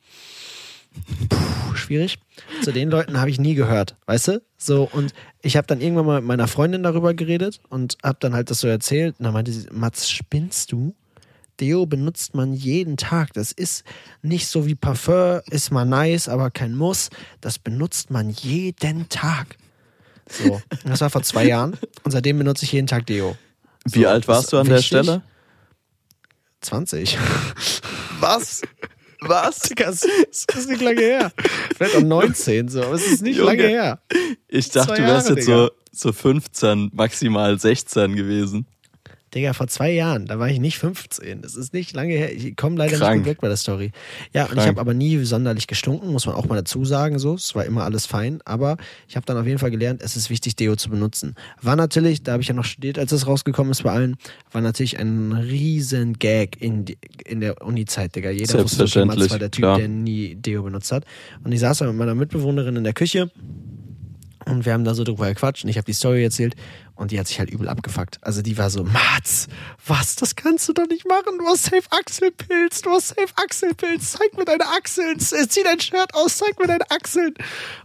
[1.29, 2.19] puh, schwierig.
[2.62, 4.43] Zu den Leuten habe ich nie gehört, weißt du?
[4.57, 5.12] So, und
[5.43, 8.61] ich habe dann irgendwann mal mit meiner Freundin darüber geredet und habe dann halt das
[8.61, 9.16] so erzählt.
[9.19, 10.95] Und dann meinte sie, Mats, spinnst du?
[11.61, 13.33] Deo benutzt man jeden Tag.
[13.35, 13.85] Das ist
[14.23, 17.11] nicht so wie Parfum, ist mal nice, aber kein Muss.
[17.41, 19.57] Das benutzt man jeden Tag.
[20.29, 23.37] So, das war vor zwei Jahren und seitdem benutze ich jeden Tag Deo.
[23.85, 24.87] Wie So, alt das warst du an der wichtig.
[24.99, 25.23] Stelle?
[26.62, 27.19] 20.
[28.21, 28.62] Was?
[29.29, 29.59] Was?
[29.69, 31.33] Digga, es ist nicht lange her.
[31.77, 33.51] Vielleicht auch 19, so, aber es ist nicht Junge.
[33.51, 34.01] lange her.
[34.49, 38.67] Ich dachte, Zwei du wärst Jahre, jetzt so, so 15, maximal 16 gewesen.
[39.35, 41.43] Digga, vor zwei Jahren, da war ich nicht 15.
[41.43, 42.32] Das ist nicht lange her.
[42.32, 43.19] Ich komme leider Krank.
[43.19, 43.90] nicht weg bei der Story.
[44.32, 44.69] Ja, und ich Krank.
[44.69, 47.19] habe aber nie sonderlich gestunken, muss man auch mal dazu sagen.
[47.19, 48.40] So, es war immer alles fein.
[48.44, 48.77] Aber
[49.09, 51.35] ich habe dann auf jeden Fall gelernt, es ist wichtig, Deo zu benutzen.
[51.61, 54.16] War natürlich, da habe ich ja noch studiert, als es rausgekommen ist bei allen,
[54.52, 58.31] war natürlich ein riesen Gag in, die, in der Uni-Zeit, Digga.
[58.31, 59.78] Jeder wusste, Selbstverständlich, war der Typ, klar.
[59.78, 61.05] der nie Deo benutzt hat.
[61.43, 63.31] Und ich saß da mit meiner Mitbewohnerin in der Küche.
[64.47, 66.55] Und wir haben da so drüber gequatscht und ich habe die Story erzählt
[66.97, 68.19] und die hat sich halt übel abgefuckt.
[68.23, 69.49] Also die war so, Mats,
[69.87, 71.39] was, das kannst du doch nicht machen.
[71.39, 74.12] Du hast safe Achselpilz, du hast safe Achselpilz.
[74.12, 77.35] Zeig mir deine Achseln, zieh dein Shirt aus, zeig mir deine Achseln.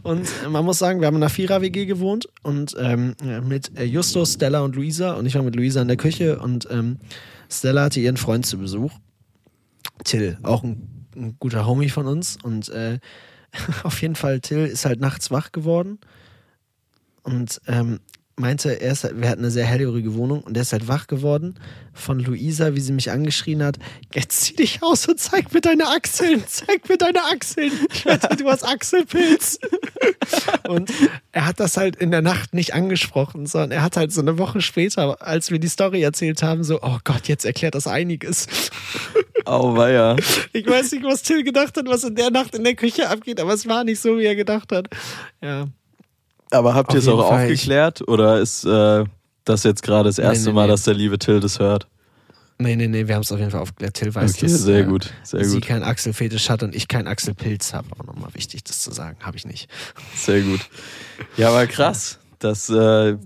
[0.03, 3.15] Und man muss sagen, wir haben in einer Vierer-WG gewohnt und ähm,
[3.47, 6.67] mit äh, Justus, Stella und Luisa und ich war mit Luisa in der Küche und
[6.69, 6.99] ähm,
[7.49, 8.91] Stella hatte ihren Freund zu Besuch.
[10.03, 12.99] Till, auch ein, ein guter Homie von uns und äh,
[13.83, 15.99] auf jeden Fall, Till ist halt nachts wach geworden
[17.23, 17.99] und ähm,
[18.39, 21.07] meinte, er ist, halt- wir hatten eine sehr hellhörige Wohnung und er ist halt wach
[21.07, 21.55] geworden
[21.93, 23.77] von Luisa, wie sie mich angeschrien hat,
[24.13, 27.71] jetzt zieh dich aus und zeig mir deine Achseln, zeig mir deine Achseln.
[27.93, 29.59] Ich wette, du hast Achselpilz.
[30.67, 30.91] und
[31.31, 34.37] er hat das halt in der Nacht nicht angesprochen, sondern er hat halt so eine
[34.37, 38.47] Woche später, als wir die Story erzählt haben, so, oh Gott, jetzt erklärt das einiges.
[39.45, 40.15] Auweia.
[40.53, 43.39] Ich weiß nicht, was Till gedacht hat, was in der Nacht in der Küche abgeht,
[43.39, 44.87] aber es war nicht so, wie er gedacht hat.
[45.41, 45.67] Ja.
[46.51, 49.03] Aber habt ihr es auch Fall, aufgeklärt oder ist äh,
[49.45, 50.71] das jetzt gerade das erste nee, Mal, nee.
[50.71, 51.87] dass der liebe Till das hört?
[52.61, 53.93] Nee, nee, nee, wir haben es auf jeden Fall aufgeklärt.
[53.93, 56.87] Till weiß, Okay, dass sehr äh, gut, sehr sie gut, keinen Achselfetisch hat und ich
[56.87, 57.87] keinen Achselpilz habe.
[57.97, 59.17] Auch nochmal wichtig, das zu sagen.
[59.21, 59.69] Habe ich nicht.
[60.15, 60.59] sehr gut.
[61.37, 62.19] Ja, aber krass.
[62.39, 63.17] Das, äh,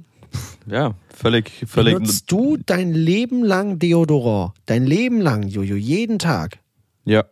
[0.68, 1.96] ja, völlig, völlig.
[1.96, 4.54] Benutzt du dein Leben lang Deodorant?
[4.66, 6.60] Dein Leben lang, Jojo, jeden Tag?
[7.06, 7.26] Ja,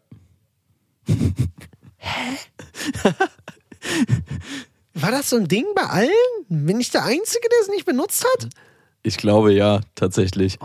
[5.02, 6.10] War das so ein Ding bei allen?
[6.50, 8.50] Bin ich der Einzige, der es nicht benutzt hat?
[9.04, 10.60] ich glaube ja, tatsächlich.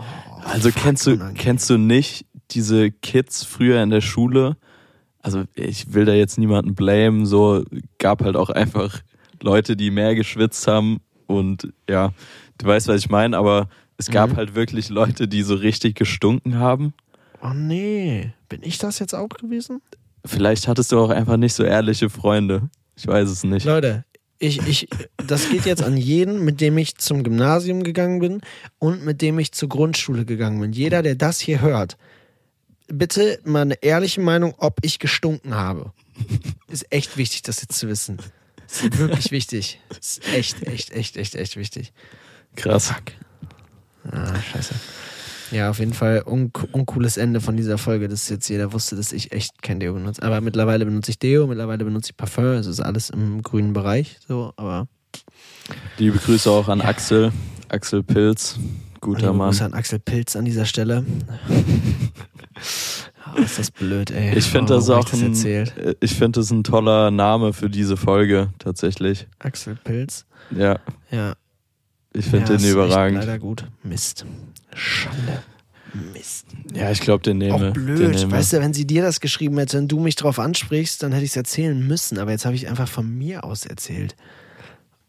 [0.45, 4.57] also fuck, kennst du, kennst du nicht diese Kids früher in der Schule?
[5.23, 7.63] Also ich will da jetzt niemanden blamen, so
[7.97, 9.01] gab halt auch einfach
[9.41, 12.13] Leute, die mehr geschwitzt haben und ja,
[12.59, 14.35] du weißt, was ich meine, aber es gab Mhm.
[14.37, 16.93] halt wirklich Leute, die so richtig gestunken haben.
[17.41, 19.81] Oh nee, bin ich das jetzt auch gewesen?
[20.25, 22.69] Vielleicht hattest du auch einfach nicht so ehrliche Freunde.
[22.95, 23.65] Ich weiß es nicht.
[23.65, 24.05] Leute,
[24.39, 24.87] ich, ich,
[25.25, 28.41] das geht jetzt an jeden, mit dem ich zum Gymnasium gegangen bin
[28.79, 30.73] und mit dem ich zur Grundschule gegangen bin.
[30.73, 31.97] Jeder, der das hier hört,
[32.87, 35.91] bitte mal eine ehrliche Meinung, ob ich gestunken habe.
[36.67, 38.17] Ist echt wichtig, das jetzt zu wissen.
[38.67, 39.79] Ist wirklich wichtig.
[39.99, 41.93] Ist echt, echt, echt, echt, echt wichtig.
[42.55, 42.87] Krass.
[42.87, 43.13] Fuck.
[44.11, 44.75] Ah, scheiße.
[45.51, 49.13] Ja, auf jeden Fall un uncooles Ende von dieser Folge, dass jetzt jeder wusste, dass
[49.13, 50.23] ich echt kein Deo benutze.
[50.23, 54.17] Aber mittlerweile benutze ich Deo, mittlerweile benutze ich Parfum, es ist alles im grünen Bereich,
[54.27, 54.87] so, aber
[55.97, 57.31] Liebe Grüße auch an Axel.
[57.69, 58.59] Axel Pilz.
[59.01, 59.49] Guter Liebe Mann.
[59.49, 61.05] Grüße an Axel Pilz an dieser Stelle.
[63.35, 64.37] oh, ist das blöd, ey.
[64.37, 67.69] Ich finde oh, das auch ein, das äh, ich finde das ein toller Name für
[67.69, 69.27] diese Folge, tatsächlich.
[69.39, 70.25] Axel Pilz.
[70.51, 70.79] Ja,
[71.11, 71.33] Ja.
[72.13, 73.19] ich finde ja, den überragend.
[73.19, 73.65] Leider gut.
[73.83, 74.25] Mist.
[74.75, 75.43] Schande.
[76.13, 76.45] Mist.
[76.73, 78.15] Ja, ich glaube, den nehme Auch Den blöd.
[78.15, 78.31] nehme.
[78.31, 81.23] Weißt du, wenn sie dir das geschrieben hätte und du mich drauf ansprichst, dann hätte
[81.23, 82.19] ich es erzählen müssen.
[82.19, 84.15] Aber jetzt habe ich einfach von mir aus erzählt.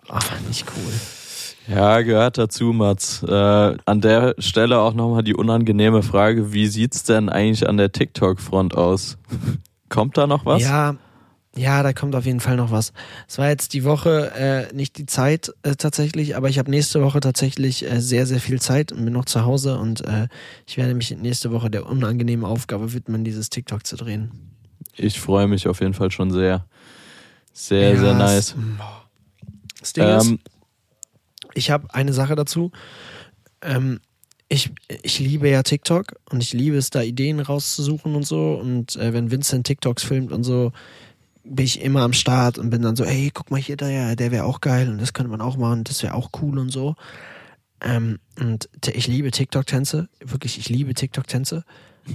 [0.09, 1.75] Ach, nicht cool.
[1.75, 3.23] Ja, gehört dazu, Mats.
[3.23, 7.93] Äh, an der Stelle auch nochmal die unangenehme Frage, wie sieht's denn eigentlich an der
[7.93, 9.19] TikTok-Front aus?
[9.91, 10.63] Kommt da noch was?
[10.63, 10.97] Ja,
[11.59, 12.93] ja, da kommt auf jeden Fall noch was.
[13.27, 17.03] Es war jetzt die Woche äh, nicht die Zeit äh, tatsächlich, aber ich habe nächste
[17.03, 20.29] Woche tatsächlich äh, sehr, sehr viel Zeit und bin noch zu Hause und äh,
[20.67, 24.31] ich werde mich nächste Woche der unangenehmen Aufgabe widmen, dieses TikTok zu drehen.
[24.97, 26.65] Ich freue mich auf jeden Fall schon sehr.
[27.53, 28.49] Sehr, sehr Ja, nice.
[28.51, 28.55] es-
[29.81, 30.39] Das Ding ist, Ähm,
[31.55, 32.71] ich habe eine Sache dazu.
[33.63, 34.01] Ähm,
[34.49, 34.71] ich,
[35.03, 38.55] ich liebe ja TikTok und ich liebe es, da Ideen rauszusuchen und so.
[38.55, 40.73] Und äh, wenn Vincent TikToks filmt und so,
[41.49, 44.31] bin ich immer am Start und bin dann so, hey, guck mal hier, der, der
[44.31, 46.95] wäre auch geil und das könnte man auch machen, das wäre auch cool und so.
[47.81, 51.65] Ähm, und ich liebe TikTok-Tänze, wirklich, ich liebe TikTok-Tänze.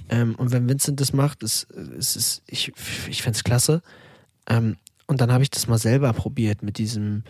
[0.09, 2.71] Ähm, und wenn Vincent das macht, ist, ist, ist ich,
[3.07, 3.81] ich fände es klasse.
[4.49, 4.77] Ähm,
[5.07, 7.23] und dann habe ich das mal selber probiert mit diesem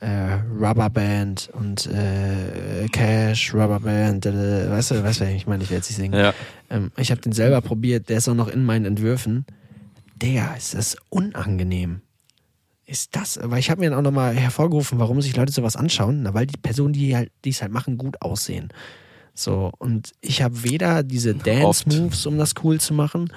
[0.00, 5.78] äh, Rubberband und äh, Cash, Rubberband, äh, weißt du, weißt du, ich meine, ich werde
[5.78, 6.18] jetzt nicht singen.
[6.18, 6.34] ja.
[6.68, 9.46] Ähm, ich habe den selber probiert, der ist auch noch in meinen Entwürfen.
[10.16, 12.00] Der ist das unangenehm.
[12.86, 16.22] Ist das, weil ich habe mir dann auch nochmal hervorgerufen, warum sich Leute sowas anschauen,
[16.22, 18.68] na, weil die Personen, die halt, es halt machen, gut aussehen.
[19.34, 23.30] So, und ich habe weder diese Dance-Moves, um das cool zu machen,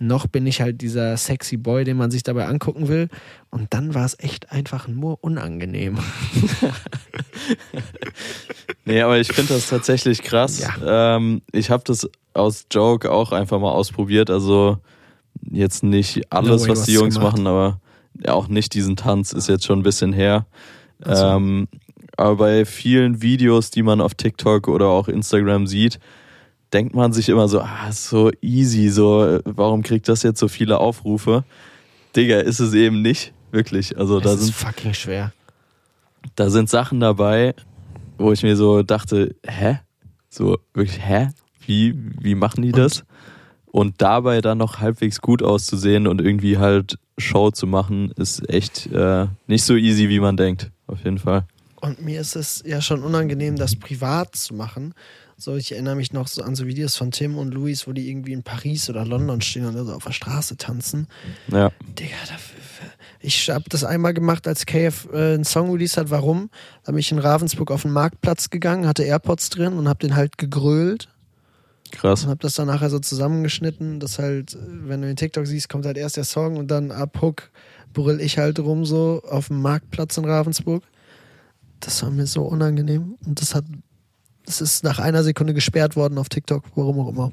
[0.00, 3.08] noch bin ich halt dieser sexy Boy, den man sich dabei angucken will.
[3.50, 5.98] Und dann war es echt einfach nur unangenehm.
[8.86, 10.62] Nee, aber ich finde das tatsächlich krass.
[10.84, 14.28] Ähm, ich habe das aus Joke auch einfach mal ausprobiert.
[14.30, 14.78] Also
[15.50, 17.34] jetzt nicht alles, way, was die Jungs gemacht.
[17.34, 17.80] machen, aber
[18.26, 20.46] auch nicht diesen Tanz ist jetzt schon ein bisschen her.
[21.04, 21.12] So.
[21.12, 21.68] Ähm,
[22.16, 25.98] aber bei vielen Videos, die man auf TikTok oder auch Instagram sieht,
[26.72, 30.78] denkt man sich immer so, ah, so easy, so, warum kriegt das jetzt so viele
[30.78, 31.44] Aufrufe?
[32.14, 33.98] Digga, ist es eben nicht, wirklich.
[33.98, 35.32] Also da das ist sind fucking schwer.
[36.36, 37.54] da sind Sachen dabei,
[38.18, 39.80] wo ich mir so dachte, hä?
[40.28, 41.30] So, wirklich, hä?
[41.66, 43.04] Wie, wie machen die das?
[43.74, 48.86] Und dabei dann noch halbwegs gut auszusehen und irgendwie halt Show zu machen, ist echt
[48.92, 50.70] äh, nicht so easy, wie man denkt.
[50.86, 51.44] Auf jeden Fall.
[51.80, 54.94] Und mir ist es ja schon unangenehm, das privat zu machen.
[55.36, 58.08] So, ich erinnere mich noch so an so Videos von Tim und Luis, wo die
[58.08, 61.08] irgendwie in Paris oder London stehen und so auf der Straße tanzen.
[61.48, 61.72] Ja.
[61.98, 62.60] Digga, dafür,
[63.18, 66.10] ich habe das einmal gemacht, als KF äh, einen Song released hat.
[66.10, 66.48] Warum?
[66.84, 70.14] Da bin ich in Ravensburg auf den Marktplatz gegangen, hatte AirPods drin und habe den
[70.14, 71.08] halt gegrölt
[71.94, 72.24] Krass.
[72.24, 75.86] und habe das dann nachher so zusammengeschnitten, dass halt, wenn du den TikTok siehst, kommt
[75.86, 77.50] halt erst der Song und dann ab Hook
[77.92, 80.82] brüll ich halt rum so auf dem Marktplatz in Ravensburg.
[81.80, 83.64] Das war mir so unangenehm und das hat,
[84.46, 87.32] das ist nach einer Sekunde gesperrt worden auf TikTok, warum auch immer.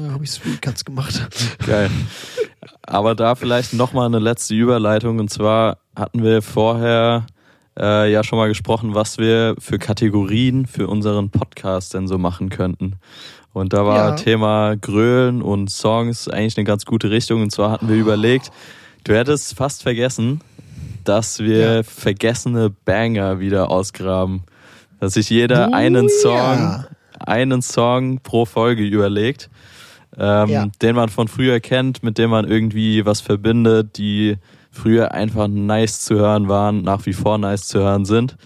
[0.00, 1.28] Da habe ich es für Katz gemacht.
[1.66, 1.90] Geil.
[2.82, 5.18] Aber da vielleicht nochmal eine letzte Überleitung.
[5.18, 7.26] Und zwar hatten wir vorher
[7.78, 12.48] äh, ja schon mal gesprochen, was wir für Kategorien für unseren Podcast denn so machen
[12.48, 12.96] könnten.
[13.58, 14.12] Und da war Ja.
[14.12, 17.42] Thema Grölen und Songs eigentlich eine ganz gute Richtung.
[17.42, 18.50] Und zwar hatten wir überlegt,
[19.04, 20.40] du hättest fast vergessen,
[21.04, 21.82] dass wir Ja.
[21.82, 24.42] vergessene Banger wieder ausgraben.
[25.00, 26.86] Dass sich jeder Oh einen Song, ja.
[27.18, 29.48] einen Song pro Folge überlegt
[30.18, 30.66] ähm, Ja.
[30.82, 34.36] den man von früher kennt, mit dem man irgendwie was verbindet, die
[34.72, 38.36] früher einfach nice zu hören waren, nach wie vor nice zu hören sind,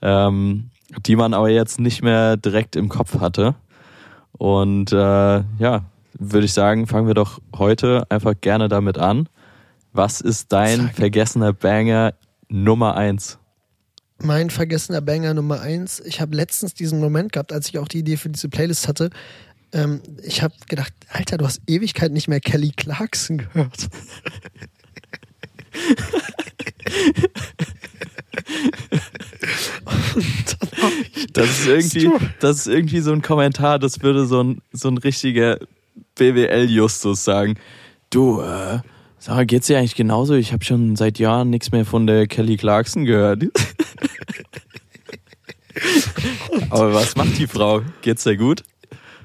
[0.00, 0.70] ähm,
[1.06, 3.54] die man aber jetzt nicht mehr direkt im Kopf hatte.
[4.32, 5.84] Und äh, ja,
[6.18, 9.28] würde ich sagen, fangen wir doch heute einfach gerne damit an.
[9.92, 10.96] Was ist dein Zack.
[10.96, 12.14] vergessener Banger
[12.48, 13.40] Nummer eins?
[14.22, 16.00] mein vergessener Banger Nummer eins.
[16.00, 19.10] Ich habe letztens diesen Moment gehabt, als ich auch die Idee für diese Playlist hatte.
[19.72, 23.88] Ähm, ich habe gedacht, Alter, du hast Ewigkeit nicht mehr Kelly Clarkson gehört.
[31.32, 32.10] das ist irgendwie,
[32.40, 35.58] das ist irgendwie so ein Kommentar, das würde so ein, so ein richtiger
[36.16, 37.54] BWL-Justus sagen.
[38.10, 38.80] Du, äh,
[39.18, 40.34] sag mal, geht's dir eigentlich genauso?
[40.34, 43.44] Ich habe schon seit Jahren nichts mehr von der Kelly Clarkson gehört.
[46.70, 47.82] Aber was macht die Frau?
[48.02, 48.62] Geht's dir gut?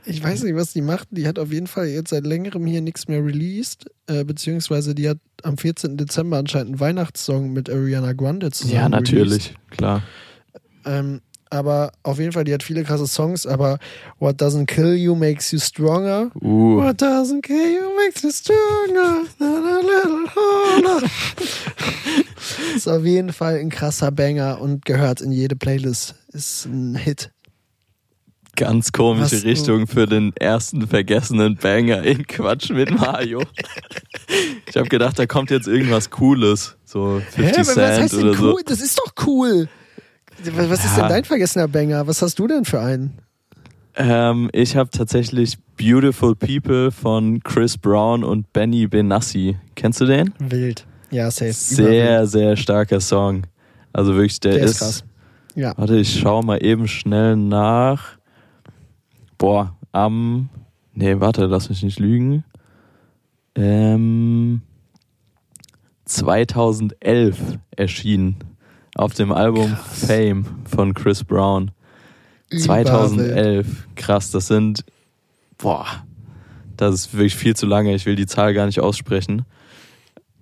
[0.06, 1.08] Ich weiß nicht, was die macht.
[1.12, 3.86] Die hat auf jeden Fall jetzt seit längerem hier nichts mehr released.
[4.08, 5.98] Äh, beziehungsweise die hat am 14.
[5.98, 8.76] Dezember anscheinend einen Weihnachtssong mit Ariana Grande zusammen.
[8.76, 9.54] Ja, natürlich, released.
[9.72, 10.04] klar.
[10.86, 13.78] Ähm, aber auf jeden Fall, die hat viele krasse Songs, aber
[14.20, 16.32] What Doesn't Kill You Makes You Stronger.
[16.42, 16.82] Uh.
[16.82, 19.22] What Doesn't Kill You Makes You Stronger.
[22.76, 26.16] Ist auf jeden Fall ein krasser Banger und gehört in jede Playlist.
[26.34, 27.32] Ist ein Hit.
[28.56, 33.42] Ganz komische Was, Richtung für den ersten vergessenen Banger in Quatsch mit Mario.
[34.70, 36.78] ich habe gedacht, da kommt jetzt irgendwas Cooles.
[36.86, 38.54] So 50 Hä, Cent was heißt oder denn so.
[38.54, 38.62] Cool?
[38.66, 39.68] Das ist doch cool.
[40.44, 40.90] Was ja.
[40.90, 42.08] ist denn dein vergessener Banger?
[42.08, 43.20] Was hast du denn für einen?
[43.96, 49.58] Ähm, ich habe tatsächlich Beautiful People von Chris Brown und Benny Benassi.
[49.76, 50.34] Kennst du den?
[50.40, 50.86] Wild.
[51.12, 51.54] Ja, safe.
[51.54, 52.30] Sehr, Überwild.
[52.30, 53.44] sehr starker Song.
[53.94, 55.04] Also wirklich, der, der ist, ist krass.
[55.56, 55.74] Ja.
[55.78, 58.18] Warte, ich schaue mal eben schnell nach.
[59.38, 60.50] Boah, am.
[60.94, 62.44] Nee, warte, lass mich nicht lügen.
[63.56, 64.62] Ähm,
[66.06, 67.38] 2011
[67.72, 68.38] erschienen
[68.96, 70.06] auf dem Album Krass.
[70.08, 71.72] Fame von Chris Brown.
[72.52, 73.88] 2011.
[73.96, 74.86] Krass, das sind.
[75.58, 75.86] Boah,
[76.78, 77.94] das ist wirklich viel zu lange.
[77.96, 79.46] Ich will die Zahl gar nicht aussprechen.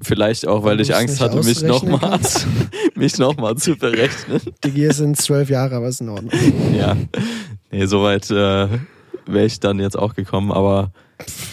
[0.03, 2.19] Vielleicht auch, weil ich Angst hatte, mich nochmal
[2.95, 4.41] mich noch mal zu berechnen.
[4.63, 6.31] Die Gier sind zwölf Jahre, aber ist in Ordnung.
[6.77, 6.97] Ja,
[7.71, 8.67] nee, soweit äh,
[9.25, 10.91] wäre ich dann jetzt auch gekommen, aber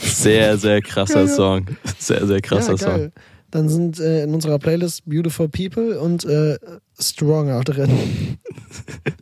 [0.03, 1.67] sehr, sehr krasser Song.
[1.99, 3.13] Sehr, sehr krasser ja, Song.
[3.51, 6.59] Dann sind äh, in unserer Playlist Beautiful People und äh,
[6.99, 7.91] Stronger drin.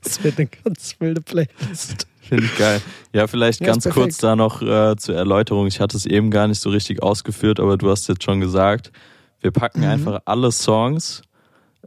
[0.03, 2.07] das wird eine ganz wilde Playlist.
[2.21, 2.83] Finde ich geil.
[3.15, 5.67] Ja, vielleicht ja, ganz kurz da noch äh, zur Erläuterung.
[5.67, 8.93] Ich hatte es eben gar nicht so richtig ausgeführt, aber du hast jetzt schon gesagt,
[9.41, 9.89] wir packen mhm.
[9.89, 11.23] einfach alle Songs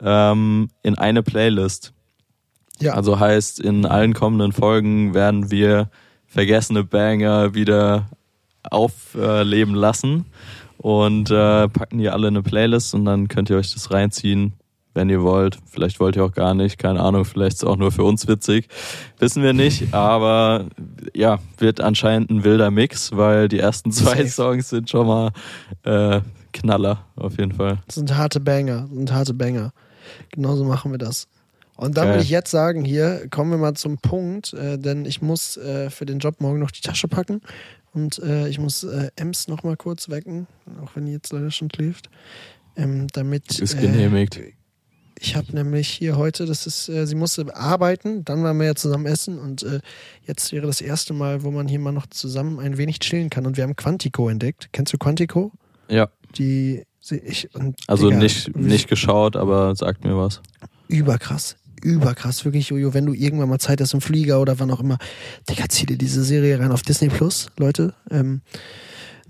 [0.02, 1.94] ähm, in eine Playlist.
[2.80, 2.94] Ja.
[2.94, 5.90] Also heißt, in allen kommenden Folgen werden wir
[6.26, 8.10] vergessene Banger wieder
[8.64, 10.26] aufleben lassen
[10.78, 14.54] und äh, packen die alle in eine Playlist und dann könnt ihr euch das reinziehen,
[14.94, 15.60] wenn ihr wollt.
[15.70, 18.28] Vielleicht wollt ihr auch gar nicht, keine Ahnung, vielleicht ist es auch nur für uns
[18.28, 18.68] witzig.
[19.20, 20.66] Wissen wir nicht, aber
[21.14, 25.32] ja, wird anscheinend ein wilder Mix, weil die ersten zwei Songs sind schon mal
[25.84, 26.22] äh,
[26.52, 27.80] Knaller, auf jeden Fall.
[27.86, 29.74] Das sind harte Banger, sind harte Banger.
[30.32, 31.28] Genauso machen wir das.
[31.78, 35.22] Und dann würde ich jetzt sagen, hier kommen wir mal zum Punkt, äh, denn ich
[35.22, 37.42] muss äh, für den Job morgen noch die Tasche packen
[37.94, 40.48] und äh, ich muss äh, Ems noch mal kurz wecken,
[40.84, 42.10] auch wenn die jetzt leider schon schläft,
[42.76, 43.60] ähm, damit...
[43.60, 44.38] Ist genehmigt.
[44.38, 44.54] Äh,
[45.24, 48.76] ich habe nämlich hier heute, das ist, äh, sie musste arbeiten, dann waren wir ja
[48.76, 49.80] zusammen essen und äh,
[50.26, 53.46] jetzt wäre das erste Mal, wo man hier mal noch zusammen ein wenig chillen kann
[53.46, 54.70] und wir haben Quantico entdeckt.
[54.72, 55.52] Kennst du Quantico?
[55.90, 56.10] Ja.
[56.38, 60.42] Die ich und, also Digga, nicht, nicht geschaut, aber sagt mir was.
[60.88, 64.80] Überkrass überkrass, wirklich, Jojo, wenn du irgendwann mal Zeit hast im Flieger oder wann auch
[64.80, 64.98] immer,
[65.50, 67.94] Digga, zieh dir diese Serie rein auf Disney Plus, Leute.
[68.10, 68.42] Ähm,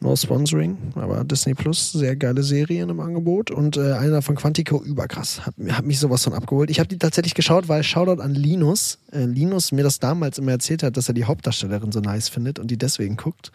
[0.04, 4.82] No Sponsoring, aber Disney Plus, sehr geile Serien im Angebot und äh, einer von Quantico,
[4.82, 6.72] überkrass, hat, hat mich sowas von abgeholt.
[6.72, 10.54] Ich habe die tatsächlich geschaut, weil Shoutout an Linus, äh, Linus mir das damals immer
[10.54, 13.52] erzählt hat, dass er die Hauptdarstellerin so nice findet und die deswegen guckt.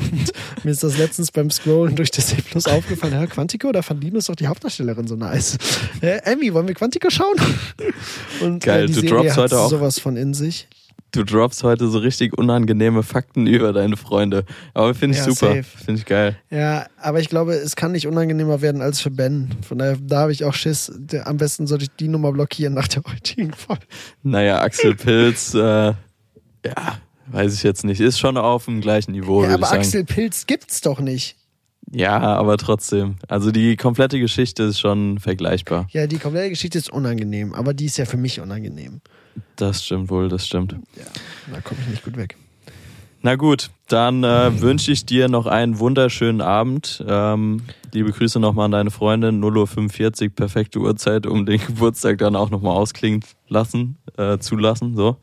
[0.00, 0.32] Und
[0.64, 4.24] mir ist das letztens beim Scrollen durch Disney Plus aufgefallen, ja, Quantico, da fand Linus
[4.24, 5.56] doch die Hauptdarstellerin so nice.
[6.00, 7.36] Äh, Emmy, wollen wir Quantico schauen?
[8.40, 10.66] Und, Geil, äh, du Serie droppst heute auch sowas von in sich
[11.16, 14.44] du droppst heute so richtig unangenehme Fakten über deine Freunde.
[14.74, 15.62] Aber finde ich ja, super.
[15.62, 16.36] Finde ich geil.
[16.50, 19.50] Ja, aber ich glaube, es kann nicht unangenehmer werden als für Ben.
[19.66, 20.92] Von daher, da habe ich auch Schiss.
[21.24, 23.86] Am besten sollte ich die Nummer blockieren nach der heutigen Folge.
[24.22, 25.96] Naja, Axel Pilz, äh, ja,
[27.28, 28.00] weiß ich jetzt nicht.
[28.00, 29.44] Ist schon auf dem gleichen Niveau.
[29.44, 31.36] Ja, aber Axel Pilz gibt's doch nicht.
[31.92, 33.16] Ja, aber trotzdem.
[33.28, 35.86] Also die komplette Geschichte ist schon vergleichbar.
[35.92, 39.00] Ja, die komplette Geschichte ist unangenehm, aber die ist ja für mich unangenehm.
[39.56, 40.76] Das stimmt wohl, das stimmt.
[40.96, 41.04] Ja,
[41.52, 42.36] da komme ich nicht gut weg.
[43.22, 47.04] Na gut, dann äh, wünsche ich dir noch einen wunderschönen Abend.
[47.08, 49.42] Ähm, liebe Grüße nochmal an deine Freundin.
[49.42, 54.94] 0.45 Uhr, perfekte Uhrzeit, um den Geburtstag dann auch nochmal ausklingen lassen, äh, zulassen.
[54.94, 55.16] So.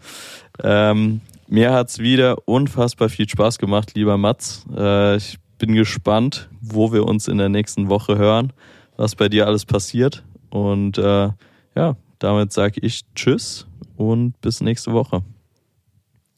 [0.62, 4.66] Ähm, mir hat's wieder unfassbar viel Spaß gemacht, lieber Mats.
[4.76, 8.52] Äh, ich bin gespannt, wo wir uns in der nächsten Woche hören,
[8.98, 10.24] was bei dir alles passiert.
[10.50, 11.30] Und äh,
[11.76, 13.66] ja, damit sage ich Tschüss
[13.98, 15.24] und bis nächste Woche.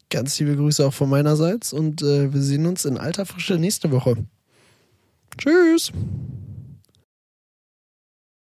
[0.09, 3.91] Ganz liebe Grüße auch von meinerseits und äh, wir sehen uns in alter Frische nächste
[3.91, 4.15] Woche.
[5.37, 5.91] Tschüss.